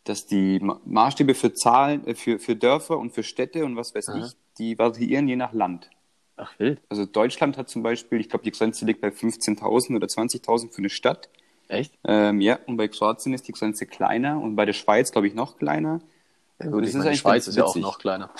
dass 0.04 0.26
die 0.26 0.58
Ma- 0.60 0.80
Maßstäbe 0.84 1.34
für 1.34 1.52
Zahlen, 1.54 2.06
äh, 2.06 2.14
für, 2.14 2.38
für 2.38 2.56
Dörfer 2.56 2.98
und 2.98 3.12
für 3.12 3.22
Städte 3.22 3.64
und 3.64 3.76
was 3.76 3.94
weiß 3.94 4.08
Aha. 4.08 4.18
ich, 4.18 4.32
die 4.58 4.78
variieren 4.78 5.28
je 5.28 5.36
nach 5.36 5.52
Land. 5.52 5.90
Ach, 6.36 6.58
wild. 6.58 6.80
Also 6.88 7.04
Deutschland 7.06 7.56
hat 7.58 7.68
zum 7.68 7.82
Beispiel, 7.82 8.18
ich 8.20 8.28
glaube, 8.28 8.44
die 8.44 8.50
Grenze 8.50 8.84
liegt 8.84 9.00
bei 9.00 9.08
15.000 9.08 9.94
oder 9.94 10.06
20.000 10.06 10.72
für 10.72 10.78
eine 10.78 10.90
Stadt. 10.90 11.28
Echt? 11.68 11.92
Ähm, 12.04 12.40
ja, 12.40 12.58
und 12.66 12.76
bei 12.76 12.88
Kroatien 12.88 13.32
ist 13.32 13.46
die 13.46 13.52
Grenze 13.52 13.86
kleiner 13.86 14.40
und 14.40 14.56
bei 14.56 14.64
der 14.64 14.72
Schweiz, 14.72 15.12
glaube 15.12 15.26
ich, 15.28 15.34
noch 15.34 15.56
kleiner. 15.58 16.00
Ja, 16.58 16.66
gut, 16.70 16.82
Das 16.82 16.90
ist 16.90 16.96
meine, 16.96 17.16
Schweiz 17.16 17.46
ist 17.46 17.56
ja 17.56 17.64
auch 17.64 17.76
noch 17.76 17.98
kleiner. 17.98 18.30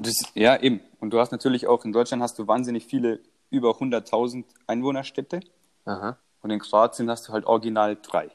Das, 0.00 0.14
ja, 0.34 0.60
eben. 0.60 0.80
Und 1.00 1.10
du 1.10 1.20
hast 1.20 1.32
natürlich 1.32 1.66
auch, 1.66 1.84
in 1.84 1.92
Deutschland 1.92 2.22
hast 2.22 2.38
du 2.38 2.46
wahnsinnig 2.46 2.86
viele 2.86 3.20
über 3.50 3.70
100.000 3.70 4.44
Einwohnerstädte. 4.66 5.40
Aha. 5.84 6.18
Und 6.40 6.50
in 6.50 6.60
Kroatien 6.60 7.10
hast 7.10 7.28
du 7.28 7.32
halt 7.32 7.46
original 7.46 7.96
drei. 8.00 8.30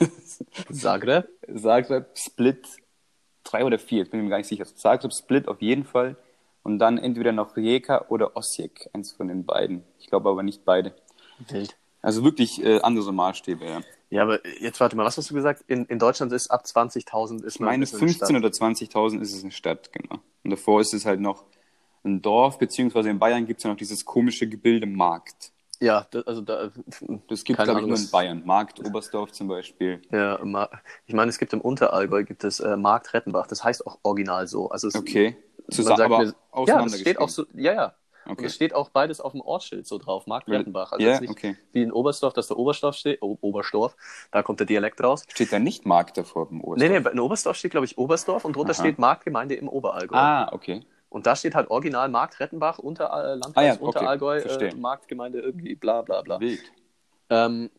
Zagreb? 0.72 1.28
Zagreb, 1.54 2.06
Split, 2.14 2.66
drei 3.44 3.64
oder 3.64 3.78
vier, 3.78 3.98
jetzt 3.98 4.10
bin 4.10 4.20
ich 4.20 4.24
mir 4.24 4.30
gar 4.30 4.38
nicht 4.38 4.48
sicher. 4.48 4.64
Zagreb, 4.64 5.12
Split 5.12 5.48
auf 5.48 5.62
jeden 5.62 5.84
Fall. 5.84 6.16
Und 6.62 6.78
dann 6.78 6.98
entweder 6.98 7.32
noch 7.32 7.56
Rijeka 7.56 8.06
oder 8.08 8.36
Osijek, 8.36 8.88
eins 8.92 9.12
von 9.12 9.28
den 9.28 9.44
beiden. 9.44 9.84
Ich 9.98 10.06
glaube 10.06 10.30
aber 10.30 10.42
nicht 10.42 10.64
beide. 10.64 10.94
Wild. 11.48 11.76
Also 12.04 12.22
wirklich 12.22 12.62
äh, 12.62 12.80
andere 12.82 13.14
Maßstäbe, 13.14 13.64
ja. 13.64 13.80
Ja, 14.10 14.22
aber 14.24 14.46
jetzt 14.60 14.78
warte 14.78 14.94
mal, 14.94 15.06
was 15.06 15.16
hast 15.16 15.30
du 15.30 15.34
gesagt? 15.34 15.64
In, 15.68 15.86
in 15.86 15.98
Deutschland 15.98 16.32
ist 16.32 16.50
ab 16.50 16.64
20.000 16.66 17.44
ist 17.44 17.54
Ich 17.54 17.60
meine, 17.60 17.86
15.000 17.86 18.36
oder 18.36 18.48
20.000 18.48 19.20
ist 19.22 19.32
es 19.34 19.42
eine 19.42 19.52
Stadt, 19.52 19.90
genau. 19.90 20.20
Und 20.44 20.50
davor 20.50 20.82
ist 20.82 20.92
es 20.92 21.06
halt 21.06 21.20
noch 21.20 21.46
ein 22.04 22.20
Dorf, 22.20 22.58
beziehungsweise 22.58 23.08
in 23.08 23.18
Bayern 23.18 23.46
gibt 23.46 23.58
es 23.60 23.64
ja 23.64 23.70
noch 23.70 23.78
dieses 23.78 24.04
komische 24.04 24.46
Gebilde 24.46 24.86
Markt. 24.86 25.52
Ja, 25.80 26.06
das, 26.10 26.26
also 26.26 26.42
da. 26.42 26.70
Das 27.28 27.42
gibt 27.42 27.58
es, 27.58 27.64
glaube 27.64 27.80
ich, 27.80 27.86
nur 27.86 27.96
in 27.96 28.10
Bayern. 28.10 28.42
Markt, 28.44 28.84
Oberstdorf 28.84 29.32
zum 29.32 29.48
Beispiel. 29.48 30.02
Ja, 30.12 30.38
ich 31.06 31.14
meine, 31.14 31.30
es 31.30 31.38
gibt 31.38 31.54
im 31.54 31.62
Unterallgäu 31.62 32.24
gibt 32.24 32.44
es 32.44 32.60
äh, 32.60 32.76
Markt 32.76 33.14
Rettenbach. 33.14 33.46
Das 33.46 33.64
heißt 33.64 33.86
auch 33.86 33.98
original 34.02 34.46
so. 34.46 34.68
Also 34.68 34.88
es, 34.88 34.94
Okay. 34.94 35.38
man 35.56 35.70
Zusammen, 35.70 36.02
aber 36.02 36.18
mir- 36.18 36.34
ja, 36.66 36.82
das 36.82 37.00
steht 37.00 37.18
auch 37.18 37.30
so. 37.30 37.46
Ja, 37.54 37.72
ja. 37.72 37.94
Und 38.26 38.32
Okay. 38.32 38.46
es 38.46 38.54
steht 38.54 38.74
auch 38.74 38.88
beides 38.90 39.20
auf 39.20 39.32
dem 39.32 39.40
Ortsschild 39.40 39.86
so 39.86 39.98
drauf. 39.98 40.26
Markt 40.26 40.48
Rettenbach. 40.48 40.92
Also 40.92 41.04
jetzt 41.04 41.20
nicht 41.20 41.30
okay. 41.30 41.56
wie 41.72 41.82
in 41.82 41.92
Oberstdorf, 41.92 42.32
dass 42.32 42.48
der 42.48 42.56
Oberstdorf 42.58 42.96
steht. 42.96 43.20
O 43.22 43.36
Oberstorf. 43.40 43.96
Da 44.30 44.42
kommt 44.42 44.60
der 44.60 44.66
Dialekt 44.66 45.02
raus. 45.02 45.24
Steht 45.28 45.52
da 45.52 45.58
nicht 45.58 45.86
Markt 45.86 46.16
davor 46.16 46.48
im 46.50 46.58
Nee, 46.58 46.62
Oberstdorf? 46.64 47.04
nee, 47.04 47.10
in 47.10 47.20
Oberstdorf 47.20 47.56
steht, 47.56 47.70
glaube 47.72 47.86
ich, 47.86 47.98
Oberstdorf 47.98 48.44
und 48.44 48.56
drunter 48.56 48.72
Aha. 48.72 48.80
steht 48.80 48.98
Marktgemeinde 48.98 49.54
im 49.54 49.68
Oberallgäu. 49.68 50.16
Ah, 50.16 50.50
okay. 50.52 50.82
Und 51.10 51.26
da 51.26 51.36
steht 51.36 51.54
halt 51.54 51.70
original 51.70 52.08
Markt 52.08 52.40
Rettenbach, 52.40 52.78
unter, 52.78 53.04
äh, 53.12 53.34
Landkreis 53.36 53.56
Ah 53.56 53.62
ja, 53.62 53.72
okay, 53.74 53.84
Unterallgäu, 53.84 54.38
äh. 54.38 54.74
Marktgemeinde 54.74 55.40
irgendwie, 55.40 55.76
bla 55.76 56.02
bla 56.02 56.22
bla. 56.22 56.40
Wild. 56.40 56.72
Ähm, 57.30 57.70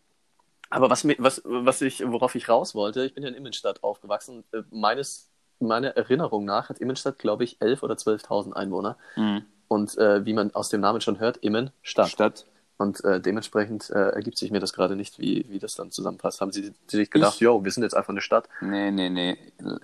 aber 0.70 0.90
was, 0.90 1.06
was, 1.18 1.42
was 1.44 1.82
ich, 1.82 2.04
worauf 2.10 2.36
ich 2.36 2.48
raus 2.50 2.76
wollte, 2.76 3.04
ich 3.06 3.14
bin 3.14 3.24
ja 3.24 3.30
in 3.30 3.36
Immenstadt 3.36 3.84
aufgewachsen. 3.84 4.44
Äh, 4.54 4.62
meines, 4.72 5.30
meiner 5.60 5.90
Erinnerung 5.90 6.46
nach 6.46 6.70
hat 6.70 6.80
Immenstadt, 6.80 7.20
glaube 7.20 7.44
ich, 7.44 7.60
11.000 7.62 7.84
oder 7.84 7.96
12.000 7.96 8.54
Einwohner. 8.54 8.98
Mhm. 9.16 9.46
Und 9.68 9.98
äh, 9.98 10.26
wie 10.26 10.34
man 10.34 10.54
aus 10.54 10.70
dem 10.70 10.82
Namen 10.82 11.02
schon 11.02 11.20
hört, 11.20 11.38
Immenstadt. 11.38 12.10
Stadt. 12.10 12.46
Und 12.78 13.02
äh, 13.06 13.22
dementsprechend 13.22 13.90
äh, 13.90 14.10
ergibt 14.10 14.38
sich 14.38 14.52
mir 14.52 14.60
das 14.60 14.74
gerade 14.74 14.98
nicht, 14.98 15.18
wie, 15.18 15.46
wie 15.48 15.60
das 15.60 15.76
dann 15.76 15.92
zusammenpasst. 15.92 16.42
Haben 16.42 16.52
Sie 16.52 16.74
sich 16.88 17.10
gedacht, 17.10 17.36
Ich- 17.36 17.40
yo, 17.40 17.64
wir 17.64 17.72
sind 17.72 17.84
jetzt 17.84 17.96
einfach 17.96 18.10
eine 18.10 18.20
Stadt? 18.20 18.50
Nee, 18.60 18.92
nee, 18.92 19.10
nee. 19.10 19.38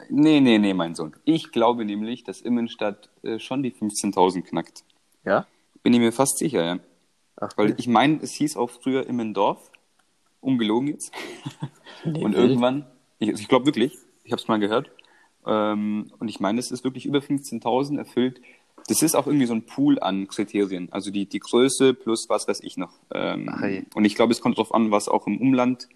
Nee, 0.10 0.42
nee, 0.42 0.58
nee, 0.58 0.74
mein 0.74 0.94
Sohn. 0.94 1.16
Ich 1.24 1.52
glaube 1.54 1.86
nämlich, 1.86 2.26
dass 2.26 2.42
Immenstadt 2.42 3.10
äh, 3.24 3.40
schon 3.40 3.64
die 3.64 3.72
15.000 3.72 4.42
knackt. 4.42 4.84
Ja? 5.24 5.48
Bin 5.84 5.94
ich 5.94 6.00
mir 6.02 6.12
fast 6.12 6.38
sicher, 6.38 6.64
ja. 6.66 6.80
Ach, 7.38 7.52
Weil 7.56 7.76
ich 7.80 7.88
meine, 7.88 8.20
es 8.22 8.34
hieß 8.34 8.58
auch 8.58 8.70
früher 8.70 9.08
Immendorf. 9.08 9.72
Ungelogen 10.42 10.90
jetzt. 10.90 11.14
nee, 12.04 12.24
Und 12.24 12.34
irgendwann, 12.36 12.86
ich, 13.20 13.30
ich 13.30 13.48
glaube 13.48 13.68
wirklich, 13.68 13.98
ich 14.26 14.32
habe 14.34 14.42
es 14.42 14.48
mal 14.50 14.60
gehört. 14.60 14.92
Ähm, 15.46 16.12
und 16.20 16.28
ich 16.28 16.40
meine, 16.40 16.60
es 16.60 16.72
ist 16.72 16.84
wirklich 16.84 17.06
über 17.06 17.20
15.000 17.20 17.98
erfüllt. 17.98 18.42
Das 18.88 19.02
ist 19.02 19.16
auch 19.16 19.28
irgendwie 19.28 19.46
so 19.46 19.54
ein 19.54 19.66
Pool 19.66 20.00
an 20.00 20.28
Kriterien. 20.28 20.92
Also 20.92 21.12
die, 21.12 21.26
die 21.28 21.40
Größe 21.40 21.94
plus 21.94 22.28
was 22.30 22.48
weiß 22.48 22.62
ich 22.62 22.78
noch. 22.78 23.00
Ähm, 23.14 23.50
Ach, 23.52 23.62
hey. 23.62 23.86
und 23.94 24.06
ich 24.06 24.16
glaube, 24.16 24.34
es 24.34 24.42
kommt 24.42 24.58
darauf 24.58 24.74
an, 24.74 24.92
was 24.92 25.08
auch 25.08 25.28
im 25.28 25.40
Umland 25.40 25.88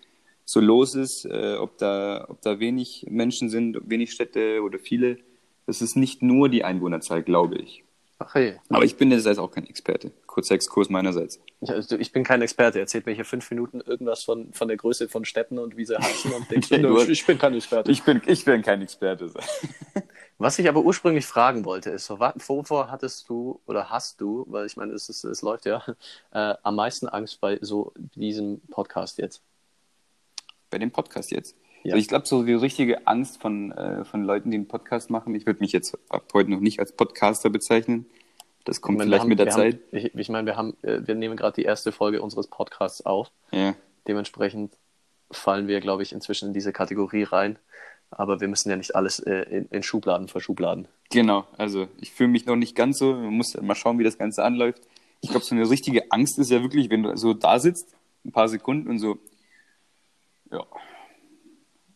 so 0.46 0.60
los 0.60 0.96
ist, 0.96 1.26
äh, 1.26 1.56
ob, 1.60 1.78
da, 1.78 2.26
ob 2.30 2.42
da 2.42 2.60
wenig 2.60 3.08
Menschen 3.10 3.50
sind, 3.50 3.78
wenig 3.90 4.12
Städte 4.12 4.62
oder 4.62 4.78
viele. 4.78 5.18
Das 5.66 5.82
ist 5.82 5.96
nicht 5.96 6.22
nur 6.22 6.50
die 6.50 6.64
Einwohnerzahl, 6.64 7.24
glaube 7.24 7.58
ich. 7.58 7.85
Ach 8.17 8.34
hey. 8.34 8.58
Aber 8.69 8.86
ich 8.86 8.95
bin 8.95 9.12
jetzt 9.12 9.28
auch 9.28 9.51
kein 9.51 9.67
Experte. 9.67 10.12
Kurzer 10.25 10.56
Exkurs 10.56 10.89
meinerseits. 10.89 11.39
Ich, 11.60 11.69
also 11.69 11.97
ich 11.97 12.13
bin 12.13 12.23
kein 12.23 12.41
Experte. 12.41 12.80
Erzählt 12.80 13.06
mir 13.06 13.12
hier 13.12 13.25
fünf 13.25 13.49
Minuten 13.51 13.82
irgendwas 13.82 14.23
von, 14.23 14.54
von 14.54 14.69
der 14.69 14.78
Größe 14.78 15.10
von 15.10 15.25
Städten 15.25 15.60
und 15.60 15.75
wie 15.75 15.86
sie 15.86 15.97
heißen 15.97 16.32
und 16.32 16.49
denkst, 16.51 16.69
Ja, 16.71 16.78
du, 16.78 16.97
ich, 16.97 17.10
ich 17.10 17.25
bin 17.25 17.38
kein 17.38 17.54
Experte. 17.54 17.91
Ich 17.91 18.04
bin, 18.04 18.21
ich 18.25 18.45
bin 18.45 18.62
kein 18.62 18.82
Experte. 18.82 19.30
Was 20.38 20.60
ich 20.60 20.67
aber 20.67 20.82
ursprünglich 20.82 21.25
fragen 21.25 21.65
wollte, 21.65 21.89
ist, 21.89 22.10
wovor 22.10 22.91
hattest 22.91 23.28
du 23.30 23.62
oder 23.65 23.89
hast 23.89 24.19
du, 24.19 24.45
weil 24.49 24.65
ich 24.65 24.75
meine, 24.75 24.93
es, 24.93 25.08
ist, 25.10 25.23
es 25.23 25.41
läuft 25.41 25.65
ja, 25.65 25.84
äh, 26.32 26.56
am 26.62 26.75
meisten 26.75 27.08
Angst 27.08 27.39
bei 27.39 27.58
so 27.62 27.93
diesem 27.95 28.62
Podcast 28.69 29.17
jetzt? 29.17 29.41
Bei 30.69 30.78
dem 30.78 30.91
Podcast 30.91 31.32
jetzt. 31.32 31.56
Ja. 31.86 31.93
Also 31.93 32.02
ich 32.02 32.08
glaube, 32.08 32.26
so 32.26 32.43
die 32.43 32.54
richtige 32.54 33.06
Angst 33.06 33.39
von, 33.39 33.71
äh, 33.71 34.04
von 34.06 34.24
Leuten, 34.24 34.50
die 34.50 34.58
einen 34.58 34.67
Podcast 34.67 35.12
machen. 35.12 35.36
Ich 35.36 35.45
würde 35.45 35.60
mich 35.60 35.71
jetzt 35.71 35.95
ab 36.10 36.26
heute 36.34 36.50
noch 36.50 36.60
nicht 36.60 36.80
als 36.80 36.91
Podcaster 36.91 37.52
bezeichnen. 37.52 38.08
Das 38.63 38.82
kommt 38.82 38.98
meine, 38.98 39.10
vielleicht 39.10 39.26
wir 39.26 39.30
mit 39.30 39.38
der 39.39 39.52
haben, 39.52 39.54
Zeit. 39.54 39.76
Haben, 39.76 39.84
ich, 39.91 40.15
ich 40.15 40.30
meine, 40.30 40.48
wir 40.48 40.58
haben, 40.58 40.76
äh, 40.82 41.02
wir 41.06 41.13
nehmen 41.13 41.38
gerade 41.38 41.54
die 41.54 41.63
erste 41.63 41.91
Folge 41.91 42.24
unseres 42.24 42.48
Podcasts 42.48 43.06
auf. 43.06 43.30
Ja. 43.52 43.76
Dementsprechend 44.08 44.74
fallen 45.30 45.67
wir, 45.67 45.80
glaube 45.80 46.02
ich, 46.02 46.12
inzwischen 46.12 46.48
in 46.48 46.54
diese 46.56 46.74
Kategorie 46.74 47.21
rein. 47.21 47.60
Aber 48.10 48.41
wir 48.41 48.48
müssen 48.48 48.71
ja 48.71 48.78
nicht 48.78 48.95
alles 48.95 49.19
äh, 49.19 49.41
in, 49.43 49.67
in 49.67 49.84
Schubladen 49.84 50.28
verschubladen. 50.28 50.88
Genau, 51.12 51.45
also 51.56 51.88
ich 52.02 52.12
fühle 52.12 52.30
mich 52.30 52.48
noch 52.48 52.56
nicht 52.56 52.76
ganz 52.76 52.98
so. 52.98 53.13
Man 53.13 53.34
muss 53.34 53.56
mal 53.62 53.76
schauen, 53.76 54.00
wie 54.00 54.04
das 54.04 54.17
Ganze 54.17 54.43
anläuft. 54.43 54.82
Ich 55.21 55.30
glaube, 55.30 55.45
so 55.45 55.54
eine 55.54 55.69
richtige 55.69 56.12
Angst 56.12 56.39
ist 56.39 56.50
ja 56.50 56.63
wirklich, 56.63 56.89
wenn 56.89 57.04
du 57.04 57.15
so 57.15 57.36
da 57.36 57.60
sitzt, 57.60 57.95
ein 58.26 58.32
paar 58.32 58.50
Sekunden 58.50 58.89
und 58.89 58.98
so, 58.98 59.19
ja, 60.52 60.65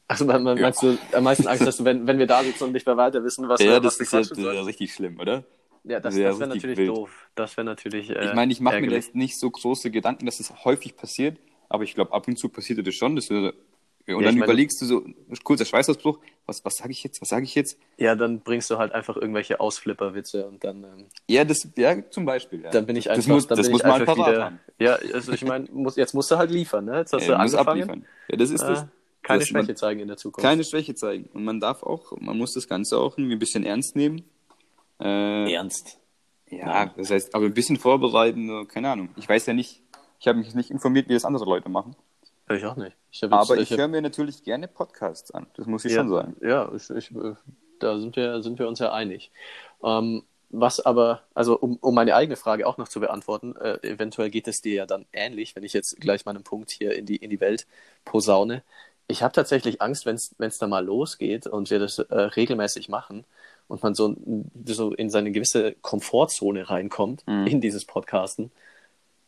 Also 0.09 0.25
man, 0.25 0.41
man, 0.43 0.57
Ja. 0.57 0.63
meinst 0.63 0.81
du, 0.81 0.97
am 1.13 1.23
meisten 1.23 1.47
Angst 1.47 1.65
hast 1.65 1.79
du, 1.79 1.85
wenn, 1.85 2.07
wenn 2.07 2.17
wir 2.17 2.25
da 2.25 2.43
sitzen 2.43 2.63
und 2.65 2.71
nicht 2.71 2.85
mehr 2.85 2.97
weiter 2.97 3.23
wissen, 3.23 3.47
was, 3.47 3.61
ja 3.61 3.79
das 3.79 3.99
ist 3.99 4.11
ja 4.11 4.23
sollen? 4.23 4.65
richtig 4.65 4.93
schlimm, 4.93 5.19
oder? 5.19 5.43
Ja, 5.83 5.99
das, 5.99 6.15
das 6.15 6.39
wäre 6.39 6.47
natürlich 6.49 6.77
wild. 6.79 6.89
doof. 6.89 7.29
Das 7.35 7.55
wäre 7.55 7.65
natürlich. 7.65 8.09
Äh, 8.09 8.25
Ich 8.25 8.33
meine, 8.33 8.51
ich 8.51 8.59
mache 8.59 8.81
mir 8.81 8.91
jetzt 8.91 9.15
nicht 9.15 9.37
so 9.37 9.49
große 9.49 9.91
Gedanken, 9.91 10.25
dass 10.25 10.39
es 10.39 10.65
häufig 10.65 10.95
passiert, 10.97 11.37
aber 11.69 11.83
ich 11.83 11.93
glaube, 11.93 12.11
ab 12.11 12.27
und 12.27 12.37
zu 12.37 12.49
passiert 12.49 12.85
das 12.85 12.95
schon. 12.95 13.15
Dass 13.15 13.27
du, 13.27 13.53
und 14.07 14.23
Ja, 14.23 14.29
dann 14.31 14.37
überlegst 14.37 14.81
du 14.81 14.85
so, 14.87 15.05
kurzer 15.43 15.65
Schweißausbruch, 15.65 16.19
was, 16.47 16.65
was 16.65 16.77
sage 16.77 16.91
ich 16.91 17.03
jetzt, 17.03 17.21
was 17.21 17.29
sage 17.29 17.43
ich 17.43 17.53
jetzt? 17.53 17.77
Ja, 17.97 18.15
dann 18.15 18.39
bringst 18.39 18.69
du 18.71 18.79
halt 18.79 18.91
einfach 18.91 19.15
irgendwelche 19.15 19.59
Ausflipperwitze 19.59 20.47
und 20.47 20.63
dann, 20.63 20.83
ähm, 20.83 21.05
Ja, 21.29 21.45
das, 21.45 21.67
ja, 21.77 22.09
zum 22.09 22.25
Beispiel. 22.25 22.63
Ja. 22.63 22.71
dann 22.71 22.87
bin 22.87 22.95
ich 22.95 23.05
das 23.05 23.17
einfach, 23.19 23.29
muss, 23.29 23.47
dann 23.47 23.57
das 23.57 23.67
bin 23.67 23.71
muss 23.73 23.81
ich 23.81 23.87
man 23.87 24.01
einfach 24.01 24.15
wieder. 24.17 24.45
haben. 24.45 24.59
Ja, 24.79 24.95
also 24.95 25.31
ich 25.31 25.43
meine, 25.43 25.67
muss, 25.71 25.95
jetzt 25.95 26.13
musst 26.15 26.31
du 26.31 26.37
halt 26.37 26.49
liefern, 26.49 26.85
ne? 26.85 26.97
Jetzt 26.97 27.13
hast 27.13 27.27
Ja, 27.27 27.35
du 27.35 27.39
angefangen. 27.39 27.69
abliefern. 27.69 28.05
Ja, 28.29 28.37
das 28.37 28.49
ist 28.49 28.63
das. 28.63 28.85
Äh, 29.23 29.27
keine 29.27 29.39
das 29.39 29.51
man- 29.51 29.63
Schwäche 29.65 29.75
zeigen 29.75 29.99
in 29.99 30.07
der 30.07 30.17
Zukunft. 30.17 30.43
Keine 30.47 30.63
Schwäche 30.63 30.95
zeigen. 30.95 31.29
Und 31.33 31.43
man 31.43 31.59
darf 31.59 31.83
auch, 31.83 32.13
man 32.19 32.37
muss 32.37 32.53
das 32.53 32.67
Ganze 32.67 32.97
auch 32.97 33.17
irgendwie 33.17 33.35
ein 33.35 33.39
bisschen 33.39 33.63
ernst 33.65 33.95
nehmen. 33.95 34.23
Äh, 34.99 35.53
Ernst. 35.53 35.97
ja, 36.49 36.87
das 36.97 37.09
heißt, 37.11 37.33
aber 37.35 37.45
ein 37.45 37.53
bisschen 37.53 37.77
vorbereiten, 37.77 38.47
so, 38.47 38.65
keine 38.65 38.89
Ahnung. 38.89 39.09
Ich 39.15 39.29
weiß 39.29 39.45
ja 39.45 39.53
nicht, 39.53 39.81
ich 40.19 40.27
habe 40.27 40.39
mich 40.39 40.53
nicht 40.55 40.71
informiert, 40.71 41.07
wie 41.07 41.13
das 41.13 41.23
andere 41.25 41.45
Leute 41.45 41.69
machen. 41.69 41.95
Ich 42.51 42.65
auch 42.65 42.75
nicht. 42.75 42.95
Ich 43.11 43.21
hab 43.23 43.31
Aber 43.31 43.55
jetzt- 43.55 43.63
ich 43.65 43.71
hab- 43.71 43.79
höre 43.79 43.87
mir 43.87 44.01
natürlich 44.01 44.43
gerne 44.43 44.67
Podcasts 44.67 45.31
an. 45.31 45.45
Das 45.55 45.67
muss 45.67 45.85
ich 45.85 45.91
ja, 45.93 45.99
schon 45.99 46.09
sagen. 46.09 46.35
Ja, 46.41 46.71
ich, 46.75 46.89
ich, 46.89 47.11
äh, 47.15 47.35
da 47.79 47.99
sind 47.99 48.15
wir, 48.15 48.41
sind 48.41 48.57
wir 48.59 48.67
uns 48.67 48.79
ja 48.79 48.91
einig. 48.91 49.31
Ähm, 49.83 50.23
was 50.49 50.79
aber, 50.79 51.21
also 51.35 51.57
um, 51.59 51.77
um 51.79 51.93
meine 51.93 52.15
eigene 52.15 52.35
Frage 52.35 52.65
auch 52.65 52.77
noch 52.79 52.87
zu 52.87 52.99
beantworten, 52.99 53.55
äh, 53.55 53.77
eventuell 53.87 54.31
geht 54.31 54.47
es 54.47 54.61
dir 54.61 54.73
ja 54.73 54.85
dann 54.87 55.05
ähnlich, 55.13 55.55
wenn 55.55 55.63
ich 55.63 55.73
jetzt 55.73 56.01
gleich 56.01 56.25
meinen 56.25 56.43
Punkt 56.43 56.71
hier 56.71 56.95
in 56.95 57.05
die, 57.05 57.17
in 57.17 57.29
die 57.29 57.39
Welt 57.39 57.67
posaune. 58.03 58.63
Ich 59.11 59.23
habe 59.23 59.33
tatsächlich 59.33 59.81
Angst, 59.81 60.05
wenn 60.05 60.15
es 60.15 60.57
da 60.59 60.67
mal 60.67 60.85
losgeht 60.85 61.47
und 61.47 61.71
wir 61.71 61.79
das 61.79 61.97
äh, 61.97 62.15
regelmäßig 62.15 62.89
machen 62.89 63.25
und 63.67 63.81
man 63.81 63.95
so, 63.95 64.15
so 64.65 64.93
in 64.93 65.09
seine 65.09 65.31
gewisse 65.31 65.73
Komfortzone 65.81 66.69
reinkommt, 66.69 67.23
Mhm. 67.27 67.47
in 67.47 67.59
dieses 67.59 67.85
Podcasten, 67.85 68.51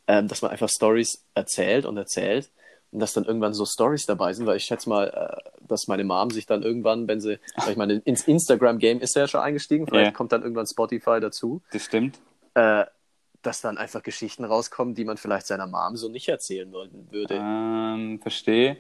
ähm, 0.08 0.28
dass 0.28 0.44
man 0.44 0.52
einfach 0.52 0.70
Stories 0.70 1.24
erzählt 1.34 1.86
und 1.88 1.98
erzählt 1.98 2.52
und 2.92 3.00
dass 3.00 3.14
dann 3.14 3.26
irgendwann 3.26 3.56
so 3.56 3.66
Stories 3.66 4.06
dabei 4.06 4.34
sind, 4.34 4.46
weil 4.46 4.58
ich 4.58 4.66
schätze 4.66 4.88
mal, 4.88 5.08
äh, 5.08 5.50
dass 5.68 5.88
meine 5.88 6.04
Mom 6.04 6.30
sich 6.30 6.46
dann 6.46 6.62
irgendwann, 6.62 7.08
wenn 7.08 7.20
sie, 7.20 7.40
ich 7.68 7.76
meine, 7.76 7.94
ins 8.06 8.28
Instagram-Game 8.28 9.00
ist 9.02 9.14
sie 9.14 9.20
ja 9.20 9.28
schon 9.28 9.42
eingestiegen, 9.42 9.88
vielleicht 9.88 10.12
Ja. 10.12 10.16
kommt 10.18 10.32
dann 10.32 10.44
irgendwann 10.44 10.68
Spotify 10.68 11.20
dazu, 11.20 11.64
Das 11.72 11.86
stimmt. 11.86 12.20
äh, 12.54 12.86
dass 13.42 13.62
dann 13.62 13.80
einfach 13.80 14.04
Geschichten 14.04 14.46
rauskommen, 14.46 14.94
die 14.94 15.06
man 15.06 15.18
vielleicht 15.18 15.48
seiner 15.48 15.66
Mom 15.66 15.96
so 15.98 16.08
nicht 16.10 16.28
erzählen 16.30 16.72
würde. 16.72 17.34
Ähm, 17.36 18.20
verstehe. 18.22 18.78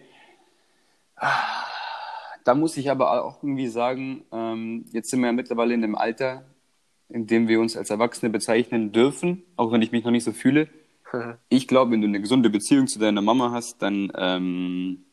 Da 2.43 2.55
muss 2.55 2.77
ich 2.77 2.89
aber 2.89 3.23
auch 3.23 3.43
irgendwie 3.43 3.67
sagen, 3.67 4.25
ähm, 4.31 4.85
jetzt 4.91 5.09
sind 5.09 5.19
wir 5.19 5.27
ja 5.27 5.33
mittlerweile 5.33 5.73
in 5.73 5.83
einem 5.83 5.95
Alter, 5.95 6.45
in 7.09 7.27
dem 7.27 7.47
wir 7.47 7.59
uns 7.59 7.77
als 7.77 7.89
Erwachsene 7.89 8.31
bezeichnen 8.31 8.91
dürfen, 8.91 9.43
auch 9.57 9.71
wenn 9.71 9.81
ich 9.81 9.91
mich 9.91 10.03
noch 10.03 10.11
nicht 10.11 10.23
so 10.23 10.31
fühle. 10.31 10.67
Ich 11.49 11.67
glaube, 11.67 11.91
wenn 11.91 12.01
du 12.01 12.07
eine 12.07 12.21
gesunde 12.21 12.49
Beziehung 12.49 12.87
zu 12.87 12.97
deiner 12.97 13.21
Mama 13.21 13.51
hast, 13.51 13.81
dann 13.81 14.11
ähm, 14.15 15.05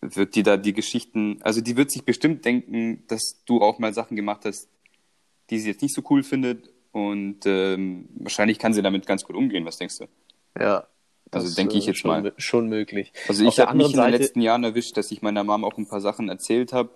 wird 0.00 0.34
die 0.34 0.42
da 0.42 0.56
die 0.56 0.72
Geschichten, 0.72 1.38
also 1.42 1.60
die 1.60 1.76
wird 1.76 1.90
sich 1.90 2.04
bestimmt 2.04 2.44
denken, 2.44 3.04
dass 3.06 3.42
du 3.46 3.62
auch 3.62 3.78
mal 3.78 3.94
Sachen 3.94 4.16
gemacht 4.16 4.44
hast, 4.44 4.68
die 5.50 5.58
sie 5.58 5.70
jetzt 5.70 5.82
nicht 5.82 5.94
so 5.94 6.02
cool 6.10 6.22
findet. 6.22 6.70
Und 6.92 7.46
ähm, 7.46 8.08
wahrscheinlich 8.16 8.58
kann 8.58 8.72
sie 8.72 8.82
damit 8.82 9.06
ganz 9.06 9.24
gut 9.24 9.36
umgehen. 9.36 9.64
Was 9.64 9.78
denkst 9.78 9.98
du? 9.98 10.06
Ja. 10.60 10.86
Also 11.30 11.46
das, 11.46 11.54
denke 11.56 11.76
ich 11.76 11.84
äh, 11.84 11.90
jetzt 11.90 12.00
schon, 12.00 12.10
mal. 12.10 12.32
Schon 12.36 12.68
möglich. 12.68 13.12
Also 13.28 13.44
ich 13.44 13.58
habe 13.58 13.76
mich 13.76 13.86
anderen 13.86 13.92
in 13.92 13.96
den 13.96 14.12
Seite- 14.12 14.22
letzten 14.22 14.40
Jahren 14.40 14.64
erwischt, 14.64 14.96
dass 14.96 15.10
ich 15.10 15.22
meiner 15.22 15.44
Mom 15.44 15.64
auch 15.64 15.76
ein 15.78 15.88
paar 15.88 16.00
Sachen 16.00 16.28
erzählt 16.28 16.72
habe 16.72 16.90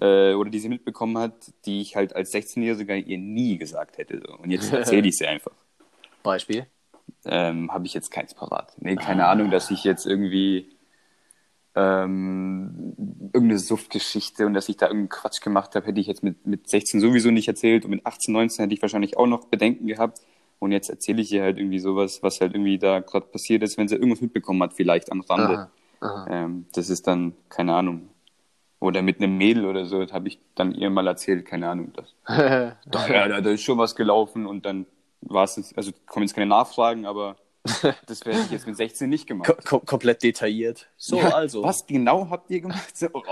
äh, 0.00 0.34
oder 0.34 0.50
die 0.50 0.58
sie 0.58 0.68
mitbekommen 0.68 1.18
hat, 1.18 1.34
die 1.64 1.80
ich 1.80 1.96
halt 1.96 2.14
als 2.14 2.32
16-Jähriger 2.32 2.96
ihr 2.96 3.18
nie 3.18 3.58
gesagt 3.58 3.98
hätte. 3.98 4.22
So. 4.26 4.34
Und 4.36 4.50
jetzt 4.50 4.72
erzähle 4.72 5.08
ich 5.08 5.16
sie 5.16 5.26
einfach. 5.26 5.52
Beispiel. 6.22 6.66
ähm, 7.24 7.70
habe 7.72 7.86
ich 7.86 7.94
jetzt 7.94 8.10
keins 8.10 8.34
parat. 8.34 8.74
Nee, 8.78 8.96
keine 8.96 9.26
ah. 9.26 9.30
Ahnung, 9.32 9.50
dass 9.50 9.70
ich 9.70 9.84
jetzt 9.84 10.06
irgendwie 10.06 10.76
ähm, 11.76 12.94
irgendeine 13.32 13.58
Suftgeschichte 13.58 14.46
und 14.46 14.54
dass 14.54 14.68
ich 14.68 14.76
da 14.76 14.86
irgendeinen 14.86 15.10
Quatsch 15.10 15.42
gemacht 15.42 15.74
habe, 15.74 15.86
hätte 15.86 16.00
ich 16.00 16.06
jetzt 16.06 16.22
mit, 16.22 16.46
mit 16.46 16.68
16 16.68 17.00
sowieso 17.00 17.30
nicht 17.30 17.48
erzählt 17.48 17.84
und 17.84 17.90
mit 17.90 18.06
18, 18.06 18.32
19 18.32 18.62
hätte 18.64 18.74
ich 18.74 18.82
wahrscheinlich 18.82 19.16
auch 19.16 19.26
noch 19.26 19.46
Bedenken 19.48 19.86
gehabt. 19.86 20.20
Und 20.58 20.72
jetzt 20.72 20.88
erzähle 20.88 21.22
ich 21.22 21.32
ihr 21.32 21.42
halt 21.42 21.58
irgendwie 21.58 21.78
sowas, 21.78 22.22
was 22.22 22.40
halt 22.40 22.54
irgendwie 22.54 22.78
da 22.78 23.00
gerade 23.00 23.26
passiert 23.26 23.62
ist, 23.62 23.76
wenn 23.76 23.88
sie 23.88 23.96
irgendwas 23.96 24.20
mitbekommen 24.20 24.62
hat, 24.62 24.74
vielleicht 24.74 25.12
am 25.12 25.20
Rande. 25.20 25.54
Aha, 25.54 25.70
aha. 26.00 26.26
Ähm, 26.30 26.66
das 26.72 26.88
ist 26.88 27.06
dann, 27.06 27.34
keine 27.48 27.74
Ahnung. 27.74 28.08
Oder 28.78 29.02
mit 29.02 29.20
einem 29.20 29.36
Mädel 29.36 29.66
oder 29.66 29.86
so, 29.86 30.02
das 30.02 30.12
habe 30.12 30.28
ich 30.28 30.38
dann 30.54 30.72
ihr 30.72 30.90
mal 30.90 31.06
erzählt, 31.06 31.46
keine 31.46 31.68
Ahnung. 31.68 31.92
Das, 31.94 32.14
da, 32.26 33.08
ja, 33.08 33.40
da 33.40 33.50
ist 33.50 33.62
schon 33.62 33.78
was 33.78 33.96
gelaufen 33.96 34.46
und 34.46 34.66
dann 34.66 34.86
war 35.22 35.44
es, 35.44 35.74
also 35.76 35.92
kommen 36.06 36.24
jetzt 36.24 36.34
keine 36.34 36.46
Nachfragen, 36.46 37.06
aber 37.06 37.36
das 38.06 38.24
werde 38.24 38.40
ich 38.40 38.50
jetzt 38.50 38.66
mit 38.66 38.76
16 38.76 39.08
nicht 39.08 39.26
gemacht. 39.26 39.52
Kom 39.64 39.84
komplett 39.84 40.22
detailliert. 40.22 40.88
So, 40.96 41.18
ja, 41.18 41.30
also. 41.30 41.62
Was 41.62 41.86
genau 41.86 42.28
habt 42.30 42.50
ihr 42.50 42.60
gemacht? 42.60 42.94
Oh. 43.12 43.22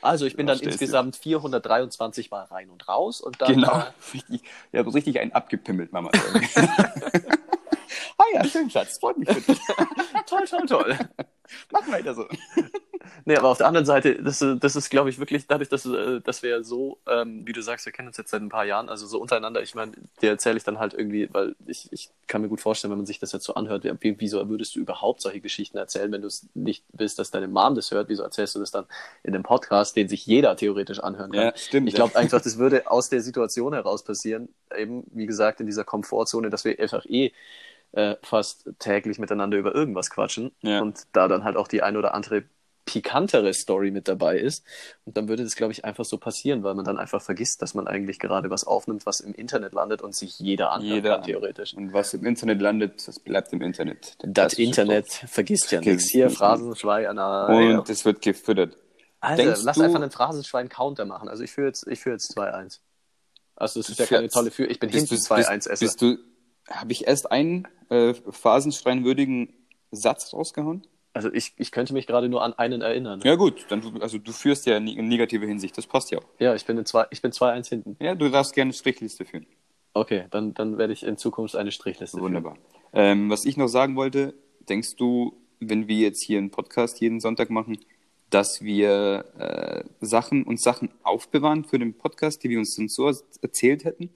Also, 0.00 0.26
ich 0.26 0.36
bin 0.36 0.46
dann 0.46 0.58
insgesamt 0.60 1.16
423 1.16 2.30
Mal 2.30 2.44
rein 2.44 2.70
und 2.70 2.88
raus 2.88 3.20
und 3.20 3.40
dann. 3.40 3.54
Genau. 3.54 3.78
Äh, 3.78 3.84
richtig, 4.14 4.42
ich 4.72 4.78
habe 4.78 4.94
richtig 4.94 5.20
einen 5.20 5.32
abgepimmelt, 5.32 5.92
Mama. 5.92 6.10
ah 8.18 8.24
ja, 8.34 8.44
schön, 8.44 8.70
Schatz. 8.70 8.98
Freut 8.98 9.18
mich 9.18 9.28
für 9.28 9.40
dich. 9.40 9.60
toll, 10.26 10.44
toll, 10.46 10.66
toll. 10.66 10.98
Mach 11.70 11.86
weiter 11.88 12.14
so. 12.14 12.26
Nee, 13.24 13.36
aber 13.36 13.48
auf 13.48 13.58
der 13.58 13.66
anderen 13.66 13.86
Seite, 13.86 14.22
das, 14.22 14.44
das 14.60 14.76
ist, 14.76 14.90
glaube 14.90 15.10
ich, 15.10 15.18
wirklich 15.18 15.46
dadurch, 15.46 15.68
dass, 15.68 15.86
äh, 15.86 16.20
dass 16.20 16.42
wir 16.42 16.64
so, 16.64 16.98
ähm, 17.06 17.46
wie 17.46 17.52
du 17.52 17.62
sagst, 17.62 17.86
wir 17.86 17.92
kennen 17.92 18.08
uns 18.08 18.16
jetzt 18.16 18.30
seit 18.30 18.42
ein 18.42 18.48
paar 18.48 18.64
Jahren, 18.64 18.88
also 18.88 19.06
so 19.06 19.20
untereinander, 19.20 19.62
ich 19.62 19.74
meine, 19.74 19.92
dir 20.20 20.30
erzähle 20.30 20.56
ich 20.56 20.64
dann 20.64 20.78
halt 20.78 20.94
irgendwie, 20.94 21.28
weil 21.32 21.54
ich, 21.66 21.88
ich 21.92 22.10
kann 22.26 22.42
mir 22.42 22.48
gut 22.48 22.60
vorstellen, 22.60 22.90
wenn 22.90 22.98
man 22.98 23.06
sich 23.06 23.18
das 23.18 23.32
jetzt 23.32 23.44
so 23.44 23.54
anhört, 23.54 23.84
wie, 23.84 24.16
wieso 24.18 24.48
würdest 24.48 24.74
du 24.74 24.80
überhaupt 24.80 25.20
solche 25.20 25.40
Geschichten 25.40 25.78
erzählen, 25.78 26.10
wenn 26.12 26.22
du 26.22 26.28
es 26.28 26.46
nicht 26.54 26.84
willst, 26.92 27.18
dass 27.18 27.30
deine 27.30 27.48
Mom 27.48 27.74
das 27.74 27.90
hört, 27.90 28.08
wieso 28.08 28.22
erzählst 28.22 28.54
du 28.54 28.60
das 28.60 28.70
dann 28.70 28.86
in 29.22 29.34
einem 29.34 29.44
Podcast, 29.44 29.96
den 29.96 30.08
sich 30.08 30.26
jeder 30.26 30.56
theoretisch 30.56 31.00
anhören 31.00 31.32
kann? 31.32 31.46
Ja, 31.46 31.56
stimmt. 31.56 31.88
Ich 31.88 31.94
glaube 31.94 32.16
einfach, 32.16 32.40
das 32.40 32.58
würde 32.58 32.90
aus 32.90 33.08
der 33.08 33.20
Situation 33.20 33.72
heraus 33.72 34.04
passieren, 34.04 34.48
eben, 34.76 35.04
wie 35.12 35.26
gesagt, 35.26 35.60
in 35.60 35.66
dieser 35.66 35.84
Komfortzone, 35.84 36.50
dass 36.50 36.64
wir 36.64 36.78
einfach 36.78 37.04
eh 37.06 37.32
äh, 37.92 38.16
fast 38.22 38.68
täglich 38.78 39.18
miteinander 39.18 39.58
über 39.58 39.74
irgendwas 39.74 40.10
quatschen 40.10 40.52
ja. 40.62 40.80
und 40.80 41.02
da 41.12 41.28
dann 41.28 41.44
halt 41.44 41.56
auch 41.56 41.68
die 41.68 41.82
ein 41.82 41.96
oder 41.96 42.14
andere 42.14 42.44
pikantere 42.84 43.54
Story 43.54 43.90
mit 43.90 44.08
dabei 44.08 44.38
ist. 44.38 44.64
Und 45.04 45.16
dann 45.16 45.28
würde 45.28 45.44
das, 45.44 45.54
glaube 45.54 45.72
ich, 45.72 45.84
einfach 45.84 46.04
so 46.04 46.18
passieren, 46.18 46.62
weil 46.62 46.74
man 46.74 46.84
dann 46.84 46.98
einfach 46.98 47.22
vergisst, 47.22 47.62
dass 47.62 47.74
man 47.74 47.86
eigentlich 47.86 48.18
gerade 48.18 48.50
was 48.50 48.64
aufnimmt, 48.64 49.06
was 49.06 49.20
im 49.20 49.34
Internet 49.34 49.72
landet 49.72 50.02
und 50.02 50.14
sich 50.14 50.38
jeder 50.38 50.72
anhört 50.72 50.92
jeder. 50.92 51.16
kann, 51.16 51.24
theoretisch. 51.24 51.74
Und 51.74 51.92
was 51.92 52.12
im 52.14 52.24
Internet 52.24 52.60
landet, 52.60 53.06
das 53.06 53.20
bleibt 53.20 53.52
im 53.52 53.62
Internet. 53.62 54.16
Das 54.24 54.54
Internet 54.54 55.12
Spruch. 55.12 55.28
vergisst 55.28 55.72
ja 55.72 55.80
nichts. 55.80 56.10
Hier 56.10 56.30
Phrasenschwein. 56.30 57.18
Und 57.18 57.88
es 57.88 58.04
wird 58.04 58.20
gefüttert. 58.22 58.76
Alter, 59.20 59.44
Denkst 59.44 59.60
lass 59.62 59.76
du... 59.76 59.82
einfach 59.82 60.00
einen 60.00 60.10
Phrasenschwein-Counter 60.10 61.04
machen. 61.04 61.28
Also 61.28 61.44
ich 61.44 61.52
führe 61.52 61.68
jetzt, 61.68 61.86
ich 61.86 62.00
führe 62.00 62.16
jetzt 62.16 62.36
2-1. 62.36 62.80
Also 63.54 63.78
das 63.78 63.90
ist 63.90 64.00
ja 64.00 64.06
keine 64.06 64.28
tolle 64.28 64.50
Führung. 64.50 64.72
Ich 64.72 64.80
bin 64.80 64.90
hinten 64.90 65.14
2-1 65.14 65.70
Esser. 65.70 65.86
Bist 65.86 66.02
du, 66.02 66.18
habe 66.72 66.92
ich 66.92 67.06
erst 67.06 67.30
einen 67.30 67.68
äh, 67.88 68.14
Phrasenschwein-würdigen 68.14 69.52
Satz 69.90 70.32
rausgehauen? 70.32 70.86
Also 71.14 71.30
ich, 71.32 71.52
ich 71.58 71.70
könnte 71.72 71.92
mich 71.92 72.06
gerade 72.06 72.28
nur 72.28 72.42
an 72.42 72.54
einen 72.54 72.80
erinnern. 72.80 73.20
Ja 73.22 73.34
gut, 73.34 73.66
dann 73.68 74.00
also 74.00 74.16
du 74.16 74.32
führst 74.32 74.64
ja 74.66 74.78
in 74.78 75.08
negative 75.08 75.46
Hinsicht, 75.46 75.76
das 75.76 75.86
passt 75.86 76.10
ja 76.10 76.18
auch. 76.18 76.24
Ja, 76.38 76.54
ich 76.54 76.64
bin 76.64 76.78
in 76.78 76.86
zwei, 76.86 77.06
ich 77.10 77.20
bin 77.20 77.32
2-1 77.32 77.68
hinten. 77.68 77.96
Ja, 78.00 78.14
du 78.14 78.30
darfst 78.30 78.54
gerne 78.54 78.68
eine 78.70 78.72
Strichliste 78.72 79.26
führen. 79.26 79.46
Okay, 79.92 80.24
dann, 80.30 80.54
dann 80.54 80.78
werde 80.78 80.94
ich 80.94 81.02
in 81.02 81.18
Zukunft 81.18 81.54
eine 81.54 81.70
Strichliste 81.70 82.18
Wunderbar. 82.18 82.54
führen. 82.54 82.64
Wunderbar. 82.64 83.12
Ähm, 83.12 83.28
was 83.28 83.44
ich 83.44 83.58
noch 83.58 83.68
sagen 83.68 83.94
wollte, 83.94 84.34
denkst 84.68 84.96
du, 84.96 85.34
wenn 85.60 85.86
wir 85.86 85.96
jetzt 85.96 86.22
hier 86.22 86.38
einen 86.38 86.50
Podcast 86.50 87.00
jeden 87.00 87.20
Sonntag 87.20 87.50
machen, 87.50 87.78
dass 88.30 88.62
wir 88.62 89.26
äh, 89.38 89.84
Sachen 90.00 90.44
und 90.44 90.60
Sachen 90.60 90.90
aufbewahren 91.02 91.64
für 91.64 91.78
den 91.78 91.92
Podcast, 91.92 92.42
die 92.42 92.48
wir 92.48 92.58
uns 92.58 92.74
sonst 92.74 92.94
so 92.94 93.10
erzählt 93.42 93.84
hätten? 93.84 94.10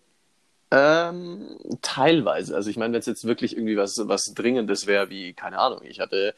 Ähm, 0.70 1.58
teilweise. 1.82 2.54
Also 2.56 2.70
ich 2.70 2.76
meine, 2.76 2.92
wenn 2.94 2.98
es 3.00 3.06
jetzt 3.06 3.24
wirklich 3.24 3.56
irgendwie 3.56 3.76
was, 3.76 4.08
was 4.08 4.34
Dringendes 4.34 4.86
wäre, 4.86 5.10
wie, 5.10 5.32
keine 5.32 5.58
Ahnung, 5.58 5.80
ich 5.84 6.00
hatte 6.00 6.34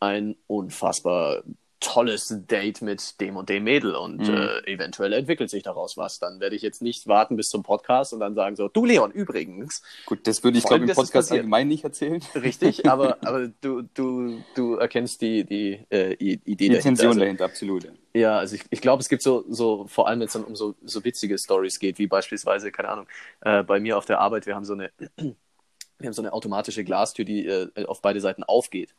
ein 0.00 0.36
unfassbar 0.46 1.42
tolles 1.80 2.34
Date 2.46 2.82
mit 2.82 3.20
dem 3.20 3.36
und 3.36 3.48
dem 3.48 3.64
Mädel 3.64 3.94
und 3.94 4.28
mhm. 4.28 4.34
äh, 4.34 4.72
eventuell 4.72 5.12
entwickelt 5.12 5.50
sich 5.50 5.62
daraus 5.62 5.96
was. 5.96 6.18
Dann 6.18 6.38
werde 6.38 6.54
ich 6.54 6.62
jetzt 6.62 6.82
nicht 6.82 7.08
warten 7.08 7.36
bis 7.36 7.48
zum 7.48 7.62
Podcast 7.62 8.12
und 8.12 8.20
dann 8.20 8.34
sagen 8.34 8.54
so, 8.54 8.68
du 8.68 8.84
Leon, 8.84 9.10
übrigens. 9.10 9.82
Gut, 10.06 10.26
das 10.26 10.44
würde 10.44 10.58
ich 10.58 10.64
glaube 10.64 10.84
im 10.84 10.94
Podcast 10.94 11.32
allgemein 11.32 11.68
nicht 11.68 11.84
erzählen. 11.84 12.22
Richtig, 12.34 12.86
aber, 12.90 13.18
aber 13.24 13.48
du, 13.60 13.82
du, 13.94 14.42
du 14.54 14.74
erkennst 14.74 15.22
die, 15.22 15.44
die 15.44 15.80
äh, 15.90 16.12
Idee 16.12 16.38
die 16.44 16.54
dahinter. 16.68 16.76
Intention 16.76 17.08
also, 17.08 17.20
dahinter, 17.20 17.44
absolut. 17.46 17.90
Ja, 18.12 18.38
also 18.38 18.56
ich, 18.56 18.64
ich 18.70 18.80
glaube, 18.80 19.00
es 19.00 19.08
gibt 19.08 19.22
so, 19.22 19.44
so, 19.48 19.86
vor 19.86 20.08
allem 20.08 20.20
wenn 20.20 20.26
es 20.26 20.32
dann 20.32 20.44
um 20.44 20.56
so, 20.56 20.74
so 20.84 21.04
witzige 21.04 21.38
Stories 21.38 21.78
geht, 21.78 21.98
wie 21.98 22.06
beispielsweise, 22.06 22.70
keine 22.72 22.88
Ahnung, 22.88 23.06
äh, 23.40 23.62
bei 23.62 23.80
mir 23.80 23.96
auf 23.96 24.04
der 24.04 24.20
Arbeit, 24.20 24.46
wir 24.46 24.54
haben 24.54 24.64
so 24.64 24.74
eine, 24.74 24.90
wir 25.16 26.06
haben 26.06 26.12
so 26.12 26.22
eine 26.22 26.32
automatische 26.32 26.84
Glastür, 26.84 27.24
die 27.24 27.46
äh, 27.46 27.86
auf 27.86 28.02
beide 28.02 28.20
Seiten 28.20 28.42
aufgeht. 28.42 28.94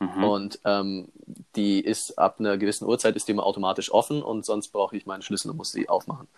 Mhm. 0.00 0.24
Und 0.24 0.60
ähm, 0.64 1.08
die 1.56 1.80
ist 1.80 2.18
ab 2.18 2.36
einer 2.38 2.56
gewissen 2.56 2.86
Uhrzeit 2.86 3.16
ist 3.16 3.26
die 3.28 3.32
immer 3.32 3.46
automatisch 3.46 3.92
offen 3.92 4.22
und 4.22 4.44
sonst 4.44 4.68
brauche 4.68 4.96
ich 4.96 5.06
meinen 5.06 5.22
Schlüssel 5.22 5.50
und 5.50 5.56
muss 5.56 5.72
sie 5.72 5.88
aufmachen. 5.88 6.28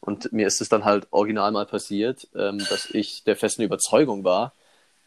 Und 0.00 0.32
mir 0.32 0.46
ist 0.46 0.60
es 0.60 0.68
dann 0.68 0.84
halt 0.84 1.08
original 1.10 1.50
mal 1.50 1.66
passiert, 1.66 2.28
ähm, 2.34 2.58
dass 2.58 2.90
ich 2.90 3.24
der 3.24 3.36
festen 3.36 3.62
Überzeugung 3.62 4.24
war, 4.24 4.52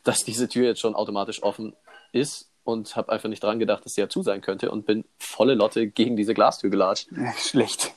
dass 0.04 0.24
diese 0.24 0.48
Tür 0.48 0.66
jetzt 0.66 0.82
schon 0.82 0.96
automatisch 0.96 1.44
offen 1.44 1.76
ist 2.12 2.50
und 2.64 2.96
habe 2.96 3.12
einfach 3.12 3.30
nicht 3.30 3.44
dran 3.44 3.60
gedacht, 3.60 3.86
dass 3.86 3.94
sie 3.94 4.02
ja 4.02 4.10
zu 4.10 4.24
sein 4.24 4.42
könnte 4.42 4.72
und 4.72 4.86
bin 4.86 5.06
volle 5.18 5.54
Lotte 5.54 5.88
gegen 5.88 6.16
diese 6.16 6.34
Glastür 6.34 6.70
gelatscht. 6.70 7.10
Schlecht. 7.38 7.94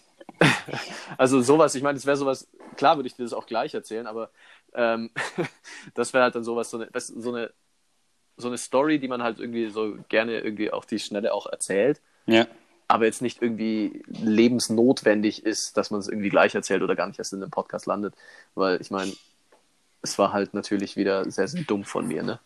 also 1.16 1.40
sowas, 1.40 1.74
ich 1.74 1.82
meine, 1.82 1.96
es 1.96 2.06
wäre 2.06 2.16
sowas, 2.16 2.48
klar 2.76 2.96
würde 2.96 3.06
ich 3.06 3.14
dir 3.14 3.22
das 3.22 3.32
auch 3.32 3.46
gleich 3.46 3.74
erzählen, 3.74 4.06
aber 4.06 4.30
ähm, 4.74 5.10
das 5.94 6.12
wäre 6.12 6.24
halt 6.24 6.34
dann 6.34 6.44
sowas, 6.44 6.70
so 6.70 6.78
eine, 6.78 6.88
so 7.00 7.30
eine 7.30 7.52
so 8.42 8.48
eine 8.48 8.58
Story, 8.58 8.98
die 8.98 9.08
man 9.08 9.22
halt 9.22 9.40
irgendwie 9.40 9.70
so 9.70 9.96
gerne 10.08 10.40
irgendwie 10.40 10.70
auf 10.70 10.84
die 10.84 10.98
Schnelle 10.98 11.32
auch 11.32 11.46
erzählt. 11.46 12.00
Ja. 12.26 12.46
Aber 12.88 13.06
jetzt 13.06 13.22
nicht 13.22 13.40
irgendwie 13.40 14.02
lebensnotwendig 14.06 15.46
ist, 15.46 15.76
dass 15.76 15.90
man 15.90 16.00
es 16.00 16.08
irgendwie 16.08 16.28
gleich 16.28 16.54
erzählt 16.54 16.82
oder 16.82 16.94
gar 16.94 17.06
nicht 17.06 17.18
erst 17.18 17.32
in 17.32 17.42
einem 17.42 17.50
Podcast 17.50 17.86
landet. 17.86 18.14
Weil 18.54 18.80
ich 18.80 18.90
meine, 18.90 19.12
es 20.02 20.18
war 20.18 20.32
halt 20.32 20.52
natürlich 20.52 20.96
wieder 20.96 21.30
sehr, 21.30 21.48
sehr 21.48 21.62
dumm 21.62 21.84
von 21.84 22.06
mir, 22.06 22.22
ne? 22.22 22.40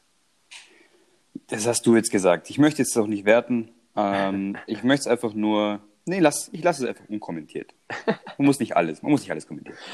Das 1.49 1.67
hast 1.67 1.87
du 1.87 1.97
jetzt 1.97 2.11
gesagt. 2.11 2.51
Ich 2.51 2.59
möchte 2.59 2.83
jetzt 2.83 2.97
auch 2.97 3.07
nicht 3.07 3.25
werten. 3.25 3.71
Ähm, 3.95 4.57
ich 4.67 4.83
möchte 4.85 5.03
es 5.03 5.07
einfach 5.07 5.35
nur. 5.35 5.81
Nee, 6.09 6.21
lass, 6.21 6.49
ich 6.53 6.63
lasse 6.63 6.85
es 6.85 6.89
einfach 6.89 7.09
unkommentiert. 7.09 7.75
Man 8.39 8.47
muss 8.47 8.61
nicht 8.61 8.77
alles, 8.77 9.03
man 9.03 9.11
muss 9.11 9.23
nicht 9.23 9.33
alles 9.33 9.49
kommentieren. 9.49 9.77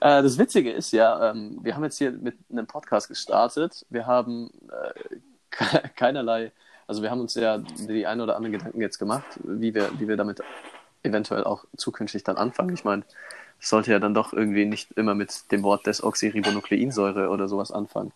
Äh, 0.00 0.22
das 0.22 0.38
Witzige 0.38 0.72
ist 0.72 0.92
ja, 0.92 1.30
ähm, 1.30 1.58
wir 1.62 1.76
haben 1.76 1.84
jetzt 1.84 1.98
hier 1.98 2.10
mit 2.10 2.36
einem 2.50 2.66
Podcast 2.66 3.08
gestartet. 3.08 3.86
Wir 3.88 4.06
haben 4.06 4.50
äh, 4.68 5.16
keinerlei, 5.96 6.52
also 6.86 7.02
wir 7.02 7.10
haben 7.10 7.20
uns 7.20 7.34
ja 7.34 7.58
die 7.58 8.06
ein 8.06 8.20
oder 8.20 8.36
anderen 8.36 8.52
Gedanken 8.52 8.80
jetzt 8.80 8.98
gemacht, 8.98 9.38
wie 9.44 9.74
wir, 9.74 9.90
wie 10.00 10.08
wir 10.08 10.16
damit 10.16 10.42
eventuell 11.02 11.44
auch 11.44 11.64
zukünftig 11.76 12.24
dann 12.24 12.36
anfangen. 12.36 12.74
Ich 12.74 12.84
meine, 12.84 13.04
es 13.60 13.68
sollte 13.68 13.92
ja 13.92 13.98
dann 13.98 14.14
doch 14.14 14.32
irgendwie 14.32 14.64
nicht 14.64 14.90
immer 14.92 15.14
mit 15.14 15.52
dem 15.52 15.62
Wort 15.62 15.86
Desoxyribonukleinsäure 15.86 17.28
oder 17.28 17.46
sowas 17.46 17.70
anfangen. 17.70 18.12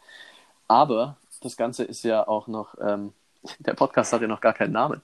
Aber 0.67 1.17
das 1.41 1.57
Ganze 1.57 1.85
ist 1.85 2.03
ja 2.03 2.27
auch 2.27 2.49
noch, 2.49 2.75
ähm, 2.81 3.13
der 3.61 3.75
Podcast 3.75 4.13
hat 4.13 4.23
ja 4.23 4.29
noch 4.29 4.41
gar 4.41 4.55
keinen 4.55 4.73
Namen. 4.73 5.03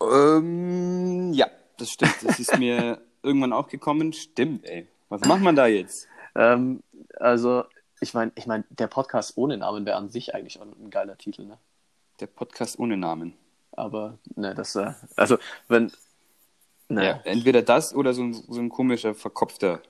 Ähm, 0.00 1.32
ja, 1.32 1.48
das 1.78 1.90
stimmt. 1.90 2.16
Das 2.22 2.38
ist 2.38 2.58
mir 2.58 3.00
irgendwann 3.22 3.52
auch 3.52 3.68
gekommen. 3.68 4.12
Stimmt, 4.12 4.64
ey. 4.64 4.86
Was 5.08 5.22
macht 5.22 5.40
man 5.40 5.56
da 5.56 5.66
jetzt? 5.66 6.08
Ähm, 6.34 6.82
also 7.18 7.64
ich 8.00 8.14
meine, 8.14 8.32
ich 8.34 8.46
mein, 8.46 8.64
der 8.70 8.86
Podcast 8.86 9.36
ohne 9.36 9.56
Namen 9.56 9.86
wäre 9.86 9.96
an 9.96 10.10
sich 10.10 10.34
eigentlich 10.34 10.60
auch 10.60 10.64
ein 10.64 10.90
geiler 10.90 11.16
Titel, 11.16 11.46
ne? 11.46 11.58
Der 12.20 12.26
Podcast 12.26 12.78
ohne 12.78 12.96
Namen. 12.96 13.34
Aber, 13.72 14.18
ne, 14.34 14.54
das, 14.54 14.74
äh, 14.76 14.92
also, 15.16 15.38
wenn. 15.68 15.92
Ne. 16.88 17.04
Ja, 17.04 17.20
entweder 17.24 17.62
das 17.62 17.94
oder 17.94 18.14
so 18.14 18.22
ein, 18.22 18.32
so 18.32 18.60
ein 18.60 18.68
komischer, 18.68 19.14
verkopfter. 19.14 19.80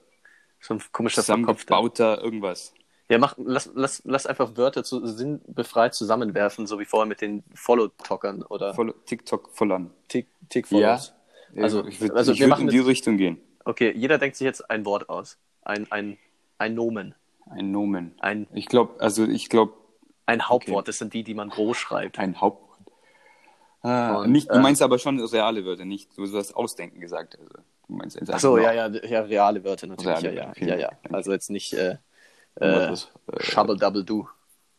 So 0.60 0.74
ein 0.74 0.82
komischer, 0.92 1.22
verkopfter. 1.22 2.22
irgendwas. 2.22 2.72
Ja, 3.08 3.18
mach, 3.18 3.34
lass, 3.38 3.70
lass, 3.74 4.02
lass 4.04 4.26
einfach 4.26 4.56
Wörter 4.56 4.82
zu, 4.82 5.06
sinnbefreit 5.06 5.94
zusammenwerfen, 5.94 6.66
so 6.66 6.80
wie 6.80 6.84
vorher 6.84 7.06
mit 7.06 7.20
den 7.20 7.44
Follow-Talkern 7.54 8.42
oder. 8.42 8.74
Follow, 8.74 8.94
TikTok-Follern. 9.04 9.90
Tick-Follows. 10.08 11.12
Ja, 11.54 11.62
also, 11.62 11.86
ich 11.86 12.00
würde 12.00 12.14
also 12.14 12.36
würd 12.36 12.58
in 12.58 12.68
die 12.68 12.76
jetzt, 12.76 12.86
Richtung 12.86 13.16
gehen. 13.16 13.40
Okay, 13.64 13.92
jeder 13.94 14.18
denkt 14.18 14.36
sich 14.36 14.44
jetzt 14.44 14.68
ein 14.70 14.84
Wort 14.84 15.08
aus. 15.08 15.38
Ein, 15.62 15.90
ein, 15.90 16.18
ein 16.58 16.74
Nomen. 16.74 17.14
Ein 17.50 17.70
Nomen. 17.70 18.14
Ein, 18.20 18.46
ich 18.52 18.66
glaube, 18.66 19.00
also 19.00 19.24
ich 19.24 19.48
glaube. 19.48 19.74
Ein 20.26 20.48
Hauptwort, 20.48 20.78
okay. 20.78 20.86
das 20.86 20.98
sind 20.98 21.14
die, 21.14 21.22
die 21.22 21.34
man 21.34 21.50
groß 21.50 21.76
schreibt. 21.76 22.18
Ein 22.18 22.40
Hauptwort. 22.40 22.66
Ah, 23.82 24.16
Und, 24.16 24.32
nicht, 24.32 24.50
du 24.50 24.54
äh, 24.54 24.58
meinst 24.58 24.82
aber 24.82 24.98
schon 24.98 25.20
reale 25.20 25.64
Wörter, 25.64 25.84
nicht 25.84 26.12
so 26.12 26.26
das 26.26 26.52
Ausdenken 26.52 27.00
gesagt. 27.00 27.38
Also, 27.38 27.54
du 27.86 27.94
meinst 27.94 28.18
Ach 28.28 28.40
so, 28.40 28.58
ja, 28.58 28.72
ja, 28.72 28.88
ja, 28.88 29.20
reale 29.20 29.62
Wörter 29.62 29.86
natürlich. 29.86 30.24
Reale, 30.24 30.34
ja, 30.34 30.52
ja, 30.56 30.66
ja, 30.66 30.76
ja, 30.76 30.90
Also 31.12 31.30
jetzt 31.30 31.50
nicht 31.50 31.72
äh, 31.74 31.98
äh, 32.56 32.92
äh, 32.92 33.76
Double 33.76 34.04
Do. 34.04 34.28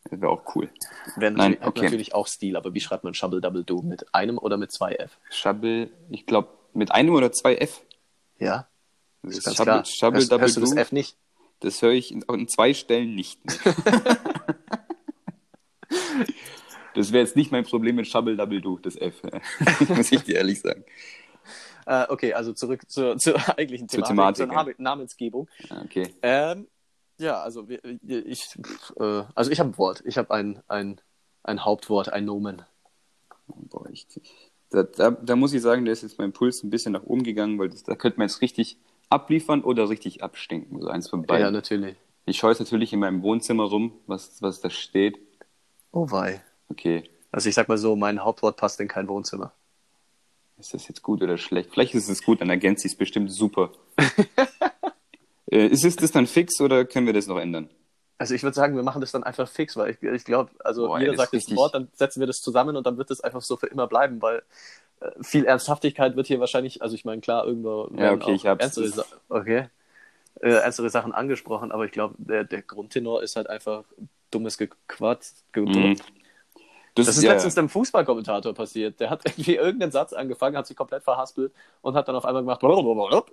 Das 0.09 0.21
wäre 0.21 0.31
auch 0.31 0.55
cool. 0.55 0.69
Wäre 1.15 1.31
Nein, 1.31 1.51
natürlich, 1.51 1.59
hat 1.61 1.67
okay. 1.67 1.83
natürlich 1.83 2.15
auch 2.15 2.27
Stil, 2.27 2.55
aber 2.57 2.73
wie 2.73 2.79
schreibt 2.79 3.03
man 3.03 3.13
Shubble 3.13 3.41
Double 3.41 3.63
Do? 3.63 3.81
Mit 3.81 4.13
einem 4.13 4.37
oder 4.37 4.57
mit 4.57 4.71
zwei 4.71 4.93
F? 4.93 5.17
Shubble, 5.29 5.89
ich 6.09 6.25
glaube, 6.25 6.49
mit 6.73 6.91
einem 6.91 7.13
oder 7.13 7.31
zwei 7.31 7.55
F. 7.55 7.81
Ja, 8.39 8.67
Das 9.23 9.37
ist 9.37 9.45
ganz 9.45 9.57
Shubble, 9.57 9.73
klar. 9.73 9.85
Shubble 9.85 10.19
hörst, 10.19 10.31
Double 10.31 10.41
hörst 10.41 10.57
du 10.57 10.61
das 10.61 10.75
F 10.75 10.91
nicht? 10.91 11.17
Das 11.59 11.81
höre 11.81 11.91
ich 11.93 12.11
in, 12.11 12.21
in 12.21 12.47
zwei 12.47 12.73
Stellen 12.73 13.15
nicht. 13.15 13.39
das 16.95 17.11
wäre 17.11 17.23
jetzt 17.23 17.35
nicht 17.35 17.51
mein 17.51 17.63
Problem 17.63 17.95
mit 17.95 18.07
Shubble 18.07 18.35
Double 18.35 18.61
Do, 18.61 18.77
das 18.77 18.95
F. 18.95 19.21
Muss 19.89 20.11
ich 20.11 20.21
dir 20.23 20.35
ehrlich 20.37 20.59
sagen. 20.61 20.83
Äh, 21.85 22.05
okay, 22.09 22.33
also 22.33 22.53
zurück 22.53 22.89
zur, 22.89 23.17
zur 23.17 23.35
eigentlichen 23.57 23.87
Zur 23.87 24.03
Thematik, 24.03 24.37
Thematik, 24.37 24.37
zur 24.37 24.47
Name- 24.47 24.75
Namensgebung. 24.77 25.47
Ah, 25.69 25.81
Okay. 25.85 26.13
Ähm, 26.21 26.67
ja, 27.19 27.39
also 27.41 27.67
ich, 27.69 28.47
äh, 28.99 29.23
also 29.33 29.49
ich 29.51 29.59
habe 29.59 29.69
ein 29.71 29.77
Wort. 29.77 30.03
Ich 30.05 30.17
habe 30.17 30.31
ein, 30.33 30.61
ein, 30.67 30.99
ein 31.43 31.63
Hauptwort, 31.65 32.09
ein 32.09 32.25
Nomen. 32.25 32.61
Boah, 33.47 33.89
ich, 33.89 34.05
da, 34.69 34.83
da, 34.83 35.11
da 35.11 35.35
muss 35.35 35.53
ich 35.53 35.61
sagen, 35.61 35.85
da 35.85 35.91
ist 35.91 36.03
jetzt 36.03 36.19
mein 36.19 36.33
Puls 36.33 36.61
ein 36.63 36.69
bisschen 36.69 36.91
nach 36.91 37.03
oben 37.03 37.23
gegangen, 37.23 37.57
weil 37.57 37.69
das, 37.69 37.83
da 37.83 37.95
könnte 37.95 38.19
man 38.19 38.27
jetzt 38.27 38.41
richtig 38.41 38.77
abliefern 39.09 39.63
oder 39.63 39.89
richtig 39.89 40.23
abstinken. 40.23 40.81
So 40.81 40.87
eins 40.89 41.09
von 41.09 41.25
beiden. 41.25 41.45
Ja, 41.45 41.51
natürlich. 41.51 41.95
Ich 42.25 42.37
schaue 42.37 42.51
jetzt 42.51 42.59
natürlich 42.59 42.91
in 42.93 42.99
meinem 42.99 43.21
Wohnzimmer 43.23 43.63
rum, 43.63 43.93
was, 44.05 44.41
was 44.41 44.59
da 44.59 44.69
steht. 44.69 45.17
Oh 45.91 46.11
wei. 46.11 46.41
Okay, 46.69 47.09
Also 47.31 47.47
ich 47.47 47.55
sag 47.55 47.69
mal 47.69 47.77
so, 47.77 47.95
mein 47.95 48.19
Hauptwort 48.23 48.57
passt 48.57 48.79
in 48.81 48.89
kein 48.89 49.07
Wohnzimmer. 49.07 49.53
ist 50.59 50.73
das 50.73 50.87
jetzt 50.89 51.01
gut 51.01 51.21
oder 51.23 51.37
schlecht? 51.37 51.69
Vielleicht 51.71 51.95
ist 51.95 52.09
es 52.09 52.21
gut, 52.23 52.41
dann 52.41 52.49
ergänzt 52.49 52.81
sie 52.81 52.89
es 52.89 52.95
bestimmt 52.95 53.31
super. 53.31 53.71
äh, 55.51 55.67
ist 55.67 55.85
es 55.85 55.95
das 55.95 56.11
dann 56.11 56.27
fix 56.27 56.59
oder 56.59 56.85
können 56.85 57.05
wir 57.05 57.13
das 57.13 57.27
noch 57.27 57.37
ändern? 57.37 57.69
Also 58.17 58.33
ich 58.33 58.41
würde 58.43 58.55
sagen, 58.55 58.75
wir 58.75 58.83
machen 58.83 58.99
das 58.99 59.11
dann 59.11 59.23
einfach 59.23 59.47
fix, 59.47 59.77
weil 59.77 59.91
ich, 59.91 60.01
ich 60.01 60.25
glaube, 60.25 60.49
also 60.59 60.87
Boah, 60.87 60.99
jeder 60.99 61.11
das 61.13 61.21
sagt 61.21 61.33
richtig- 61.33 61.55
Wort, 61.55 61.75
dann 61.75 61.87
setzen 61.93 62.19
wir 62.19 62.27
das 62.27 62.41
zusammen 62.41 62.75
und 62.75 62.85
dann 62.85 62.97
wird 62.97 63.11
das 63.11 63.21
einfach 63.21 63.41
so 63.41 63.55
für 63.57 63.67
immer 63.67 63.87
bleiben, 63.87 64.21
weil 64.21 64.41
viel 65.21 65.45
Ernsthaftigkeit 65.45 66.15
wird 66.15 66.27
hier 66.27 66.39
wahrscheinlich, 66.39 66.81
also 66.81 66.95
ich 66.95 67.05
meine, 67.05 67.21
klar, 67.21 67.45
irgendwo 67.45 67.89
Ja, 67.97 68.13
okay, 68.13 68.33
ich 68.33 68.45
hab's. 68.47 68.63
ernstere, 68.63 68.87
Sa- 68.87 69.05
okay, 69.29 69.69
äh, 70.41 70.49
ernstere 70.49 70.89
Sachen 70.89 71.13
angesprochen, 71.13 71.71
aber 71.71 71.85
ich 71.85 71.91
glaube, 71.91 72.15
der, 72.17 72.43
der 72.43 72.61
Grundtenor 72.61 73.21
ist 73.23 73.35
halt 73.35 73.49
einfach 73.49 73.83
dummes 74.31 74.57
Gequatsch. 74.57 75.27
Ge 75.53 75.63
Mhm. 75.65 75.95
Das 76.95 77.07
ist 77.09 77.21
ja, 77.21 77.31
letztens 77.31 77.55
einem 77.57 77.69
Fußballkommentator 77.69 78.55
passiert. 78.55 78.99
Der 78.99 79.11
hat 79.11 79.21
irgendwie 79.25 79.55
irgendeinen 79.55 79.91
Satz 79.91 80.13
angefangen, 80.13 80.57
hat 80.57 80.65
sich 80.65 80.75
komplett 80.75 81.03
verhaspelt 81.03 81.53
und 81.81 81.93
hat 81.93 82.07
dann 82.07 82.15
auf 82.15 82.25
einmal 82.25 82.41
gemacht, 82.41 82.63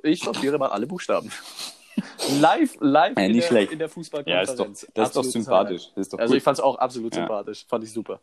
ich 0.03 0.21
sortiere 0.21 0.59
mal 0.59 0.69
alle 0.69 0.87
Buchstaben. 0.87 1.31
live, 2.41 2.77
live 2.81 3.17
Ja, 3.19 3.25
in, 3.25 3.39
der, 3.39 3.73
in 3.73 3.79
der 3.79 3.89
Ja, 3.89 3.89
Fußballkonferenz. 3.89 4.51
ist 4.83 4.89
doch, 4.89 4.95
das 4.95 5.09
ist 5.09 5.17
doch 5.17 5.25
sympathisch. 5.25 5.89
Das 5.95 6.07
ist 6.07 6.13
doch 6.13 6.19
Also 6.19 6.35
ich 6.35 6.43
fand 6.43 6.59
es 6.59 6.65
auch 6.65 6.77
absolut 6.77 7.15
Ja. 7.15 7.23
sympathisch, 7.23 7.65
fand 7.67 7.85
ich 7.85 7.93
super. 7.93 8.21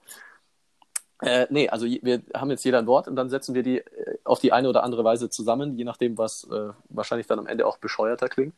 Äh, 1.22 1.47
nee, 1.49 1.69
also 1.69 1.86
wir 1.86 2.22
haben 2.36 2.49
jetzt 2.49 2.63
jeder 2.63 2.80
ein 2.80 2.88
Wort 2.88 3.07
und 3.07 3.15
dann 3.15 3.30
setzen 3.30 3.53
wir 3.53 3.63
die 3.63 3.78
äh, 3.80 4.17
auf 4.24 4.39
die 4.39 4.51
eine 4.53 4.67
oder 4.69 4.84
andere 4.84 5.03
Weise 5.03 5.30
zusammen, 5.30 5.78
je 5.78 5.84
nachdem, 5.84 6.17
was 6.17 6.45
äh, 6.51 6.69
wahrscheinlich 6.89 7.28
dann 7.28 7.39
am 7.39 7.47
Ende 7.47 7.67
auch 7.67 7.78
bescheuerter 7.78 8.28
klingt. 8.28 8.55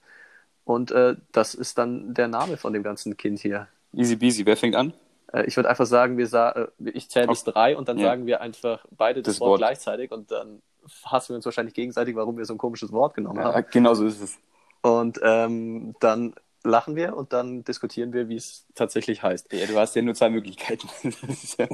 Und 0.65 0.91
äh, 0.91 1.15
das 1.33 1.55
ist 1.55 1.77
dann 1.77 2.13
der 2.13 2.29
Name 2.29 2.55
von 2.57 2.71
dem 2.71 2.83
ganzen 2.83 3.17
Kind 3.17 3.39
hier. 3.39 3.67
Easy 3.93 4.15
peasy. 4.15 4.45
Wer 4.45 4.55
fängt 4.55 4.75
an? 4.77 4.93
Äh, 5.33 5.43
ich 5.45 5.57
würde 5.57 5.69
einfach 5.69 5.85
sagen, 5.85 6.17
wir 6.17 6.27
sa 6.27 6.51
äh, 6.51 6.67
ich 6.93 7.09
zähle 7.09 7.27
bis 7.27 7.43
drei 7.43 7.75
und 7.75 7.89
dann 7.89 7.97
Ja. 7.97 8.05
sagen 8.09 8.25
wir 8.25 8.39
einfach 8.39 8.85
beide 8.91 9.21
das, 9.21 9.35
Das 9.35 9.41
Wort, 9.41 9.49
Wort. 9.51 9.59
gleichzeitig 9.59 10.11
und 10.11 10.31
dann 10.31 10.61
hassen 11.05 11.29
wir 11.29 11.35
uns 11.35 11.45
wahrscheinlich 11.45 11.73
gegenseitig, 11.73 12.15
warum 12.15 12.37
wir 12.37 12.45
so 12.45 12.53
ein 12.53 12.57
komisches 12.57 12.91
Wort 12.93 13.13
genommen 13.13 13.39
Ja, 13.39 13.53
haben. 13.53 13.65
genau 13.71 13.93
so 13.93 14.05
ist 14.05 14.21
es. 14.21 14.37
Und 14.81 15.19
ähm, 15.23 15.95
dann 15.99 16.33
lachen 16.63 16.95
wir 16.95 17.15
und 17.15 17.33
dann 17.33 17.63
diskutieren 17.63 18.13
wir, 18.13 18.29
wie 18.29 18.35
es 18.37 18.65
tatsächlich 18.75 19.21
heißt. 19.21 19.51
Ja, 19.53 19.65
du 19.67 19.77
hast 19.77 19.95
ja 19.95 20.01
nur 20.01 20.15
zwei 20.15 20.29
Möglichkeiten. 20.29 20.87
Das 21.27 21.57
ja- 21.57 21.67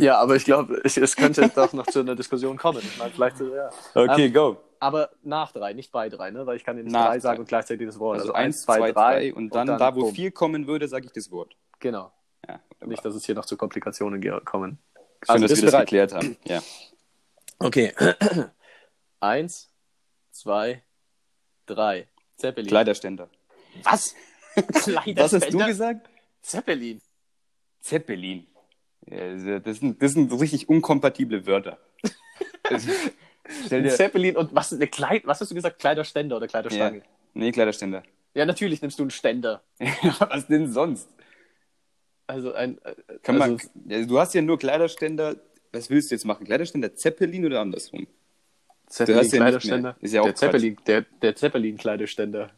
Ja, 0.00 0.18
aber 0.18 0.36
ich 0.36 0.44
glaube, 0.44 0.80
es, 0.84 0.96
es 0.96 1.16
könnte 1.16 1.48
doch 1.54 1.72
noch 1.72 1.86
zu 1.86 2.00
einer 2.00 2.14
Diskussion 2.14 2.56
kommen. 2.56 2.80
Ich 2.80 2.98
meine, 2.98 3.10
vielleicht, 3.12 3.40
ja. 3.40 3.70
okay, 3.94 4.26
Ähm, 4.26 4.32
go. 4.32 4.56
Aber 4.80 5.10
nach 5.22 5.50
drei, 5.52 5.72
nicht 5.72 5.90
bei 5.92 6.10
drei, 6.10 6.30
ne? 6.30 6.46
Weil 6.46 6.56
ich 6.56 6.64
kann 6.64 6.76
dir 6.76 6.82
nicht 6.82 6.92
Nach 6.92 7.06
drei 7.06 7.18
sagen 7.20 7.36
drei. 7.36 7.40
und 7.40 7.48
gleichzeitig 7.48 7.86
das 7.86 7.98
Wort. 7.98 8.20
Also, 8.20 8.34
eins, 8.34 8.62
zwei, 8.62 8.92
drei 8.92 9.32
und 9.32 9.54
dann, 9.54 9.66
da, 9.66 9.94
wo 9.96 10.00
bumm. 10.00 10.14
vier 10.14 10.30
kommen 10.30 10.66
würde, 10.66 10.88
sage 10.88 11.06
ich 11.06 11.12
das 11.12 11.30
Wort. 11.30 11.56
Genau. 11.80 12.12
Ja. 12.46 12.60
Nicht, 12.84 13.02
dass 13.02 13.14
es 13.14 13.24
hier 13.24 13.34
noch 13.34 13.46
zu 13.46 13.56
Komplikationen 13.56 14.20
kommen. 14.44 14.78
Schön, 14.94 15.06
Also, 15.26 15.46
dass 15.48 15.56
wir 15.56 15.62
das 15.64 15.72
bereit? 15.72 15.86
geklärt 15.86 16.12
haben. 16.12 16.36
Ja. 16.44 16.62
Okay. 17.58 17.94
Eins, 19.20 19.70
zwei, 20.32 20.82
drei. 21.64 22.08
Zeppelin. 22.36 22.68
Kleiderständer. 22.68 23.28
Was? 23.84 24.14
Was 25.16 25.32
hast 25.32 25.52
du 25.52 25.58
gesagt? 25.58 26.08
Zeppelin. 26.42 27.00
Zeppelin. 27.80 28.46
Ja, 29.06 29.58
das, 29.58 29.78
sind, 29.78 30.02
das 30.02 30.12
sind 30.12 30.32
richtig 30.40 30.68
unkompatible 30.68 31.46
Wörter. 31.46 31.78
Stell 33.66 33.82
dir. 33.82 33.90
Zeppelin 33.90 34.36
und 34.36 34.54
was, 34.54 34.72
eine 34.72 34.86
Kleid, 34.86 35.26
was 35.26 35.40
hast 35.40 35.50
du 35.50 35.54
gesagt? 35.54 35.78
Kleiderständer 35.78 36.36
oder 36.36 36.46
Ja. 36.46 36.50
Kleiderstange? 36.50 37.02
Nee, 37.34 37.52
Kleiderständer. 37.52 38.02
Ja. 38.34 38.46
natürlich 38.46 38.80
nimmst 38.80 38.98
du 38.98 39.02
einen 39.02 39.10
Ständer. 39.10 39.62
Was 40.18 40.46
denn 40.46 40.72
sonst? 40.72 41.08
Also 42.26 42.54
ein. 42.54 42.78
äh, 42.84 42.94
Kann 43.22 43.40
also, 43.40 43.58
man, 43.74 43.90
ja, 43.90 44.06
du 44.06 44.18
hast 44.18 44.34
ja 44.34 44.40
nur 44.40 44.58
Kleiderständer. 44.58 45.36
Was 45.72 45.90
willst 45.90 46.10
du 46.10 46.14
jetzt 46.14 46.24
machen? 46.24 46.46
Kleiderständer 46.46 46.94
Zeppelin 46.94 47.44
oder 47.44 47.60
andersrum? 47.60 48.06
Zeppelin 48.86 49.22
ja 49.22 49.28
Kleiderständer. 49.28 49.96
Ist 50.00 50.14
ja 50.14 50.20
auch 50.22 50.26
der. 50.26 50.34
Zeppelin, 50.36 50.76
der, 50.86 51.02
der 51.02 51.36
Zeppelin 51.36 51.76
Kleiderständer. 51.76 52.50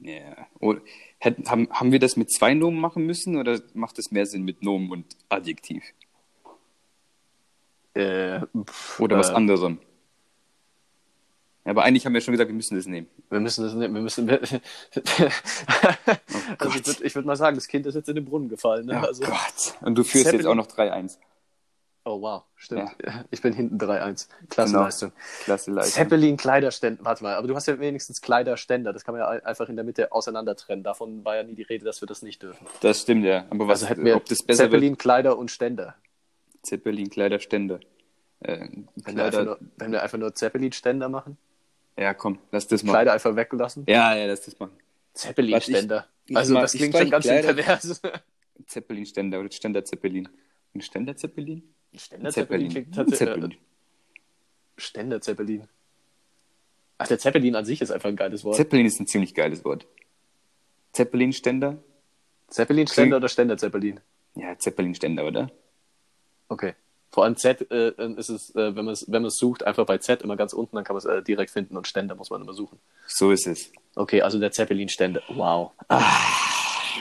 Ja. 0.00 0.46
Oder, 0.60 0.82
hätten, 1.18 1.50
haben, 1.50 1.68
haben 1.70 1.92
wir 1.92 1.98
das 1.98 2.16
mit 2.16 2.32
zwei 2.32 2.54
Nomen 2.54 2.80
machen 2.80 3.04
müssen 3.06 3.36
oder 3.36 3.60
macht 3.74 3.98
es 3.98 4.10
mehr 4.10 4.26
Sinn 4.26 4.42
mit 4.42 4.62
Nomen 4.62 4.90
und 4.90 5.06
Adjektiv? 5.28 5.82
Äh, 7.94 8.40
pff, 8.64 9.00
Oder 9.00 9.16
was 9.16 9.30
äh, 9.30 9.34
anderem? 9.34 9.78
Aber 11.64 11.82
eigentlich 11.82 12.06
haben 12.06 12.14
wir 12.14 12.20
schon 12.20 12.32
gesagt, 12.32 12.48
wir 12.48 12.54
müssen 12.54 12.76
das 12.76 12.86
nehmen. 12.86 13.08
Wir 13.28 13.40
müssen 13.40 13.64
das 13.64 13.74
nehmen. 13.74 13.94
Wir 13.94 14.02
müssen. 14.02 14.30
also 14.30 14.48
ich 16.78 16.86
würde 16.86 17.04
ich 17.04 17.14
würd 17.14 17.26
mal 17.26 17.36
sagen, 17.36 17.56
das 17.56 17.66
Kind 17.66 17.86
ist 17.86 17.94
jetzt 17.96 18.08
in 18.08 18.14
den 18.14 18.24
Brunnen 18.24 18.48
gefallen. 18.48 18.86
Ne? 18.86 19.00
Oh 19.02 19.06
also, 19.06 19.24
Gott. 19.24 19.74
Und 19.80 19.96
du 19.96 20.04
führst 20.04 20.26
Zeppelin- 20.26 20.42
jetzt 20.42 20.46
auch 20.46 20.54
noch 20.54 20.68
3-1. 20.68 21.18
Oh 22.06 22.20
wow, 22.22 22.44
stimmt. 22.56 22.90
Ich 23.30 23.42
bin 23.42 23.52
hinten 23.52 23.76
3-1. 23.78 24.28
Klasse 24.48 24.72
Genau. 24.72 24.84
Leistung. 24.84 25.12
Klasse 25.44 25.70
Leistung. 25.72 25.92
Zeppelin 26.04 26.36
Kleiderständer. 26.38 27.04
Warte 27.04 27.22
mal, 27.24 27.34
aber 27.34 27.46
du 27.48 27.54
hast 27.54 27.66
ja 27.66 27.78
wenigstens 27.78 28.22
Kleiderständer. 28.22 28.92
Das 28.94 29.04
kann 29.04 29.14
man 29.14 29.20
ja 29.20 29.28
einfach 29.44 29.68
in 29.68 29.76
der 29.76 29.84
Mitte 29.84 30.12
auseinander 30.12 30.56
trennen. 30.56 30.82
Davon 30.82 31.24
war 31.24 31.36
ja 31.36 31.42
nie 31.42 31.54
die 31.54 31.62
Rede, 31.64 31.84
dass 31.84 32.00
wir 32.00 32.06
das 32.06 32.22
nicht 32.22 32.42
dürfen. 32.42 32.66
Das 32.80 33.02
stimmt, 33.02 33.24
ja. 33.24 33.44
Aber 33.50 33.68
was, 33.68 33.82
Also 33.82 33.86
hätten 33.90 34.04
wir 34.06 34.16
ob 34.16 34.24
das 34.24 34.42
besser 34.42 34.64
Zeppelin 34.64 34.96
Kleider 34.96 35.36
und 35.36 35.50
Ständer. 35.50 35.84
wird? 35.84 35.94
Zeppelin, 36.66 37.10
Kleiderständer. 37.10 37.80
Äh, 38.40 38.68
Wenn 38.94 39.16
wir, 39.16 39.24
einfach 39.24 39.38
Kleider, 39.40 39.44
nur, 39.44 39.58
wenn 39.76 39.92
wir 39.92 40.02
einfach 40.02 40.18
nur 40.18 40.34
Zeppelin-Ständer 40.34 41.08
machen, 41.08 41.36
ja, 41.98 42.12
komm, 42.12 42.38
lass 42.52 42.66
das 42.68 42.82
mal. 42.82 42.92
Kleider 42.92 43.12
einfach 43.14 43.34
weglassen. 43.36 43.84
Ja, 43.88 44.14
ja, 44.14 44.26
lass 44.26 44.42
das 44.42 44.58
machen. 44.58 44.76
Zeppelin-Ständer. 45.14 46.06
Ich- 46.26 46.30
ich 46.32 46.36
Also 46.36 46.54
mach- 46.54 46.62
das 46.62 46.74
ich 46.74 46.80
klingt 46.80 46.96
schon 46.96 47.10
ganz 47.10 47.24
schön 47.24 47.40
pervers. 47.42 48.00
Zeppelin-Ständer 48.66 49.40
oder 49.40 49.50
Ständer-Zeppelin. 49.50 50.28
Ein 50.74 50.80
Ständer-Zeppelin? 51.98 52.70
Ständer-Zeppelin 52.70 52.70
klingt 52.70 52.86
Ein 52.88 52.92
tatsächlich. 52.92 53.28
Zeppelin. 53.28 53.50
Äh, 53.52 54.80
Ständer-Zeppelin. 54.80 55.68
Ach, 56.98 57.08
der 57.08 57.18
Zeppelin 57.18 57.56
an 57.56 57.64
sich 57.64 57.80
ist 57.80 57.90
einfach 57.90 58.08
ein 58.08 58.16
geiles 58.16 58.44
Wort. 58.44 58.56
Zeppelin 58.56 58.86
ist 58.86 59.00
ein 59.00 59.06
ziemlich 59.06 59.34
geiles 59.34 59.64
Wort. 59.64 59.86
Zeppelin-Ständer? 60.92 61.78
Zeppelin-Ständer 62.48 63.18
oder 63.18 63.28
Ständer-Zeppelin? 63.28 64.00
Ja, 64.34 64.56
Zeppelin-Ständer, 64.58 65.26
oder? 65.26 65.50
Okay. 66.48 66.74
Vor 67.10 67.24
allem 67.24 67.36
Z 67.36 67.70
äh, 67.70 67.92
ist 68.16 68.28
es, 68.28 68.54
äh, 68.54 68.76
wenn 68.76 68.84
man 68.84 68.92
es 68.92 69.04
wenn 69.08 69.28
sucht, 69.30 69.64
einfach 69.66 69.86
bei 69.86 69.98
Z 69.98 70.22
immer 70.22 70.36
ganz 70.36 70.52
unten, 70.52 70.76
dann 70.76 70.84
kann 70.84 70.94
man 70.94 70.98
es 70.98 71.04
äh, 71.06 71.22
direkt 71.22 71.50
finden 71.50 71.76
und 71.76 71.86
Ständer 71.86 72.14
muss 72.14 72.30
man 72.30 72.42
immer 72.42 72.52
suchen. 72.52 72.78
So 73.06 73.30
ist 73.30 73.46
es. 73.46 73.72
Okay, 73.94 74.22
also 74.22 74.38
der 74.38 74.52
Zeppelin-Ständer. 74.52 75.22
Wow. 75.28 75.72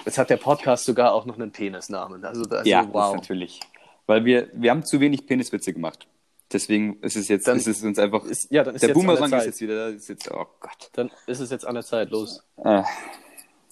Jetzt 0.06 0.18
hat 0.18 0.30
der 0.30 0.38
Podcast 0.38 0.86
sogar 0.86 1.14
auch 1.14 1.26
noch 1.26 1.36
einen 1.36 1.52
Penisnamen. 1.52 2.24
Also, 2.24 2.44
also 2.50 2.70
ja, 2.70 2.84
das 2.84 2.94
wow. 2.94 3.10
ist 3.10 3.22
natürlich. 3.22 3.60
Weil 4.08 4.26
wir, 4.26 4.50
wir 4.54 4.72
haben 4.72 4.84
zu 4.84 5.00
wenig 5.00 5.26
Peniswitze 5.26 5.74
gemacht. 5.74 6.08
Deswegen 6.52 7.02
ist 7.02 7.16
es 7.16 7.28
jetzt, 7.28 7.48
Dann 7.48 7.58
ist 7.58 7.68
es 7.68 7.84
uns 7.84 7.98
einfach. 7.98 8.24
Ist, 8.26 8.52
ja, 8.52 8.64
dann 8.64 8.76
ist 8.76 8.82
der 8.84 8.94
Boomerang 8.94 9.34
ist 9.34 9.46
jetzt 9.46 9.62
wieder 9.62 9.76
da. 9.76 9.96
Ist 9.96 10.10
jetzt, 10.10 10.30
oh 10.32 10.46
Gott. 10.60 10.90
Dann 10.94 11.10
ist 11.26 11.40
es 11.40 11.50
jetzt 11.50 11.66
an 11.66 11.74
der 11.74 11.84
Zeit. 11.84 12.12
Los. 12.12 12.44
Äh, 12.64 12.84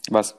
was? 0.10 0.36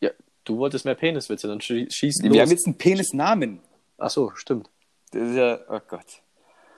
Ja, 0.00 0.10
du 0.44 0.56
wolltest 0.58 0.84
mehr 0.86 0.94
Peniswitze, 0.94 1.46
dann 1.46 1.60
schie 1.60 1.90
schieß 1.90 2.22
Wir 2.22 2.30
haben 2.30 2.38
los. 2.38 2.50
jetzt 2.50 2.66
einen 2.66 2.78
Penisnamen. 2.78 3.60
Ach 3.98 4.10
so, 4.10 4.32
stimmt. 4.34 4.70
Das 5.10 5.28
ist 5.28 5.36
ja, 5.36 5.60
oh 5.68 5.80
Gott. 5.86 6.22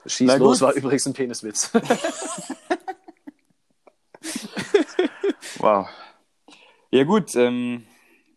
Schieß 0.05 0.27
Na 0.27 0.35
los 0.35 0.59
gut. 0.59 0.67
war 0.67 0.73
übrigens 0.73 1.05
ein 1.05 1.13
Peniswitz. 1.13 1.71
Wow. 5.59 5.87
Ja 6.89 7.03
gut, 7.03 7.35
ähm, 7.35 7.85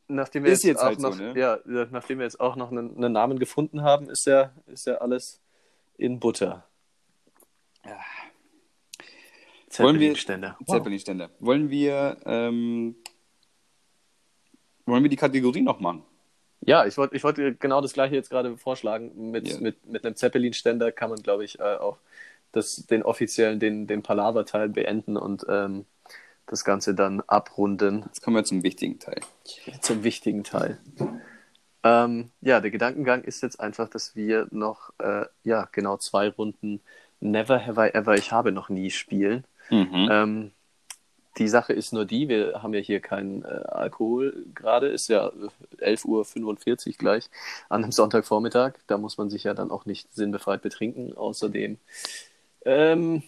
nachdem 0.09 0.45
wir 0.45 0.53
Ist 0.53 0.65
jetzt, 0.65 0.77
jetzt 0.77 0.81
auch 0.81 0.87
halt 0.87 1.01
so, 1.01 1.09
noch, 1.11 1.17
ne? 1.17 1.35
ja, 1.39 1.59
nachdem 1.91 2.19
wir 2.19 2.25
jetzt 2.25 2.41
auch 2.41 2.57
noch 2.57 2.71
einen, 2.71 2.97
einen 2.97 3.13
Namen 3.13 3.39
gefunden 3.39 3.83
haben, 3.83 4.09
ist 4.09 4.27
ja, 4.27 4.53
ist 4.67 4.87
ja 4.87 4.97
alles 4.97 5.41
in 5.97 6.21
Butter. 6.21 6.67
Ja. 7.85 7.99
Zeppelin-Ständer. 9.69 10.57
Wow. 10.61 10.77
Zeppelin-Ständer. 10.77 11.31
Wollen 11.41 11.69
wir, 11.71 12.17
ähm, 12.27 12.97
wollen 14.87 15.03
wir 15.03 15.11
die 15.11 15.17
Kategorie 15.17 15.63
noch 15.63 15.81
machen? 15.81 16.05
Ja, 16.61 16.87
ich 16.87 16.97
wollte 16.97 17.17
ich 17.17 17.25
wollt 17.25 17.61
genau 17.61 17.81
das 17.81 17.93
gleiche 17.93 18.15
jetzt 18.15 18.31
gerade 18.31 18.57
vorschlagen. 18.57 19.31
Mit, 19.31 19.49
Ja. 19.49 19.61
mit, 19.61 19.85
mit 19.87 20.05
einem 20.05 20.17
Zeppelin-Ständer 20.17 20.93
kann 20.93 21.11
man, 21.11 21.23
glaube 21.23 21.45
ich, 21.45 21.59
äh, 21.59 21.77
auch 21.77 21.99
das, 22.53 22.87
den 22.87 23.03
offiziellen, 23.03 23.59
den, 23.59 23.87
den 23.87 24.03
Palaver-Teil 24.03 24.69
beenden 24.69 25.17
und 25.17 25.45
ähm, 25.49 25.85
das 26.47 26.65
Ganze 26.65 26.95
dann 26.95 27.21
abrunden 27.23 28.05
Jetzt 28.07 28.23
kommen 28.23 28.37
wir 28.37 28.45
zum 28.45 28.63
wichtigen 28.63 28.99
Teil. 28.99 29.21
zum 29.81 30.05
wichtigen 30.05 30.45
Teil. 30.45 30.79
Ähm, 31.83 32.31
ja, 32.41 32.61
der 32.61 32.71
Gedankengang 32.71 33.23
ist 33.23 33.43
jetzt 33.43 33.61
einfach, 33.61 33.89
dass 33.89 34.17
wir 34.17 34.47
noch, 34.51 34.91
äh, 34.99 35.27
ja, 35.43 35.69
genau 35.73 35.99
zwei 35.99 36.29
Runden 36.29 36.81
Never 37.21 37.65
Have 37.65 37.89
I 37.89 37.95
Ever, 37.95 38.15
ich 38.15 38.33
habe 38.33 38.53
noch 38.53 38.69
nie 38.69 38.91
spielen. 38.91 39.45
Mhm. 39.71 40.09
Ähm, 40.11 40.51
die 41.39 41.49
Sache 41.49 41.73
ist 41.73 41.93
nur 41.93 42.05
die, 42.05 42.29
wir 42.29 42.63
haben 42.63 42.75
ja 42.75 42.81
hier 42.81 43.01
keinen 43.01 43.45
äh, 43.45 43.49
Alkohol 43.49 44.47
gerade, 44.55 44.89
ist 44.89 45.09
ja 45.09 45.29
äh, 45.79 45.95
11.45 45.95 46.87
Uhr 46.87 46.93
gleich 46.97 47.29
an 47.69 47.83
einem 47.83 47.93
Sonntagvormittag. 47.93 48.75
Da 48.87 48.99
muss 48.99 49.19
man 49.19 49.31
sich 49.31 49.45
ja 49.45 49.55
dann 49.55 49.71
auch 49.71 49.85
nicht 49.85 50.15
sinnbefreit 50.15 50.63
betrinken. 50.63 51.17
Außerdem 51.17 51.79
ähm, 52.65 53.23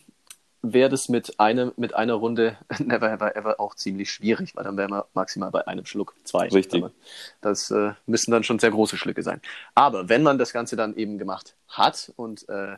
wäre 0.72 0.88
das 0.88 1.08
mit, 1.08 1.38
einem, 1.40 1.72
mit 1.76 1.94
einer 1.94 2.14
Runde 2.14 2.56
Never 2.78 3.10
Have 3.10 3.24
I 3.24 3.38
Ever 3.38 3.60
auch 3.60 3.74
ziemlich 3.74 4.10
schwierig, 4.10 4.56
weil 4.56 4.64
dann 4.64 4.76
wären 4.76 4.90
wir 4.90 5.06
maximal 5.14 5.50
bei 5.50 5.66
einem 5.66 5.86
Schluck, 5.86 6.14
zwei. 6.24 6.48
Richtig. 6.48 6.84
Das 7.40 7.70
äh, 7.70 7.92
müssen 8.06 8.30
dann 8.30 8.44
schon 8.44 8.58
sehr 8.58 8.70
große 8.70 8.96
Schlücke 8.96 9.22
sein. 9.22 9.40
Aber 9.74 10.08
wenn 10.08 10.22
man 10.22 10.38
das 10.38 10.52
Ganze 10.52 10.76
dann 10.76 10.96
eben 10.96 11.18
gemacht 11.18 11.54
hat 11.68 12.12
und 12.16 12.48
äh, 12.48 12.76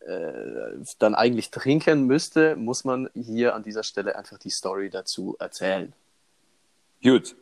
äh, 0.00 0.78
dann 0.98 1.14
eigentlich 1.14 1.50
trinken 1.50 2.06
müsste, 2.06 2.56
muss 2.56 2.84
man 2.84 3.10
hier 3.14 3.54
an 3.54 3.62
dieser 3.62 3.82
Stelle 3.82 4.16
einfach 4.16 4.38
die 4.38 4.50
Story 4.50 4.88
dazu 4.90 5.36
erzählen. 5.38 5.92
Gut, 7.02 7.36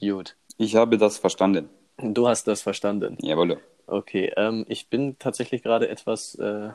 Gut. 0.00 0.36
ich 0.56 0.76
habe 0.76 0.98
das 0.98 1.18
verstanden. 1.18 1.68
Du 1.98 2.28
hast 2.28 2.46
das 2.46 2.62
verstanden. 2.62 3.18
Jawohl. 3.20 3.60
Okay, 3.86 4.32
ähm, 4.36 4.64
ich 4.68 4.88
bin 4.88 5.18
tatsächlich 5.18 5.62
gerade 5.62 5.88
etwas 5.88 6.36
äh, 6.36 6.70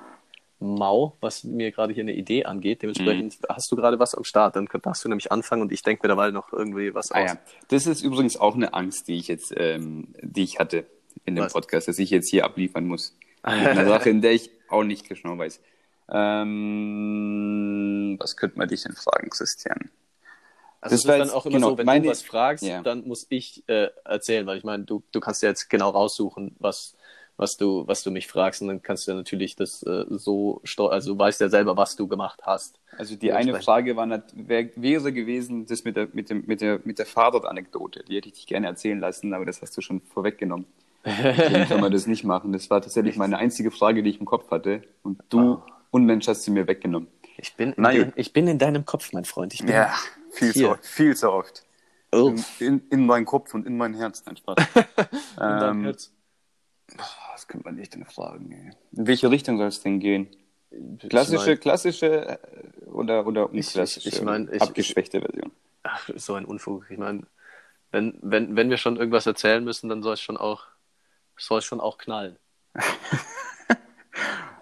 mau, 0.60 1.18
was 1.22 1.44
mir 1.44 1.72
gerade 1.72 1.94
hier 1.94 2.04
eine 2.04 2.14
Idee 2.14 2.46
angeht. 2.46 2.82
Dementsprechend 2.82 3.40
Mhm. 3.42 3.46
hast 3.50 3.72
du 3.72 3.76
gerade 3.76 4.00
was 4.00 4.16
am 4.16 4.24
Start. 4.24 4.56
Dann 4.56 4.68
darfst 4.82 5.04
du 5.04 5.10
nämlich 5.10 5.32
anfangen 5.32 5.62
und 5.62 5.72
ich 5.72 5.82
denke 5.84 6.04
mir 6.04 6.10
dabei 6.10 6.32
noch 6.32 6.52
irgendwie 6.54 6.94
was 6.96 7.12
Ah, 7.12 7.24
aus. 7.24 7.30
ja. 7.32 7.38
Das 7.68 7.86
ist 7.88 8.02
übrigens 8.02 8.38
auch 8.38 8.56
eine 8.56 8.74
Angst, 8.74 9.08
die 9.08 9.16
ich 9.18 9.28
jetzt, 9.28 9.54
ähm, 9.58 10.14
die 10.22 10.44
ich 10.44 10.58
hatte 10.60 10.86
in 11.26 11.36
dem 11.36 11.44
Was? 11.46 11.54
Podcast, 11.54 11.88
dass 11.88 12.00
ich 12.00 12.10
jetzt 12.10 12.30
hier 12.30 12.46
abliefern 12.46 12.86
muss. 12.88 13.18
Mit 13.46 13.68
einer 13.68 13.86
Sache, 13.86 14.10
in 14.10 14.22
der 14.22 14.32
ich 14.32 14.50
auch 14.70 14.84
nicht 14.84 15.08
genau 15.08 15.38
weiß. 15.38 15.60
Ähm, 16.86 18.18
was 18.20 18.36
könnte 18.38 18.58
man 18.58 18.68
dich 18.68 18.84
denn 18.84 18.94
fragen, 18.94 19.30
Christian? 19.30 19.90
Also 20.82 20.94
Das 20.96 21.04
es 21.06 21.06
ist 21.06 21.08
dann 21.10 21.30
auch 21.32 21.46
immer 21.46 21.56
genau, 21.58 21.70
so, 21.72 21.78
wenn 21.80 21.86
meine- 21.86 22.04
du 22.06 22.10
was 22.12 22.22
fragst, 22.22 22.64
Ja. 22.64 22.82
dann 22.82 23.08
muss 23.08 23.26
ich 23.30 23.64
äh, 23.68 23.90
erzählen, 24.04 24.46
weil 24.46 24.58
ich 24.58 24.64
meine, 24.64 24.84
du, 24.84 25.04
du 25.12 25.20
kannst 25.20 25.42
ja 25.42 25.50
jetzt 25.50 25.70
genau 25.70 25.90
raussuchen, 25.90 26.56
was, 26.60 26.96
was, 27.38 27.58
du, 27.58 27.86
was 27.88 28.04
du 28.04 28.12
mich 28.12 28.28
fragst 28.28 28.62
und 28.62 28.70
dann 28.70 28.82
kannst 28.82 29.08
du 29.08 29.12
ja 29.12 29.18
natürlich 29.18 29.56
das 29.56 29.84
äh, 29.84 30.06
so, 30.10 30.62
steu- 30.64 30.90
also 30.90 31.14
du 31.14 31.20
weißt 31.20 31.42
ja 31.42 31.50
selber, 31.50 31.76
was 31.76 31.96
du 31.96 32.08
gemacht 32.08 32.42
hast. 32.44 32.80
Also 32.98 33.16
die 33.16 33.34
eine 33.34 33.60
Frage 33.62 33.96
war, 33.96 34.08
wär, 34.34 34.70
wäre 34.76 35.12
gewesen, 35.12 35.66
das 35.66 35.84
mit 35.84 35.98
der, 35.98 36.08
mit 36.14 36.30
dem, 36.30 36.44
mit 36.46 36.62
der, 36.62 36.80
mit 36.86 36.98
der 37.00 37.06
Fahrradanekdote. 37.06 38.04
Die 38.08 38.16
hätte 38.16 38.30
ich 38.30 38.36
dich 38.36 38.48
gerne 38.48 38.68
erzählen 38.68 39.00
lassen, 39.00 39.34
aber 39.34 39.46
das 39.46 39.62
hast 39.62 39.76
du 39.76 39.82
schon 39.82 40.02
vorweggenommen. 40.02 40.66
Deswegen 41.06 41.66
kann 41.66 41.82
man 41.82 41.92
das 41.92 42.08
nicht 42.08 42.24
machen. 42.24 42.52
Das 42.52 42.70
war 42.70 42.82
tatsächlich 42.82 43.16
meine 43.16 43.38
einzige 43.38 43.70
Frage, 43.70 44.02
die 44.02 44.10
ich 44.10 44.20
im 44.20 44.26
Kopf 44.26 44.50
hatte. 44.50 44.82
Und 45.04 45.22
du, 45.30 45.62
Unmensch, 45.92 46.28
hast 46.28 46.44
sie 46.44 46.52
mir 46.52 46.68
weggenommen. 46.68 47.08
Ich 47.38 47.54
bin, 47.56 47.74
in 47.74 47.84
Nein. 47.84 48.00
dein, 48.00 48.14
ich 48.16 48.34
bin 48.34 48.48
in 48.48 48.58
deinem 48.58 48.86
Kopf, 48.86 49.12
mein 49.14 49.26
Freund. 49.26 49.54
Ich 49.54 49.64
bin 49.64 49.76
viel 50.32 50.54
Hier. 50.54 50.80
zu, 50.82 50.88
viel 50.88 51.16
zu 51.16 51.32
oft. 51.32 51.64
Oh, 52.12 52.30
In, 52.30 52.44
in, 52.60 52.88
in 52.90 53.06
meinen 53.06 53.26
Kopf 53.26 53.54
und 53.54 53.68
in 53.68 53.78
mein 53.78 53.94
Herz. 53.94 54.24
Nein, 54.26 54.38
Spaß. 54.38 54.56
in 54.96 55.42
ähm, 55.42 55.84
Herz. 55.84 56.12
Was 57.36 57.48
könnte 57.50 57.66
man 57.68 57.76
dich 57.76 57.90
denn 57.90 58.06
fragen? 58.06 58.50
Ey? 58.52 58.72
In 58.98 59.08
welche 59.08 59.30
Richtung 59.30 59.58
soll 59.58 59.68
es 59.68 59.82
denn 59.82 60.00
gehen? 60.00 60.28
Ich 61.02 61.10
Klassische, 61.10 61.50
mein, 61.52 61.60
klassische 61.60 62.28
äh, 62.30 62.38
oder, 62.86 63.28
oder 63.28 63.50
Ich- 63.52 63.60
ich- 63.60 63.68
unklassische? 63.76 64.08
ich 64.10 64.22
mein, 64.22 64.50
ich- 64.52 64.62
abgeschwächte 64.62 65.20
Version. 65.20 65.52
ach, 65.84 66.10
so 66.16 66.36
ein 66.36 66.46
Unfug. 66.46 66.86
Ich 66.90 66.98
meine, 66.98 67.24
wenn, 67.92 68.18
wenn, 68.22 68.56
wenn 68.56 68.70
wir 68.70 68.78
schon 68.78 68.96
irgendwas 68.96 69.26
erzählen 69.26 69.64
müssen, 69.64 69.90
dann 69.90 70.02
soll 70.02 70.14
es 70.14 70.22
schon 70.22 70.38
auch, 70.38 70.64
soll 71.38 71.62
schon 71.62 71.80
auch 71.82 71.98
knallen. 71.98 72.38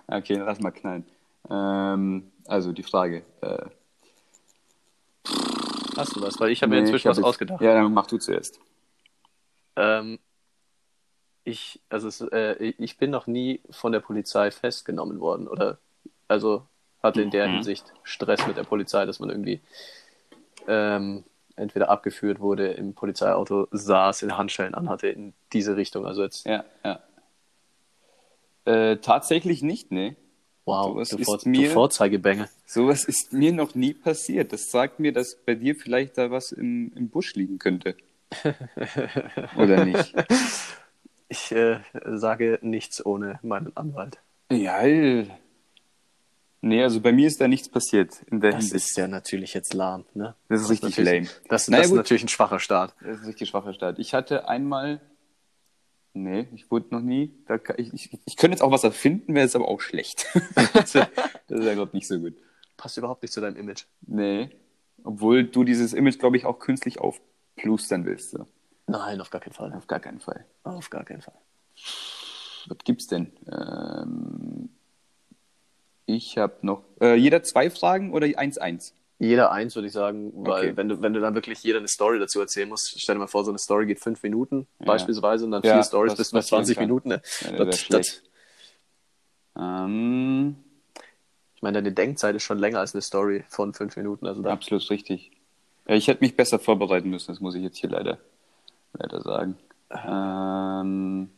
Okay, 0.08 0.36
lass 0.36 0.60
mal 0.60 0.72
knallen. 0.72 1.06
Ähm, 1.50 2.32
also 2.46 2.72
die 2.72 2.84
Frage. 2.84 3.24
Äh, 3.42 3.66
Hast 5.96 6.16
du 6.16 6.22
was? 6.22 6.40
Weil 6.40 6.52
ich 6.52 6.62
habe 6.62 6.70
mir 6.72 6.76
nee, 6.76 6.82
inzwischen 6.82 6.98
ich 6.98 7.06
hab 7.08 7.12
was 7.12 7.18
jetzt- 7.18 7.26
ausgedacht. 7.26 7.62
Ja, 7.62 7.74
dann 7.74 7.94
mach 7.94 8.06
du 8.08 8.18
zuerst. 8.18 8.60
Ähm, 9.76 10.20
ich, 11.44 11.82
also 11.90 12.08
es, 12.08 12.22
äh, 12.22 12.74
ich 12.78 12.98
bin 12.98 13.10
noch 13.12 13.28
nie 13.28 13.62
von 13.70 13.92
der 13.92 14.00
Polizei 14.00 14.50
festgenommen 14.52 15.20
worden 15.20 15.48
oder 15.48 15.78
also 16.28 16.66
hatte 17.02 17.22
in 17.22 17.32
der 17.32 17.48
Mhm. 17.50 17.54
Hinsicht 17.56 17.86
Stress 18.04 18.48
mit 18.48 18.56
der 18.58 18.64
Polizei, 18.64 19.06
dass 19.06 19.20
man 19.20 19.30
irgendwie 19.30 19.60
ähm, 20.68 21.24
entweder 21.56 21.90
abgeführt 21.90 22.40
wurde, 22.40 22.68
im 22.72 22.94
Polizeiauto 22.94 23.68
saß, 23.72 24.22
in 24.24 24.38
Handschellen 24.38 24.74
anhatte, 24.74 25.08
in 25.08 25.34
diese 25.52 25.76
Richtung. 25.76 26.06
Also 26.06 26.24
jetzt, 26.24 26.46
Ja, 26.46 26.64
ja. 26.84 27.00
Äh, 28.66 28.98
tatsächlich 28.98 29.62
nicht, 29.62 29.92
ne? 29.92 30.16
wow, 30.66 30.86
Sowas 30.94 31.10
du, 31.10 31.18
ist 31.18 31.46
mir- 31.46 31.70
Vorzeigebänge. 31.72 32.48
Sowas 32.66 33.04
ist 33.04 33.34
mir 33.34 33.52
noch 33.52 33.76
nie 33.76 33.94
passiert. 33.94 34.54
Das 34.54 34.72
sagt 34.72 35.00
mir, 35.02 35.12
dass 35.12 35.36
bei 35.36 35.56
dir 35.56 35.76
vielleicht 35.76 36.18
da 36.18 36.32
was 36.32 36.54
im, 36.54 36.94
im 36.96 37.10
Busch 37.10 37.36
liegen 37.36 37.60
könnte. 37.60 37.98
Oder 39.58 39.84
nicht? 39.84 40.16
Ich 41.30 41.52
äh, 41.52 41.80
sage 42.06 42.60
nichts 42.62 43.06
ohne 43.06 43.40
meinen 43.44 43.76
Anwalt. 43.76 44.20
Ja, 44.52 44.82
äh, 44.84 45.26
nee, 46.62 46.84
also 46.84 47.02
bei 47.02 47.12
mir 47.12 47.28
ist 47.28 47.42
da 47.42 47.48
nichts 47.48 47.70
passiert 47.70 48.22
in 48.30 48.40
der 48.42 48.52
Das 48.52 48.66
Hinsicht. 48.66 48.90
ist 48.90 48.98
ja 48.98 49.08
natürlich 49.08 49.54
jetzt 49.54 49.74
lahm, 49.74 50.06
ne? 50.14 50.36
Das 50.50 50.62
ist 50.62 50.70
richtig 50.70 50.98
natürlich, 50.98 51.30
lame. 51.30 51.42
Das, 51.50 51.68
Naja, 51.68 51.80
das 51.82 51.86
ist 51.88 51.92
gut. 51.92 51.98
natürlich 51.98 52.24
ein 52.24 52.30
schwacher 52.30 52.60
Start. 52.60 52.94
Das 53.02 53.22
ist 53.22 53.28
richtig 53.28 53.50
schwacher 53.50 53.74
Start. 53.74 54.00
Ich 54.00 54.14
hatte 54.14 54.48
einmal. 54.48 55.02
Nee, 56.16 56.48
ich 56.54 56.70
wurde 56.70 56.88
noch 56.92 57.02
nie. 57.02 57.34
Da 57.48 57.58
ich, 57.78 57.92
ich, 57.94 58.20
ich 58.26 58.38
könnte 58.38 58.54
jetzt 58.56 58.62
auch 58.62 58.70
was 58.72 58.84
erfinden, 58.84 59.34
wäre 59.34 59.46
jetzt 59.46 59.56
aber 59.56 59.68
auch 59.68 59.82
schlecht. 59.82 60.28
das 60.74 60.94
ist 60.94 60.94
ja 60.94 61.74
gerade 61.74 61.90
nicht 61.96 62.08
so 62.08 62.20
gut. 62.20 62.36
Passt 62.78 62.98
überhaupt 62.98 63.24
nicht 63.24 63.32
zu 63.34 63.42
deinem 63.42 63.58
Image. 63.58 63.86
Nee. 64.02 64.50
Obwohl 65.04 65.44
du 65.46 65.64
dieses 65.64 65.94
Image, 65.94 66.20
glaube 66.20 66.38
ich, 66.38 66.46
auch 66.46 66.60
künstlich 66.60 67.00
aufplustern 67.00 68.06
willst. 68.06 68.30
So. 68.32 68.46
Nein, 68.88 69.22
auf 69.22 69.30
gar 69.30 69.42
keinen 69.42 69.54
Fall. 69.54 69.74
Auf 69.74 69.88
gar 69.88 70.00
keinen 70.00 70.20
Fall. 70.20 70.46
Auf 70.64 70.90
gar 70.90 71.04
keinen 71.06 71.22
Fall. 71.22 71.38
Was 72.68 72.78
gibt's 72.84 73.08
denn? 73.08 73.32
Ähm, 73.52 74.70
ich 76.06 76.38
habe 76.38 76.56
noch. 76.62 76.84
Äh, 77.02 77.16
jeder 77.16 77.44
zwei 77.44 77.70
Fragen 77.70 78.14
oder 78.14 78.28
eins 78.38 78.58
eins? 78.58 78.94
Jeder 79.20 79.52
eins, 79.52 79.76
würde 79.76 79.88
ich 79.88 79.94
sagen, 79.94 80.32
weil 80.36 80.70
Okay. 80.70 80.78
wenn 80.78 80.90
du, 80.90 81.02
wenn 81.02 81.14
du 81.14 81.22
dann 81.22 81.34
wirklich 81.34 81.64
jeder 81.64 81.78
eine 81.80 81.88
Story 81.88 82.20
dazu 82.20 82.42
erzählen 82.42 82.68
musst, 82.68 83.00
stell 83.00 83.16
dir 83.16 83.20
mal 83.20 83.28
vor, 83.28 83.46
so 83.46 83.52
eine 83.52 83.60
Story 83.60 83.86
geht 83.86 84.00
fünf 84.02 84.22
Minuten 84.24 84.68
beispielsweise 84.80 85.46
und 85.46 85.52
dann 85.52 85.64
Ja, 85.64 85.76
vier 85.76 85.84
Stories 85.84 86.12
das 86.14 86.18
bis 86.18 86.30
zu 86.30 86.34
bei 86.36 86.40
passieren 86.40 86.64
20 86.66 86.76
kann. 86.78 86.84
Minuten. 86.86 87.10
Ne? 87.10 87.22
Ja, 87.42 87.66
das 87.66 87.88
das. 87.88 88.22
Ähm, 89.58 90.56
ich 91.56 91.62
meine, 91.62 91.78
deine 91.78 91.94
Denkzeit 91.94 92.36
ist 92.36 92.44
schon 92.44 92.60
länger 92.60 92.80
als 92.80 92.94
eine 92.96 93.02
Story 93.02 93.46
von 93.48 93.74
fünf 93.74 93.96
Minuten. 93.96 94.28
Also 94.28 94.42
da, 94.42 94.52
absolut 94.52 94.90
richtig. 94.90 95.32
Ja, 95.88 95.96
ich 95.96 96.08
hätte 96.08 96.22
mich 96.24 96.36
besser 96.36 96.60
vorbereiten 96.60 97.10
müssen, 97.10 97.32
das 97.32 97.40
muss 97.40 97.56
ich 97.56 97.64
jetzt 97.64 97.78
hier 97.78 97.90
leider, 97.90 98.18
leider 98.94 99.22
sagen. 99.22 99.58
Ähm, 99.90 101.30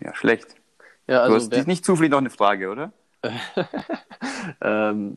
ja, 0.00 0.14
schlecht. 0.14 0.54
ja, 1.06 1.18
du 1.18 1.34
also 1.34 1.36
hast 1.36 1.50
wer, 1.52 1.66
nicht 1.66 1.84
zufällig 1.84 2.10
noch 2.10 2.18
eine 2.18 2.30
Frage, 2.30 2.70
oder? 2.70 2.92
ähm, 4.60 5.16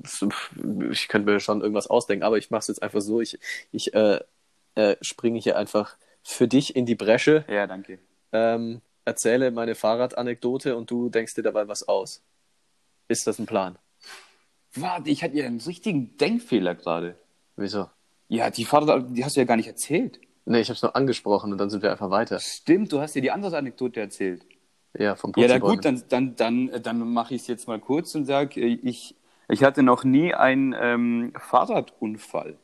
ich 0.92 1.08
könnte 1.08 1.32
mir 1.32 1.40
schon 1.40 1.62
irgendwas 1.62 1.88
ausdenken, 1.88 2.24
aber 2.24 2.38
ich 2.38 2.52
mache 2.52 2.60
es 2.60 2.68
jetzt 2.68 2.84
einfach 2.84 3.02
so. 3.02 3.22
Ich, 3.22 3.40
ich 3.72 3.94
äh, 3.94 4.20
äh, 4.76 4.96
springe 5.02 5.40
hier 5.40 5.58
einfach 5.58 5.98
für 6.24 6.48
dich 6.48 6.76
in 6.76 6.86
die 6.86 6.96
Bresche, 6.96 7.46
Ja, 7.48 7.66
danke. 7.68 8.00
ähm, 8.32 8.82
erzähle 9.06 9.52
meine 9.52 9.76
Fahrradanekdote 9.76 10.76
und 10.76 10.90
du 10.92 11.10
denkst 11.10 11.36
dir 11.36 11.44
dabei 11.44 11.68
was 11.68 11.88
aus. 11.88 12.24
Ist 13.08 13.28
das 13.28 13.40
ein 13.40 13.46
Plan? 13.46 13.78
Warte, 14.74 15.10
ich 15.10 15.24
hatte 15.24 15.36
ja 15.38 15.46
einen 15.46 15.62
richtigen 15.62 16.18
Denkfehler 16.18 16.76
gerade. 16.76 17.18
Wieso? 17.56 17.90
Ja, 18.28 18.50
die 18.50 18.66
Vater, 18.66 19.02
die 19.02 19.24
hast 19.24 19.36
du 19.36 19.42
ja 19.42 19.46
gar 19.46 19.56
nicht 19.56 19.68
erzählt. 19.68 20.20
Nee, 20.46 20.62
ich 20.62 20.70
habe 20.70 20.76
es 20.76 20.82
nur 20.84 20.96
angesprochen 20.96 21.52
und 21.52 21.58
dann 21.58 21.70
sind 21.70 21.82
wir 21.82 21.92
einfach 21.92 22.12
weiter. 22.12 22.40
Stimmt, 22.40 22.92
du 22.92 23.02
hast 23.02 23.16
dir 23.16 23.22
die 23.22 23.32
andere 23.32 23.58
Anekdote 23.58 24.00
erzählt. 24.00 24.46
Ja, 24.98 25.16
vom 25.16 25.34
Ja, 25.36 25.48
na 25.48 25.58
gut, 25.58 25.84
dann, 25.84 26.04
dann, 26.08 26.36
dann, 26.36 26.72
dann 26.82 27.00
mache 27.14 27.34
ich 27.36 27.42
es 27.42 27.48
jetzt 27.48 27.68
mal 27.68 27.80
kurz 27.80 28.16
und 28.16 28.26
sage, 28.26 28.62
ich, 28.62 29.16
ich 29.50 29.64
hatte 29.64 29.84
noch 29.84 30.04
nie 30.04 30.34
einen 30.34 30.76
ähm, 30.80 31.34
Fahrradunfall. 31.38 32.58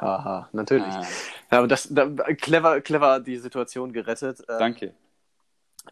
Haha, 0.00 0.48
natürlich. 0.52 0.94
Ah. 0.94 1.06
Ja, 1.52 1.58
aber 1.58 1.68
das, 1.68 1.88
da, 1.90 2.06
clever, 2.34 2.80
clever 2.80 3.20
die 3.20 3.36
Situation 3.36 3.92
gerettet. 3.92 4.40
Ähm, 4.40 4.58
Danke. 4.58 4.94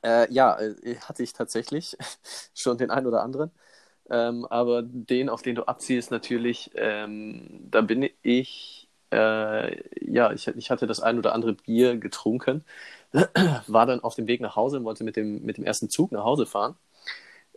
Äh, 0.03 0.33
ja, 0.33 0.59
äh, 0.59 0.97
hatte 0.97 1.23
ich 1.23 1.33
tatsächlich 1.33 1.97
schon 2.55 2.79
den 2.79 2.91
einen 2.91 3.07
oder 3.07 3.23
anderen. 3.23 3.51
Ähm, 4.11 4.47
aber 4.47 4.83
den, 4.83 5.29
auf 5.29 5.43
den 5.43 5.55
du 5.55 5.65
abziehst, 5.65 6.11
natürlich, 6.11 6.71
ähm, 6.75 7.67
da 7.71 7.83
bin 7.83 8.09
ich 8.23 8.78
äh, 9.13 9.83
ja, 10.01 10.33
ich, 10.33 10.49
ich 10.49 10.71
hatte 10.71 10.87
das 10.87 11.01
ein 11.01 11.19
oder 11.19 11.35
andere 11.35 11.55
Bier 11.55 11.97
getrunken, 11.97 12.65
war 13.67 13.87
dann 13.87 14.01
auf 14.01 14.15
dem 14.15 14.27
Weg 14.27 14.41
nach 14.41 14.57
Hause 14.57 14.79
und 14.79 14.85
wollte 14.85 15.05
mit 15.05 15.17
dem, 15.17 15.45
mit 15.45 15.57
dem 15.57 15.65
ersten 15.65 15.91
Zug 15.91 16.13
nach 16.13 16.25
Hause 16.25 16.47
fahren, 16.47 16.77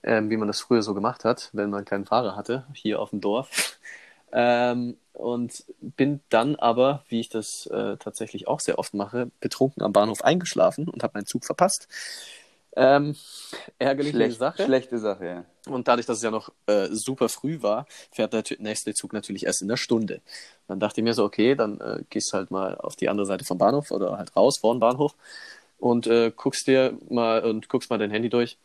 ähm, 0.03 0.29
wie 0.29 0.37
man 0.37 0.47
das 0.47 0.61
früher 0.61 0.83
so 0.83 0.93
gemacht 0.93 1.25
hat, 1.25 1.49
wenn 1.53 1.69
man 1.69 1.85
keinen 1.85 2.05
Fahrer 2.05 2.35
hatte, 2.35 2.65
hier 2.73 2.99
auf 3.01 3.11
dem 3.11 3.21
Dorf. 3.21 3.77
Ähm, 4.33 4.95
und 5.13 5.65
bin 5.81 6.21
dann 6.29 6.55
aber, 6.55 7.03
wie 7.09 7.19
ich 7.19 7.27
das 7.27 7.65
äh, 7.67 7.97
tatsächlich 7.97 8.47
auch 8.47 8.61
sehr 8.61 8.79
oft 8.79 8.93
mache, 8.93 9.29
betrunken 9.41 9.83
am 9.83 9.91
Bahnhof 9.91 10.23
eingeschlafen 10.23 10.87
und 10.87 11.03
habe 11.03 11.15
meinen 11.15 11.25
Zug 11.25 11.43
verpasst. 11.43 11.89
Ähm, 12.75 13.15
ärgerliche 13.79 14.15
Schlecht, 14.15 14.39
Sache. 14.39 14.63
Schlechte 14.63 14.97
Sache, 14.97 15.25
ja. 15.25 15.45
Und 15.71 15.87
dadurch, 15.87 16.05
dass 16.05 16.17
es 16.17 16.23
ja 16.23 16.31
noch 16.31 16.51
äh, 16.67 16.87
super 16.91 17.27
früh 17.27 17.61
war, 17.61 17.85
fährt 18.11 18.33
der 18.33 18.43
nächste 18.59 18.93
Zug 18.93 19.13
natürlich 19.13 19.45
erst 19.45 19.61
in 19.61 19.69
einer 19.69 19.77
Stunde. 19.77 20.21
Dann 20.67 20.79
dachte 20.79 21.01
ich 21.01 21.03
mir 21.03 21.13
so, 21.13 21.25
okay, 21.25 21.55
dann 21.55 21.79
äh, 21.81 22.03
gehst 22.09 22.33
halt 22.33 22.49
mal 22.49 22.77
auf 22.77 22.95
die 22.95 23.09
andere 23.09 23.25
Seite 23.25 23.43
vom 23.43 23.57
Bahnhof 23.57 23.91
oder 23.91 24.17
halt 24.17 24.35
raus 24.35 24.59
vor 24.59 24.73
dem 24.73 24.79
Bahnhof 24.79 25.15
und 25.79 26.07
äh, 26.07 26.31
guckst 26.33 26.67
dir 26.67 26.97
mal 27.09 27.43
und 27.43 27.67
guckst 27.67 27.89
mal 27.89 27.97
dein 27.99 28.11
Handy 28.11 28.29
durch, 28.29 28.57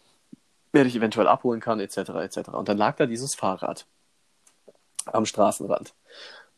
wer 0.73 0.85
dich 0.85 0.95
eventuell 0.95 1.27
abholen 1.27 1.61
kann, 1.61 1.81
etc. 1.81 1.97
etc. 1.97 2.49
Und 2.53 2.69
dann 2.69 2.79
lag 2.79 2.97
da 2.97 3.07
dieses 3.07 3.35
Fahrrad 3.35 3.87
am 5.07 5.27
Straßenrand. 5.27 5.95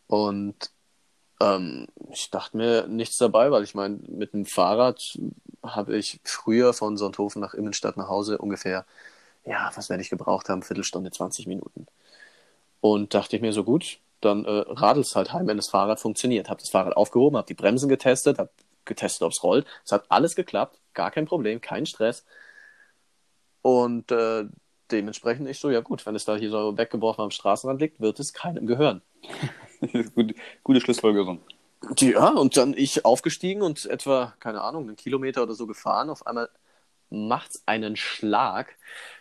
Und 0.06 0.70
ähm, 1.40 1.86
ich 2.10 2.30
dachte 2.30 2.56
mir 2.56 2.86
nichts 2.88 3.16
dabei, 3.16 3.50
weil 3.50 3.62
ich 3.64 3.74
meine, 3.74 3.98
mit 4.08 4.32
dem 4.32 4.46
Fahrrad 4.46 5.18
habe 5.62 5.96
ich 5.96 6.20
früher 6.24 6.72
von 6.72 6.96
Sonthofen 6.96 7.40
nach 7.40 7.54
Immenstadt 7.54 7.96
nach 7.96 8.08
Hause 8.08 8.38
ungefähr, 8.38 8.84
ja, 9.44 9.70
was 9.74 9.88
werde 9.88 10.02
ich 10.02 10.10
gebraucht 10.10 10.48
haben, 10.48 10.62
Viertelstunde, 10.62 11.10
20 11.10 11.46
Minuten. 11.46 11.86
Und 12.80 13.14
dachte 13.14 13.36
ich 13.36 13.42
mir 13.42 13.52
so 13.52 13.64
gut, 13.64 13.98
dann 14.20 14.44
äh, 14.44 14.64
radelst 14.66 15.16
halt 15.16 15.32
heim, 15.32 15.46
wenn 15.46 15.56
das 15.56 15.68
Fahrrad 15.68 16.00
funktioniert. 16.00 16.48
Habe 16.48 16.60
das 16.60 16.70
Fahrrad 16.70 16.96
aufgehoben, 16.96 17.36
habe 17.36 17.46
die 17.46 17.54
Bremsen 17.54 17.88
getestet, 17.88 18.38
habe 18.38 18.50
getestet, 18.84 19.22
ob 19.22 19.32
es 19.32 19.42
rollt. 19.42 19.66
Es 19.84 19.92
hat 19.92 20.06
alles 20.08 20.34
geklappt, 20.34 20.78
gar 20.94 21.10
kein 21.10 21.26
Problem, 21.26 21.60
kein 21.60 21.86
Stress. 21.86 22.24
Und 23.62 24.10
äh, 24.12 24.44
dementsprechend 24.90 25.48
ich 25.48 25.58
so, 25.60 25.70
ja 25.70 25.80
gut, 25.80 26.04
wenn 26.06 26.14
es 26.14 26.24
da 26.24 26.36
hier 26.36 26.50
so 26.50 26.76
weggeworfen 26.76 27.22
am 27.22 27.30
Straßenrand 27.30 27.80
liegt, 27.80 28.00
wird 28.00 28.18
es 28.20 28.32
keinem 28.32 28.66
gehören. 28.66 29.02
gute, 30.14 30.34
gute 30.62 30.80
Schlussfolgerung. 30.80 31.40
Ja, 31.98 32.30
und 32.30 32.56
dann 32.56 32.74
ich 32.76 33.04
aufgestiegen 33.04 33.62
und 33.62 33.86
etwa, 33.86 34.34
keine 34.40 34.62
Ahnung, 34.62 34.88
einen 34.88 34.96
Kilometer 34.96 35.42
oder 35.42 35.54
so 35.54 35.66
gefahren. 35.66 36.10
Auf 36.10 36.26
einmal 36.26 36.48
macht 37.10 37.50
es 37.52 37.62
einen 37.66 37.96
Schlag. 37.96 38.74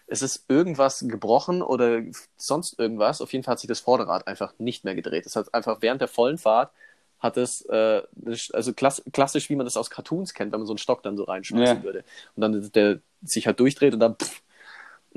Es 0.07 0.21
ist 0.21 0.45
irgendwas 0.47 1.05
gebrochen 1.07 1.61
oder 1.61 2.01
sonst 2.35 2.79
irgendwas. 2.79 3.21
Auf 3.21 3.31
jeden 3.33 3.43
Fall 3.43 3.53
hat 3.53 3.59
sich 3.59 3.67
das 3.67 3.79
Vorderrad 3.79 4.27
einfach 4.27 4.53
nicht 4.57 4.83
mehr 4.83 4.95
gedreht. 4.95 5.25
Es 5.25 5.35
hat 5.35 5.53
einfach 5.53 5.77
während 5.81 6.01
der 6.01 6.07
vollen 6.07 6.37
Fahrt 6.37 6.71
hat 7.19 7.37
es, 7.37 7.61
äh, 7.65 8.03
also 8.53 8.73
klass 8.73 9.03
klassisch, 9.11 9.49
wie 9.49 9.55
man 9.55 9.65
das 9.65 9.75
aus 9.77 9.89
Cartoons 9.89 10.33
kennt, 10.35 10.51
wenn 10.51 10.59
man 10.59 10.67
so 10.67 10.73
einen 10.73 10.77
Stock 10.77 11.01
dann 11.01 11.17
so 11.17 11.23
reinschmeißen 11.23 11.77
Ja. 11.77 11.83
würde. 11.83 12.03
Und 12.35 12.41
dann 12.41 12.71
der 12.73 12.99
sich 13.23 13.47
halt 13.47 13.59
durchdreht 13.59 13.93
und 13.93 13.99
dann 13.99 14.15
pff, 14.15 14.41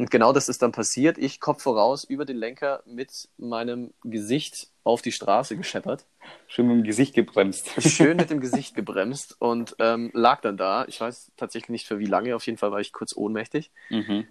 und 0.01 0.11
genau 0.11 0.33
das 0.33 0.49
ist 0.49 0.63
dann 0.63 0.73
passiert. 0.73 1.19
Ich 1.19 1.41
Kopf 1.41 1.63
voraus 1.63 2.05
über 2.05 2.25
den 2.25 2.39
Lenker 2.39 2.83
mit 2.87 3.29
meinem 3.37 3.93
Gesicht 4.03 4.69
auf 4.83 5.03
die 5.03 5.13
Straße 5.13 5.59
gescheppert. 5.59 6.07
Schön 6.47 6.69
mit 6.69 6.77
dem 6.79 6.85
Gesicht 6.85 7.15
gebremst. 7.15 7.71
Schön 7.83 8.17
mit 8.17 8.31
dem 8.31 8.41
Gesicht 8.41 8.75
gebremst 8.75 9.37
und 9.41 9.77
ähm, 9.79 10.11
lag 10.15 10.41
dann 10.41 10.57
da. 10.57 10.87
Ich 10.87 10.99
weiß 10.99 11.33
tatsächlich 11.37 11.69
nicht 11.69 11.87
für 11.87 11.99
wie 11.99 12.07
lange. 12.07 12.35
Auf 12.35 12.47
jeden 12.47 12.57
Fall 12.57 12.73
war 12.73 12.81
ich 12.81 12.95
kurz 12.95 13.15
ohnmächtig. 13.15 13.73
Mhm. 13.91 14.27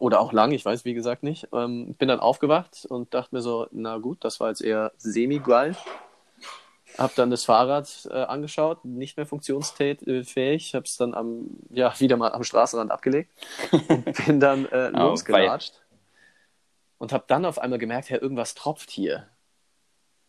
Oder 0.00 0.18
auch 0.18 0.32
lang, 0.32 0.50
ich 0.50 0.64
weiß 0.64 0.84
wie 0.84 0.94
gesagt 0.94 1.22
nicht. 1.22 1.46
Ähm, 1.52 1.94
bin 1.94 2.08
dann 2.08 2.18
aufgewacht 2.18 2.84
und 2.88 3.14
dachte 3.14 3.32
mir 3.32 3.42
so, 3.42 3.68
na 3.70 3.98
gut, 3.98 4.24
das 4.24 4.40
war 4.40 4.48
jetzt 4.48 4.60
eher 4.60 4.90
semi-geil. 4.96 5.76
Hab 6.96 7.14
dann 7.16 7.30
das 7.30 7.44
Fahrrad 7.44 8.08
äh, 8.10 8.22
angeschaut, 8.22 8.84
nicht 8.84 9.16
mehr 9.16 9.26
funktionsfähig. 9.26 10.74
Hab's 10.74 10.96
dann 10.96 11.14
am, 11.14 11.46
ja, 11.70 11.98
wieder 11.98 12.16
mal 12.16 12.32
am 12.32 12.44
Straßenrand 12.44 12.90
abgelegt 12.90 13.32
und 13.72 14.04
bin 14.26 14.40
dann 14.40 14.66
äh, 14.66 14.92
Oh, 14.94 14.98
losgelatscht. 14.98 15.82
Und 16.98 17.12
hab 17.12 17.26
dann 17.28 17.44
auf 17.44 17.58
einmal 17.58 17.78
gemerkt, 17.78 18.10
hey, 18.10 18.18
irgendwas 18.18 18.54
tropft 18.54 18.90
hier. 18.90 19.28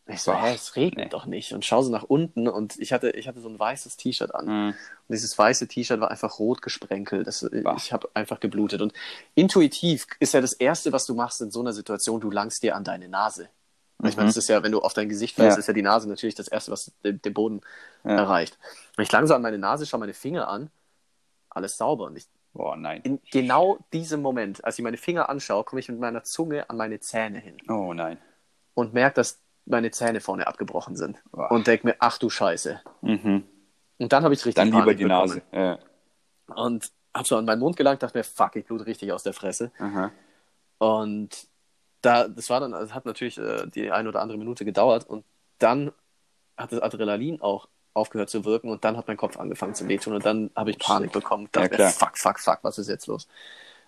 Ich 0.08 0.22
so, 0.22 0.36
hä, 0.36 0.54
es 0.54 0.76
regnet 0.76 1.06
nee. 1.06 1.10
doch 1.10 1.26
nicht. 1.26 1.54
Und 1.54 1.66
schaue 1.66 1.84
so 1.84 1.92
nach 1.92 2.04
unten 2.04 2.48
und 2.48 2.78
ich 2.78 2.94
hatte, 2.94 3.12
ich 3.12 3.28
hatte 3.28 3.42
so 3.42 3.50
ein 3.50 3.58
weißes 3.58 3.98
T-Shirt 3.98 4.36
an. 4.36 4.46
Mhm. 4.46 4.68
Und 4.70 5.14
dieses 5.14 5.36
weiße 5.36 5.68
T-Shirt 5.68 6.00
war 6.00 6.12
einfach 6.12 6.38
rot 6.38 6.62
gesprenkelt. 6.62 7.26
Das, 7.26 7.48
Bah. 7.64 7.76
ich 7.78 7.92
habe 7.92 8.10
einfach 8.14 8.40
geblutet. 8.40 8.82
Und 8.82 8.94
intuitiv 9.34 10.06
ist 10.20 10.34
ja 10.34 10.42
das 10.42 10.54
Erste, 10.54 10.92
was 10.92 11.06
du 11.06 11.16
machst 11.16 11.42
in 11.42 11.50
so 11.50 11.60
einer 11.60 11.74
Situation, 11.74 12.22
du 12.22 12.30
langst 12.30 12.62
dir 12.62 12.76
an 12.76 12.84
deine 12.84 13.10
Nase. 13.10 13.50
Und 14.06 14.10
Ich 14.10 14.18
meine, 14.18 14.26
Mhm. 14.28 14.30
das 14.30 14.38
ist 14.38 14.48
ja, 14.50 14.62
wenn 14.64 14.72
du 14.72 14.80
auf 14.82 14.94
dein 14.94 15.10
Gesicht 15.10 15.36
fällst, 15.36 15.58
Ja. 15.58 15.60
ist 15.60 15.68
ja 15.68 15.74
die 15.74 15.82
Nase 15.82 16.08
natürlich 16.10 16.36
das 16.36 16.48
Erste, 16.48 16.72
was 16.72 16.92
den, 17.04 17.22
den 17.22 17.34
Boden 17.34 17.62
Ja. 18.04 18.12
erreicht. 18.12 18.58
Und 18.98 19.04
ich 19.04 19.12
lang 19.12 19.28
so 19.28 19.34
an 19.34 19.42
meine 19.42 19.58
Nase, 19.58 19.86
schaue 19.86 20.00
meine 20.00 20.14
Finger 20.14 20.48
an, 20.48 20.70
alles 21.50 21.78
sauber. 21.78 22.06
Und 22.06 22.18
ich, 22.18 22.28
Boah, 22.54 22.76
nein. 22.78 23.02
in 23.04 23.20
genau 23.32 23.78
diesem 23.94 24.22
Moment, 24.22 24.64
als 24.64 24.78
ich 24.80 24.84
meine 24.84 24.98
Finger 24.98 25.30
anschaue, 25.30 25.64
komme 25.64 25.80
ich 25.80 25.90
mit 25.90 26.00
meiner 26.00 26.24
Zunge 26.24 26.70
an 26.70 26.78
meine 26.78 27.00
Zähne 27.00 27.40
hin 27.40 27.58
Oh 27.70 27.94
nein. 27.94 28.18
und 28.74 28.94
merke, 28.94 29.16
dass 29.16 29.40
meine 29.66 29.90
Zähne 29.92 30.22
vorne 30.22 30.46
abgebrochen 30.48 30.96
sind. 30.96 31.22
Boah. 31.32 31.52
Und 31.52 31.66
denke 31.68 31.88
mir, 31.88 31.96
ach 32.00 32.18
du 32.20 32.30
Scheiße. 32.30 32.82
Mhm. 33.02 33.44
Und 33.98 34.14
dann 34.14 34.24
habe 34.24 34.34
ich 34.34 34.40
richtig 34.46 34.56
Dann 34.56 34.68
lieber 34.68 34.80
Panik 34.82 34.98
die 34.98 35.04
bekommen. 35.06 35.42
Nase. 35.52 35.78
Ja. 36.48 36.56
Und 36.56 36.92
habe 37.16 37.28
so 37.28 37.38
an 37.38 37.46
meinen 37.46 37.60
Mund 37.62 37.76
gelangt, 37.78 38.04
dachte 38.04 38.18
mir, 38.18 38.24
fuck, 38.26 38.56
ich 38.58 38.66
blute 38.66 38.86
richtig 38.86 39.12
aus 39.14 39.24
der 39.24 39.34
Fresse. 39.34 39.72
Aha. 39.80 40.12
Und 40.78 41.48
da, 42.06 42.28
das 42.28 42.50
war 42.50 42.60
dann, 42.60 42.72
das 42.72 42.94
hat 42.94 43.06
natürlich 43.06 43.38
äh, 43.38 43.68
die 43.68 43.92
eine 43.92 44.10
oder 44.10 44.22
andere 44.22 44.38
Minute 44.38 44.64
gedauert 44.66 45.08
und 45.10 45.26
dann 45.60 45.92
hat 46.58 46.72
das 46.72 46.80
Adrenalin 46.82 47.42
auch 47.42 47.68
aufgehört 47.94 48.30
zu 48.30 48.44
wirken 48.46 48.70
und 48.70 48.84
dann 48.84 48.98
hat 48.98 49.08
mein 49.08 49.18
Kopf 49.18 49.38
angefangen 49.38 49.74
zu 49.74 49.88
wehtun 49.88 50.14
und 50.14 50.26
dann 50.26 50.52
habe 50.56 50.72
ich 50.72 50.80
Panik 50.80 51.12
bekommen. 51.14 51.50
Ja, 51.56 51.62
Dachte 51.62 51.76
klar. 51.76 51.92
fuck, 51.92 52.18
fuck, 52.18 52.40
fuck, 52.40 52.60
was 52.62 52.78
ist 52.78 52.90
jetzt 52.90 53.08
los? 53.08 53.28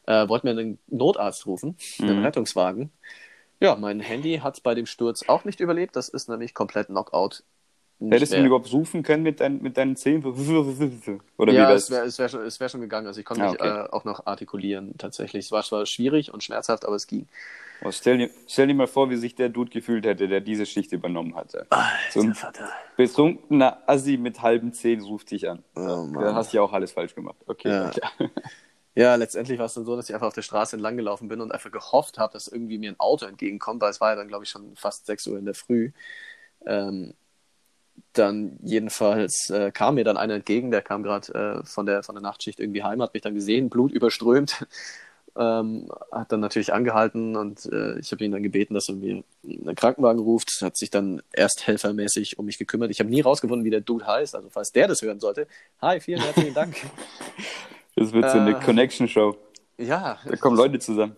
Äh, 0.05 0.27
wollte 0.29 0.45
mir 0.47 0.51
einen 0.51 0.79
Notarzt 0.87 1.45
rufen, 1.45 1.75
einen 1.99 2.19
Mhm. 2.19 2.25
Rettungswagen. 2.25 2.91
Ja, 3.59 3.75
mein 3.75 3.99
Handy 3.99 4.37
hat 4.37 4.63
bei 4.63 4.75
dem 4.75 4.85
Sturz 4.85 5.23
auch 5.27 5.43
nicht 5.43 5.59
überlebt. 5.59 5.95
Das 5.95 6.07
ist 6.09 6.29
nämlich 6.29 6.53
komplett 6.53 6.87
Knockout. 6.87 7.43
Hättest 7.99 8.31
du 8.31 8.35
mehr- 8.35 8.43
ihn 8.43 8.47
überhaupt 8.47 8.71
rufen 8.71 9.01
können 9.03 9.23
mit, 9.23 9.39
dein, 9.39 9.61
mit 9.61 9.75
deinen 9.75 9.95
Zähnen? 9.97 10.23
Oder 11.37 11.51
ja, 11.53 11.67
wie 11.69 11.73
es 11.73 11.87
das? 11.87 11.91
wäre 11.91 12.05
es 12.05 12.19
wär 12.19 12.29
schon, 12.29 12.41
es 12.45 12.59
wär 12.59 12.69
schon 12.69 12.81
gegangen. 12.81 13.07
Also 13.07 13.19
ich 13.19 13.25
konnte 13.25 13.43
Ah, 13.43 13.49
mich 13.51 13.59
okay. 13.59 13.67
äh, 13.67 13.89
auch 13.89 14.05
noch 14.05 14.25
artikulieren 14.27 14.95
tatsächlich. 14.97 15.45
Es 15.45 15.51
war 15.51 15.63
zwar 15.63 15.85
schwierig 15.87 16.31
und 16.33 16.43
schmerzhaft, 16.43 16.85
aber 16.85 16.95
es 16.95 17.07
ging. 17.07 17.27
Oh, 17.83 17.91
stell, 17.91 18.17
dir, 18.17 18.29
stell 18.47 18.67
dir 18.67 18.73
mal 18.73 18.87
vor, 18.87 19.09
wie 19.09 19.17
sich 19.17 19.35
der 19.35 19.49
Dude 19.49 19.69
gefühlt 19.69 20.05
hätte, 20.05 20.27
der 20.27 20.41
diese 20.41 20.65
Schicht 20.65 20.91
übernommen 20.91 21.35
hatte. 21.35 21.67
So 22.11 22.21
ein 22.21 22.33
Vater. 22.33 22.69
betrunkener 22.95 23.83
Assi 23.87 24.17
mit 24.17 24.41
halben 24.41 24.73
Zähnen 24.73 25.05
ruft 25.05 25.29
dich 25.31 25.47
an. 25.49 25.63
Oh, 25.75 26.07
Dann 26.13 26.35
hast 26.35 26.53
du 26.53 26.57
ja 26.57 26.63
auch 26.63 26.73
alles 26.73 26.91
falsch 26.91 27.13
gemacht. 27.15 27.37
Okay, 27.45 27.69
Ja. 27.69 27.89
klar. 27.89 28.11
Ja, 28.95 29.13
letztendlich 29.13 29.59
war 29.59 29.67
es 29.67 29.75
dann 29.75 29.85
so, 29.85 29.95
dass 29.95 30.09
ich 30.09 30.15
einfach 30.15 30.25
auf 30.25 30.33
der 30.33 30.41
Straße 30.41 30.75
entlang 30.75 30.97
gelaufen 30.97 31.27
bin 31.27 31.39
und 31.39 31.51
einfach 31.51 31.69
gehofft 31.69 32.17
habe, 32.17 32.33
dass 32.33 32.47
irgendwie 32.47 32.79
mir 32.79 32.89
ein 32.89 32.99
Auto 32.99 33.27
entgegenkommt, 33.27 33.79
weil 33.79 33.91
es 33.91 34.01
war 34.01 34.09
ja 34.09 34.15
dann, 34.15 34.27
glaube 34.27 34.43
ich, 34.43 34.49
schon 34.49 34.75
fast 34.75 35.05
6 35.05 35.27
Uhr 35.27 35.37
in 35.37 35.45
der 35.45 35.53
Früh. 35.53 35.91
Ähm, 36.65 37.13
dann 38.13 38.57
jedenfalls 38.63 39.51
äh, 39.51 39.69
kam 39.71 39.95
mir 39.95 40.03
dann 40.03 40.17
einer 40.17 40.33
entgegen, 40.33 40.71
der 40.71 40.81
kam 40.81 41.03
gerade 41.03 41.61
äh, 41.61 41.65
von, 41.65 41.85
der, 41.85 42.01
von 42.01 42.15
der 42.15 42.23
Nachtschicht 42.23 42.59
irgendwie 42.59 42.81
heim, 42.81 42.99
hat 43.01 43.13
mich 43.13 43.21
dann 43.21 43.35
gesehen, 43.35 43.69
Blut 43.69 43.91
überströmt, 43.91 44.65
ähm, 45.37 45.87
hat 46.11 46.31
dann 46.31 46.39
natürlich 46.39 46.73
angehalten 46.73 47.35
und 47.35 47.65
äh, 47.71 47.99
ich 47.99 48.11
habe 48.11 48.23
ihn 48.25 48.31
dann 48.31 48.43
gebeten, 48.43 48.73
dass 48.73 48.89
er 48.89 48.95
mir 48.95 49.23
einen 49.43 49.75
Krankenwagen 49.75 50.19
ruft, 50.19 50.61
hat 50.61 50.75
sich 50.77 50.89
dann 50.89 51.21
erst 51.31 51.67
helfermäßig 51.67 52.39
um 52.39 52.45
mich 52.45 52.57
gekümmert. 52.57 52.89
Ich 52.91 52.99
habe 52.99 53.09
nie 53.09 53.21
rausgefunden, 53.21 53.63
wie 53.65 53.69
der 53.69 53.81
Dude 53.81 54.05
heißt, 54.07 54.35
also 54.35 54.49
falls 54.49 54.71
der 54.71 54.87
das 54.87 55.01
hören 55.01 55.19
sollte. 55.19 55.47
Hi, 55.81 55.99
vielen 55.99 56.21
herzlichen 56.21 56.53
Dank. 56.53 56.75
Das 57.99 58.13
wird 58.13 58.29
so 58.29 58.37
eine 58.37 58.51
Äh, 58.51 58.63
Connection-Show. 58.63 59.35
ja, 59.79 60.19
Da 60.23 60.35
kommen 60.35 60.55
Leute 60.55 60.77
zusammen. 60.77 61.15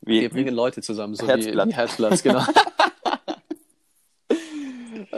Wie, 0.00 0.20
Wir 0.20 0.30
bringen 0.30 0.54
Leute 0.54 0.80
zusammen, 0.80 1.16
so 1.16 1.26
Herzblatt. 1.26 1.66
wie, 1.66 1.72
wie 1.72 1.74
Herzblatt, 1.76 2.22
genau. 2.22 2.42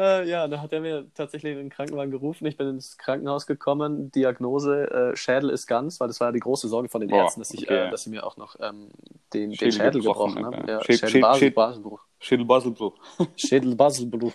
äh, 0.00 0.28
ja, 0.28 0.48
da 0.48 0.60
hat 0.62 0.72
er 0.72 0.80
mir 0.80 1.06
tatsächlich 1.14 1.54
den 1.56 1.68
Krankenwagen 1.68 2.10
gerufen. 2.10 2.46
Ich 2.46 2.56
bin 2.56 2.68
ins 2.68 2.96
Krankenhaus 2.96 3.46
gekommen. 3.46 4.10
Diagnose: 4.10 4.90
äh, 5.12 5.16
Schädel 5.16 5.50
ist 5.50 5.66
ganz, 5.66 6.00
weil 6.00 6.08
das 6.08 6.18
war 6.20 6.28
ja 6.28 6.32
die 6.32 6.40
große 6.40 6.68
Sorge 6.68 6.88
von 6.88 7.00
den 7.02 7.10
Boah, 7.10 7.24
Ärzten, 7.24 7.40
dass, 7.40 7.52
ich, 7.52 7.64
okay. 7.64 7.88
äh, 7.88 7.90
dass 7.90 8.04
sie 8.04 8.10
mir 8.10 8.24
auch 8.26 8.36
noch 8.36 8.56
ähm, 8.60 8.88
den, 9.34 9.50
den 9.50 9.56
Schädel 9.56 9.72
Schädel 9.72 10.00
gebrochen 10.02 10.34
gebrochen 10.36 10.46
haben, 10.46 10.56
haben. 10.56 10.68
ja. 10.68 10.74
Ja, 10.76 10.80
Schäd- 10.80 11.00
Schäd- 11.04 11.08
Schädelbasel- 11.22 11.38
Schäd- 11.38 11.54
Baselbruch. 11.54 12.04
Schädelbaselbruch. 12.22 12.94
Schädelbaselbruch. 13.36 14.32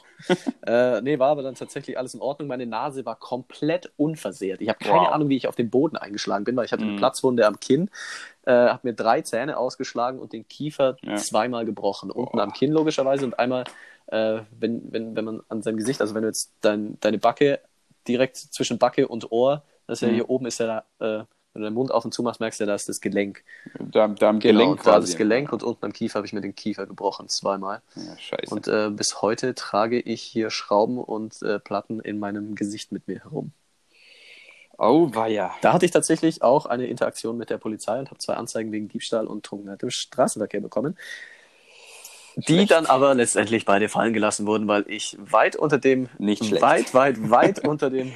äh, 0.65 1.01
nee, 1.01 1.19
war 1.19 1.29
aber 1.29 1.43
dann 1.43 1.55
tatsächlich 1.55 1.97
alles 1.97 2.13
in 2.15 2.21
Ordnung. 2.21 2.47
Meine 2.47 2.65
Nase 2.65 3.05
war 3.05 3.15
komplett 3.15 3.91
unversehrt. 3.97 4.61
Ich 4.61 4.69
habe 4.69 4.79
keine 4.79 4.99
Wow. 5.01 5.09
Ahnung, 5.09 5.29
wie 5.29 5.37
ich 5.37 5.47
auf 5.47 5.55
den 5.55 5.69
Boden 5.69 5.95
eingeschlagen 5.97 6.45
bin, 6.45 6.55
weil 6.55 6.65
ich 6.65 6.71
hatte 6.71 6.83
eine 6.83 6.93
Mhm. 6.93 6.97
Platzwunde 6.97 7.45
am 7.45 7.59
Kinn, 7.59 7.89
äh, 8.45 8.51
habe 8.53 8.79
mir 8.83 8.93
drei 8.93 9.21
Zähne 9.21 9.57
ausgeschlagen 9.57 10.19
und 10.19 10.33
den 10.33 10.47
Kiefer 10.47 10.97
Ja. 11.03 11.15
zweimal 11.15 11.65
gebrochen. 11.65 12.09
Unten 12.11 12.37
Boah. 12.37 12.43
am 12.43 12.53
Kinn 12.53 12.71
logischerweise 12.71 13.25
und 13.25 13.37
einmal, 13.37 13.65
äh, 14.07 14.41
wenn, 14.51 14.91
wenn, 14.91 15.15
wenn 15.15 15.25
man 15.25 15.41
an 15.49 15.61
seinem 15.61 15.77
Gesicht, 15.77 16.01
also 16.01 16.15
wenn 16.15 16.21
du 16.23 16.27
jetzt 16.29 16.53
dein, 16.61 16.99
deine 17.01 17.17
Backe 17.19 17.61
direkt 18.07 18.37
zwischen 18.37 18.77
Backe 18.79 19.07
und 19.07 19.31
Ohr, 19.31 19.63
das 19.87 19.99
ist 19.99 20.01
ja 20.03 20.09
Mhm. 20.09 20.13
hier 20.13 20.29
oben 20.29 20.45
ist 20.47 20.59
ja 20.59 20.79
äh, 20.99 21.23
Wenn 21.53 21.61
du 21.61 21.69
den 21.69 21.73
Mund 21.73 21.91
auf 21.91 22.05
und 22.05 22.13
zu 22.13 22.23
machst, 22.23 22.39
merkst 22.41 22.59
du, 22.59 22.65
da 22.65 22.75
ist 22.75 22.89
das 22.89 23.01
Gelenk. 23.01 23.43
Da, 23.79 24.07
da 24.07 24.29
am 24.29 24.39
Genau, 24.43 24.75
Gelenk 24.75 24.83
da 24.83 24.99
das 24.99 25.15
Gelenk 25.15 25.51
und 25.53 25.63
unten 25.63 25.85
am 25.85 25.93
Kiefer 25.93 26.17
habe 26.17 26.27
ich 26.27 26.33
mir 26.33 26.41
den 26.41 26.55
Kiefer 26.55 26.85
gebrochen, 26.87 27.29
zweimal. 27.29 27.81
Ja, 27.95 28.17
scheiße. 28.17 28.61
Und 28.61 28.67
äh, 28.67 28.89
bis 28.91 29.21
heute 29.21 29.55
trage 29.55 29.99
ich 29.99 30.21
hier 30.23 30.49
Schrauben 30.51 30.99
und 30.99 31.41
äh, 31.43 31.59
Platten 31.59 31.99
in 32.01 32.19
meinem 32.19 32.55
Gesicht 32.55 32.91
mit 32.91 33.07
mir 33.07 33.21
herum. 33.23 33.53
oh, 34.77 35.13
war 35.13 35.27
ja. 35.27 35.55
Da 35.61 35.73
hatte 35.73 35.85
ich 35.85 35.91
tatsächlich 35.91 36.41
auch 36.41 36.65
eine 36.65 36.87
Interaktion 36.87 37.37
mit 37.37 37.49
der 37.49 37.57
Polizei 37.57 37.99
und 37.99 38.09
habe 38.09 38.19
zwei 38.19 38.35
Anzeigen 38.35 38.71
wegen 38.71 38.87
Diebstahl 38.87 39.27
und 39.27 39.45
Trunkenheit 39.45 39.83
im 39.83 39.89
Straßenverkehr 39.89 40.61
bekommen. 40.61 40.97
Die 42.35 42.65
dann 42.65 42.85
aber 42.85 43.15
letztendlich 43.15 43.65
beide 43.65 43.89
fallen 43.89 44.13
gelassen 44.13 44.45
wurden, 44.45 44.67
weil 44.67 44.85
ich 44.87 45.17
weit 45.19 45.55
unter 45.55 45.77
dem, 45.77 46.09
Nicht 46.17 46.43
schlecht. 46.45 46.61
weit, 46.63 46.93
weit, 46.93 47.29
weit 47.29 47.59
unter 47.65 47.89
dem 47.89 48.13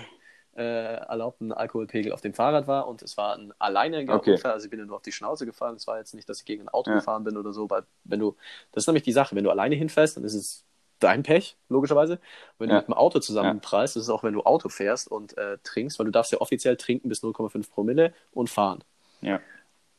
äh, 0.58 0.62
erlaubten 0.64 1.54
Alkoholpegel 1.54 2.12
auf 2.12 2.22
dem 2.22 2.34
Fahrrad 2.34 2.68
war 2.68 2.88
und 2.88 3.02
es 3.02 3.16
war 3.18 3.36
ein 3.38 3.54
alleiniger 3.60 4.16
Okay. 4.16 4.32
Unfall, 4.34 4.52
also 4.52 4.66
ich 4.66 4.70
bin 4.70 4.80
ja 4.80 4.86
nur 4.86 4.98
auf 4.98 5.02
die 5.02 5.12
Schnauze 5.14 5.46
gefallen. 5.46 5.76
Es 5.76 5.88
war 5.88 5.98
jetzt 6.00 6.14
nicht, 6.14 6.28
dass 6.28 6.40
ich 6.40 6.46
gegen 6.46 6.64
ein 6.64 6.70
Auto 6.70 6.92
Ja. 6.92 6.98
gefahren 6.98 7.24
bin 7.24 7.38
oder 7.38 7.54
so, 7.54 7.70
weil 7.70 7.84
wenn 8.04 8.20
du, 8.20 8.36
das 8.74 8.84
ist 8.84 8.88
nämlich 8.88 9.04
die 9.04 9.14
Sache, 9.14 9.36
wenn 9.36 9.44
du 9.44 9.52
alleine 9.52 9.76
hinfällst, 9.76 10.18
dann 10.18 10.24
ist 10.26 10.34
es 10.34 10.66
dein 11.00 11.24
Pech, 11.24 11.56
logischerweise. 11.70 12.20
Wenn 12.58 12.68
du 12.68 12.76
Ja. 12.76 12.82
mit 12.82 12.90
dem 12.90 12.94
Auto 12.94 13.20
zusammenprallst, 13.20 13.96
das 13.96 14.04
ist 14.04 14.10
auch, 14.10 14.24
wenn 14.24 14.34
du 14.34 14.42
Auto 14.44 14.68
fährst 14.68 15.10
und 15.10 15.38
äh, 15.38 15.58
trinkst, 15.64 15.98
weil 15.98 16.08
du 16.08 16.12
darfst 16.12 16.34
ja 16.34 16.42
offiziell 16.42 16.76
trinken 16.76 17.08
bis 17.08 17.24
0,5 17.24 17.70
Promille 17.70 18.14
und 18.34 18.50
fahren. 18.50 18.84
Ja. 19.22 19.40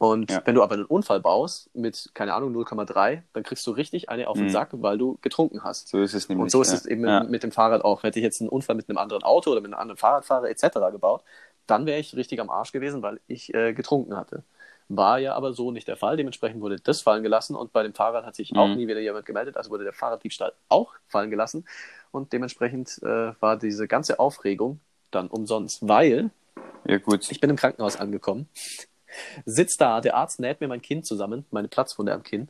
Und 0.01 0.31
Ja. 0.31 0.41
wenn 0.47 0.55
du 0.55 0.63
aber 0.63 0.77
einen 0.77 0.87
Unfall 0.87 1.21
baust 1.21 1.69
mit, 1.77 2.09
keine 2.15 2.33
Ahnung, 2.33 2.53
0,3, 2.53 3.23
dann 3.35 3.43
kriegst 3.43 3.67
du 3.67 3.71
richtig 3.73 4.09
eine 4.09 4.29
auf 4.29 4.39
den 4.39 4.47
Mhm. 4.47 4.51
Sack, 4.51 4.71
weil 4.73 4.97
du 4.97 5.19
getrunken 5.21 5.63
hast. 5.63 5.89
So 5.89 5.99
ist 6.01 6.15
es 6.15 6.27
nämlich. 6.31 6.45
Und 6.45 6.51
so 6.51 6.63
ist 6.63 6.71
ja. 6.71 6.79
es 6.79 6.87
eben 6.87 7.07
ja. 7.07 7.23
mit, 7.25 7.43
dem 7.43 7.53
Fahrrad 7.53 7.85
auch. 7.85 8.03
Hätte 8.03 8.19
ich 8.19 8.23
jetzt 8.23 8.41
einen 8.41 8.49
Unfall 8.49 8.77
mit 8.77 8.89
einem 8.89 8.97
anderen 8.97 9.25
Auto 9.25 9.51
oder 9.51 9.61
mit 9.61 9.71
einem 9.75 9.79
anderen 9.79 9.99
Fahrradfahrer 9.99 10.49
etc. 10.49 10.91
gebaut, 10.91 11.23
dann 11.67 11.85
wäre 11.85 12.01
ich 12.01 12.17
richtig 12.17 12.41
am 12.41 12.49
Arsch 12.49 12.73
gewesen, 12.73 13.03
weil 13.03 13.21
ich 13.27 13.53
äh, 13.53 13.75
getrunken 13.75 14.17
hatte. 14.17 14.43
War 14.89 15.19
ja 15.19 15.35
aber 15.35 15.53
so 15.53 15.71
nicht 15.71 15.87
der 15.87 15.97
Fall. 15.97 16.17
Dementsprechend 16.17 16.63
wurde 16.63 16.77
das 16.81 17.03
fallen 17.03 17.23
gelassen 17.23 17.55
und 17.55 17.75
bei 17.75 17.83
dem 17.83 17.93
Fahrrad 17.93 18.25
hat 18.25 18.35
sich 18.35 18.57
auch 18.57 18.69
Mhm. 18.69 18.77
nie 18.77 18.89
wieder 18.89 19.01
jemand 19.01 19.27
gemeldet. 19.27 19.59
Also 19.59 19.69
wurde 19.71 19.85
der 19.85 19.93
Fahrraddiebstahl 19.93 20.55
auch 20.71 20.95
fallen 21.09 21.31
gelassen 21.31 21.67
und 22.11 22.33
dementsprechend 22.33 23.03
äh, 23.03 23.35
war 23.39 23.59
diese 23.59 23.87
ganze 23.87 24.19
Aufregung 24.19 24.81
dann 25.11 25.29
umsonst, 25.29 25.87
weil 25.87 26.31
Ja, 26.87 26.97
gut. 26.97 27.31
ich 27.31 27.39
bin 27.39 27.51
im 27.51 27.57
Krankenhaus 27.57 27.97
angekommen, 28.01 28.49
sitz 29.45 29.77
da, 29.77 30.01
der 30.01 30.17
Arzt 30.17 30.41
näht 30.41 30.61
mir 30.61 30.69
mein 30.69 30.83
Kinn 30.83 31.03
zusammen, 31.03 31.45
meine 31.51 31.69
Platzwunde 31.69 32.13
am 32.13 32.23
Kinn. 32.23 32.49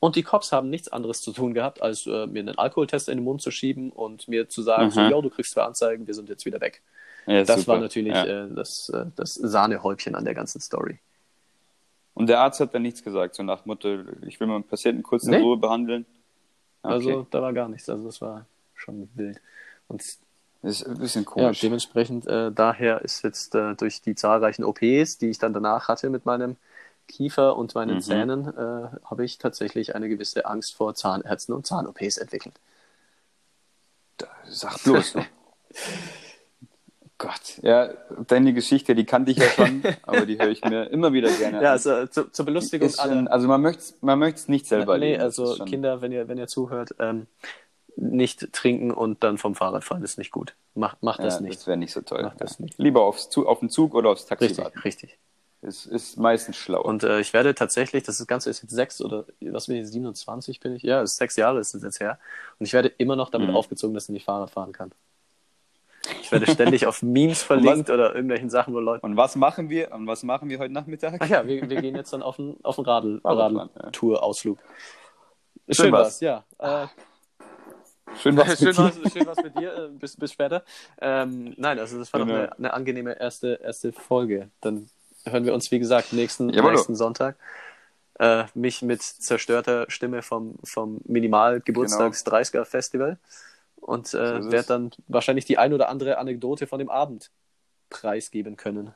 Und 0.00 0.16
die 0.16 0.22
Cops 0.24 0.50
haben 0.50 0.68
nichts 0.68 0.88
anderes 0.88 1.20
zu 1.20 1.32
tun 1.32 1.54
gehabt, 1.54 1.80
als 1.80 2.06
äh, 2.06 2.26
mir 2.26 2.40
einen 2.40 2.58
Alkoholtest 2.58 3.08
in 3.08 3.18
den 3.18 3.24
Mund 3.24 3.40
zu 3.40 3.50
schieben 3.52 3.90
und 3.92 4.26
mir 4.26 4.48
zu 4.48 4.62
sagen, 4.62 4.90
so, 4.90 5.00
Aha. 5.00 5.10
yo, 5.10 5.22
du 5.22 5.30
kriegst 5.30 5.52
zwei 5.52 5.62
Anzeigen, 5.62 6.06
wir 6.08 6.14
sind 6.14 6.28
jetzt 6.28 6.44
wieder 6.44 6.60
weg. 6.60 6.82
ja, 7.26 7.44
Das 7.44 7.60
super. 7.60 7.74
war 7.74 7.78
natürlich 7.80 8.12
Ja. 8.14 8.24
äh, 8.46 8.48
das, 8.52 8.88
äh, 8.88 9.06
das 9.14 9.34
Sahnehäubchen 9.34 10.16
an 10.16 10.24
der 10.24 10.34
ganzen 10.34 10.60
Story. 10.60 10.98
Und 12.14 12.26
der 12.26 12.40
Arzt 12.40 12.58
hat 12.60 12.74
dann 12.74 12.82
nichts 12.82 13.02
gesagt, 13.04 13.36
so 13.36 13.42
nach 13.44 13.64
Motto, 13.64 14.00
ich 14.26 14.38
will 14.40 14.48
meinen 14.48 14.64
Patienten 14.64 15.02
kurz 15.04 15.24
in 15.24 15.30
Nee. 15.30 15.38
Ruhe 15.38 15.56
behandeln. 15.56 16.04
Okay. 16.82 16.94
Also 16.94 17.26
da 17.30 17.40
war 17.40 17.52
gar 17.52 17.68
nichts, 17.68 17.88
also 17.88 18.04
das 18.04 18.20
war 18.20 18.44
schon 18.74 19.08
wild. 19.14 19.40
Und 19.86 20.02
das 20.62 20.80
ist 20.80 20.86
ein 20.86 20.98
bisschen 20.98 21.24
ja, 21.24 21.30
komisch. 21.30 21.60
dementsprechend, 21.60 22.26
äh, 22.26 22.52
daher 22.52 23.02
ist 23.02 23.22
jetzt 23.24 23.54
äh, 23.54 23.74
durch 23.74 24.00
die 24.00 24.14
zahlreichen 24.14 24.64
OPs, 24.64 25.18
die 25.18 25.30
ich 25.30 25.38
dann 25.38 25.52
danach 25.52 25.88
hatte 25.88 26.08
mit 26.08 26.24
meinem 26.24 26.56
Kiefer 27.08 27.56
und 27.56 27.74
meinen 27.74 27.96
Mhm. 27.96 28.00
Zähnen, 28.00 28.46
äh, 28.46 28.88
habe 29.04 29.24
ich 29.24 29.38
tatsächlich 29.38 29.94
eine 29.94 30.08
gewisse 30.08 30.46
Angst 30.46 30.74
vor 30.74 30.94
Zahnärzten 30.94 31.54
und 31.54 31.66
Zahn-OPs 31.66 32.16
entwickelt. 32.18 32.54
Sag 34.48 34.82
bloß. 34.84 35.14
Gott. 37.18 37.58
Ja, 37.62 37.90
deine 38.26 38.52
Geschichte, 38.52 38.96
die 38.96 39.04
kannte 39.04 39.30
ich 39.30 39.38
ja 39.38 39.48
schon, 39.48 39.82
aber 40.02 40.26
die 40.26 40.38
höre 40.38 40.48
ich 40.48 40.64
mir 40.64 40.90
immer 40.90 41.12
wieder 41.12 41.30
gerne 41.30 41.62
Ja, 41.62 41.70
also 41.70 42.06
zu, 42.06 42.30
zur 42.32 42.44
Belustigung 42.44 42.90
schon, 42.90 43.28
also 43.28 43.46
man 43.46 43.62
möchte 43.62 43.80
es 43.80 43.94
man 44.00 44.18
nicht 44.48 44.66
selber 44.66 44.98
nee, 44.98 45.12
erleben. 45.12 45.24
Das 45.24 45.38
also 45.38 45.64
Kinder, 45.64 46.02
wenn 46.02 46.10
ihr, 46.10 46.26
wenn 46.26 46.38
ihr 46.38 46.48
zuhört, 46.48 46.96
ähm, 46.98 47.28
nicht 47.96 48.52
trinken 48.52 48.90
und 48.90 49.22
dann 49.22 49.38
vom 49.38 49.54
Fahrrad 49.54 49.84
fahren, 49.84 50.02
ist 50.02 50.18
nicht 50.18 50.30
gut. 50.30 50.54
Macht, 50.74 51.02
macht 51.02 51.20
das 51.20 51.36
ja, 51.36 51.40
nicht. 51.42 51.56
Das 51.60 51.66
wäre 51.66 51.76
nicht 51.76 51.92
so 51.92 52.00
toll. 52.00 52.22
Mach 52.22 52.34
das 52.36 52.58
nicht. 52.58 52.78
Lieber 52.78 53.02
aufs, 53.02 53.36
auf 53.36 53.60
den 53.60 53.70
Zug 53.70 53.94
oder 53.94 54.10
aufs 54.10 54.26
Taxi 54.26 54.46
Richtig, 54.46 54.64
warten. 54.64 54.78
richtig. 54.80 55.18
Das 55.60 55.86
ist 55.86 56.16
meistens 56.16 56.56
schlauer. 56.56 56.84
Und 56.84 57.04
äh, 57.04 57.20
ich 57.20 57.32
werde 57.32 57.54
tatsächlich, 57.54 58.02
das 58.02 58.26
Ganze 58.26 58.50
ist 58.50 58.62
jetzt 58.62 58.72
sechs 58.72 59.00
oder 59.00 59.26
was 59.40 59.66
bin 59.68 59.76
ich, 59.76 59.86
27 59.88 60.58
bin 60.58 60.74
ich? 60.74 60.82
Ja, 60.82 61.02
es 61.02 61.16
sechs 61.16 61.36
Jahre 61.36 61.60
ist 61.60 61.74
es 61.74 61.82
jetzt 61.84 62.00
her. 62.00 62.18
Und 62.58 62.66
ich 62.66 62.72
werde 62.72 62.88
immer 62.88 63.14
noch 63.14 63.30
damit 63.30 63.48
Mhm. 63.50 63.56
aufgezogen, 63.56 63.94
dass 63.94 64.04
ich 64.04 64.10
nicht 64.10 64.24
Fahrrad 64.24 64.50
fahren 64.50 64.72
kann. 64.72 64.90
Ich 66.20 66.32
werde 66.32 66.50
ständig 66.50 66.86
auf 66.88 67.02
Memes 67.02 67.42
verlinkt 67.44 67.90
oder 67.90 68.12
irgendwelchen 68.14 68.50
Sachen, 68.50 68.74
wo 68.74 68.80
Leute. 68.80 69.06
Und 69.06 69.16
was 69.16 69.36
machen 69.36 69.70
wir? 69.70 69.92
Und 69.92 70.08
was 70.08 70.24
machen 70.24 70.48
wir 70.48 70.58
heute 70.58 70.72
Nachmittag? 70.72 71.14
Ach 71.20 71.28
ja, 71.28 71.46
wir, 71.46 71.70
wir 71.70 71.80
gehen 71.80 71.94
jetzt 71.94 72.12
dann 72.12 72.22
auf 72.22 72.40
einen, 72.40 72.58
auf 72.64 72.78
einen 72.78 72.86
Radl, 72.86 73.20
ja. 73.22 73.30
Radl-Tour-Ausflug. 73.30 74.58
Schön, 75.68 75.74
Schön 75.76 75.92
war's. 75.92 76.18
ja. 76.20 76.44
Äh, 76.58 76.86
Schön 78.20 78.36
was 78.36 78.58
schön, 78.62 78.66
mit 78.68 78.76
dir. 78.76 78.84
was, 78.84 79.12
schön 79.12 79.26
was 79.26 79.42
mit 79.42 79.58
dir. 79.58 79.74
Äh, 79.74 79.88
bis, 79.88 80.16
bis 80.16 80.32
später. 80.32 80.62
Ähm, 81.00 81.54
nein, 81.56 81.78
also 81.78 81.98
das 81.98 82.12
war 82.12 82.20
doch 82.20 82.26
Genau. 82.26 82.38
eine, 82.40 82.58
eine 82.58 82.74
angenehme 82.74 83.18
erste, 83.18 83.54
erste 83.62 83.92
Folge. 83.92 84.50
Dann 84.60 84.88
hören 85.24 85.44
wir 85.44 85.54
uns, 85.54 85.70
wie 85.70 85.78
gesagt, 85.78 86.12
nächsten, 86.12 86.50
Jawohl. 86.50 86.72
nächsten 86.72 86.96
Sonntag. 86.96 87.36
Äh, 88.18 88.44
mich 88.54 88.82
mit 88.82 89.02
zerstörter 89.02 89.86
Stimme 89.88 90.22
vom, 90.22 90.56
vom 90.64 91.00
Minimal-Geburtstags-30er-Festival. 91.04 93.18
Und 93.76 94.06
So 94.08 94.18
äh, 94.18 94.38
es. 94.38 94.50
werde 94.52 94.68
dann 94.68 94.90
wahrscheinlich 95.08 95.44
die 95.44 95.58
ein 95.58 95.72
oder 95.72 95.88
andere 95.88 96.18
Anekdote 96.18 96.66
von 96.66 96.78
dem 96.78 96.90
Abend 96.90 97.30
preisgeben 97.90 98.56
können. 98.56 98.94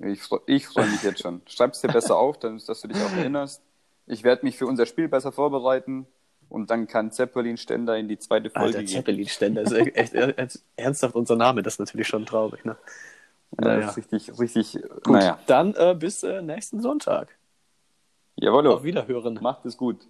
Ich, 0.00 0.22
freu- 0.22 0.40
ich 0.46 0.66
freue 0.66 0.88
mich 0.88 1.02
jetzt 1.04 1.22
schon. 1.22 1.40
Schreib's 1.46 1.80
dir 1.82 1.88
besser 1.88 2.16
auf, 2.16 2.38
dann, 2.38 2.60
dass 2.66 2.80
du 2.80 2.88
dich 2.88 3.00
auch 3.00 3.12
erinnerst. 3.16 3.62
Ich 4.06 4.24
werde 4.24 4.44
mich 4.44 4.56
für 4.58 4.66
unser 4.66 4.86
Spiel 4.86 5.08
besser 5.08 5.30
vorbereiten 5.32 6.06
und 6.48 6.70
dann 6.70 6.86
kann 6.86 7.10
Zeppelin 7.10 7.56
Ständer 7.56 7.96
in 7.96 8.08
die 8.08 8.18
zweite 8.18 8.50
Folge 8.50 8.78
Alter. 8.78 8.86
Zeppelin-Ständer 8.90 9.62
ist 9.62 9.72
echt 9.72 10.14
ernsthaft 10.76 11.14
unser 11.14 11.36
Name. 11.36 11.62
Das 11.62 11.74
ist 11.74 11.78
natürlich 11.80 12.08
schon 12.08 12.26
traurig. 12.26 12.64
Ne? 12.64 12.76
Ja, 13.60 13.80
das 13.80 13.96
ist 13.96 14.12
richtig, 14.12 14.38
richtig, 14.40 14.82
Gut, 15.04 15.08
naja. 15.08 15.38
dann 15.46 15.74
äh, 15.74 15.94
bis 15.98 16.22
äh, 16.22 16.42
nächsten 16.42 16.80
Sonntag. 16.80 17.36
Jawohl, 18.36 18.66
Auf 18.66 18.82
Wiederhören. 18.82 19.38
macht 19.40 19.64
es 19.64 19.76
gut. 19.76 20.06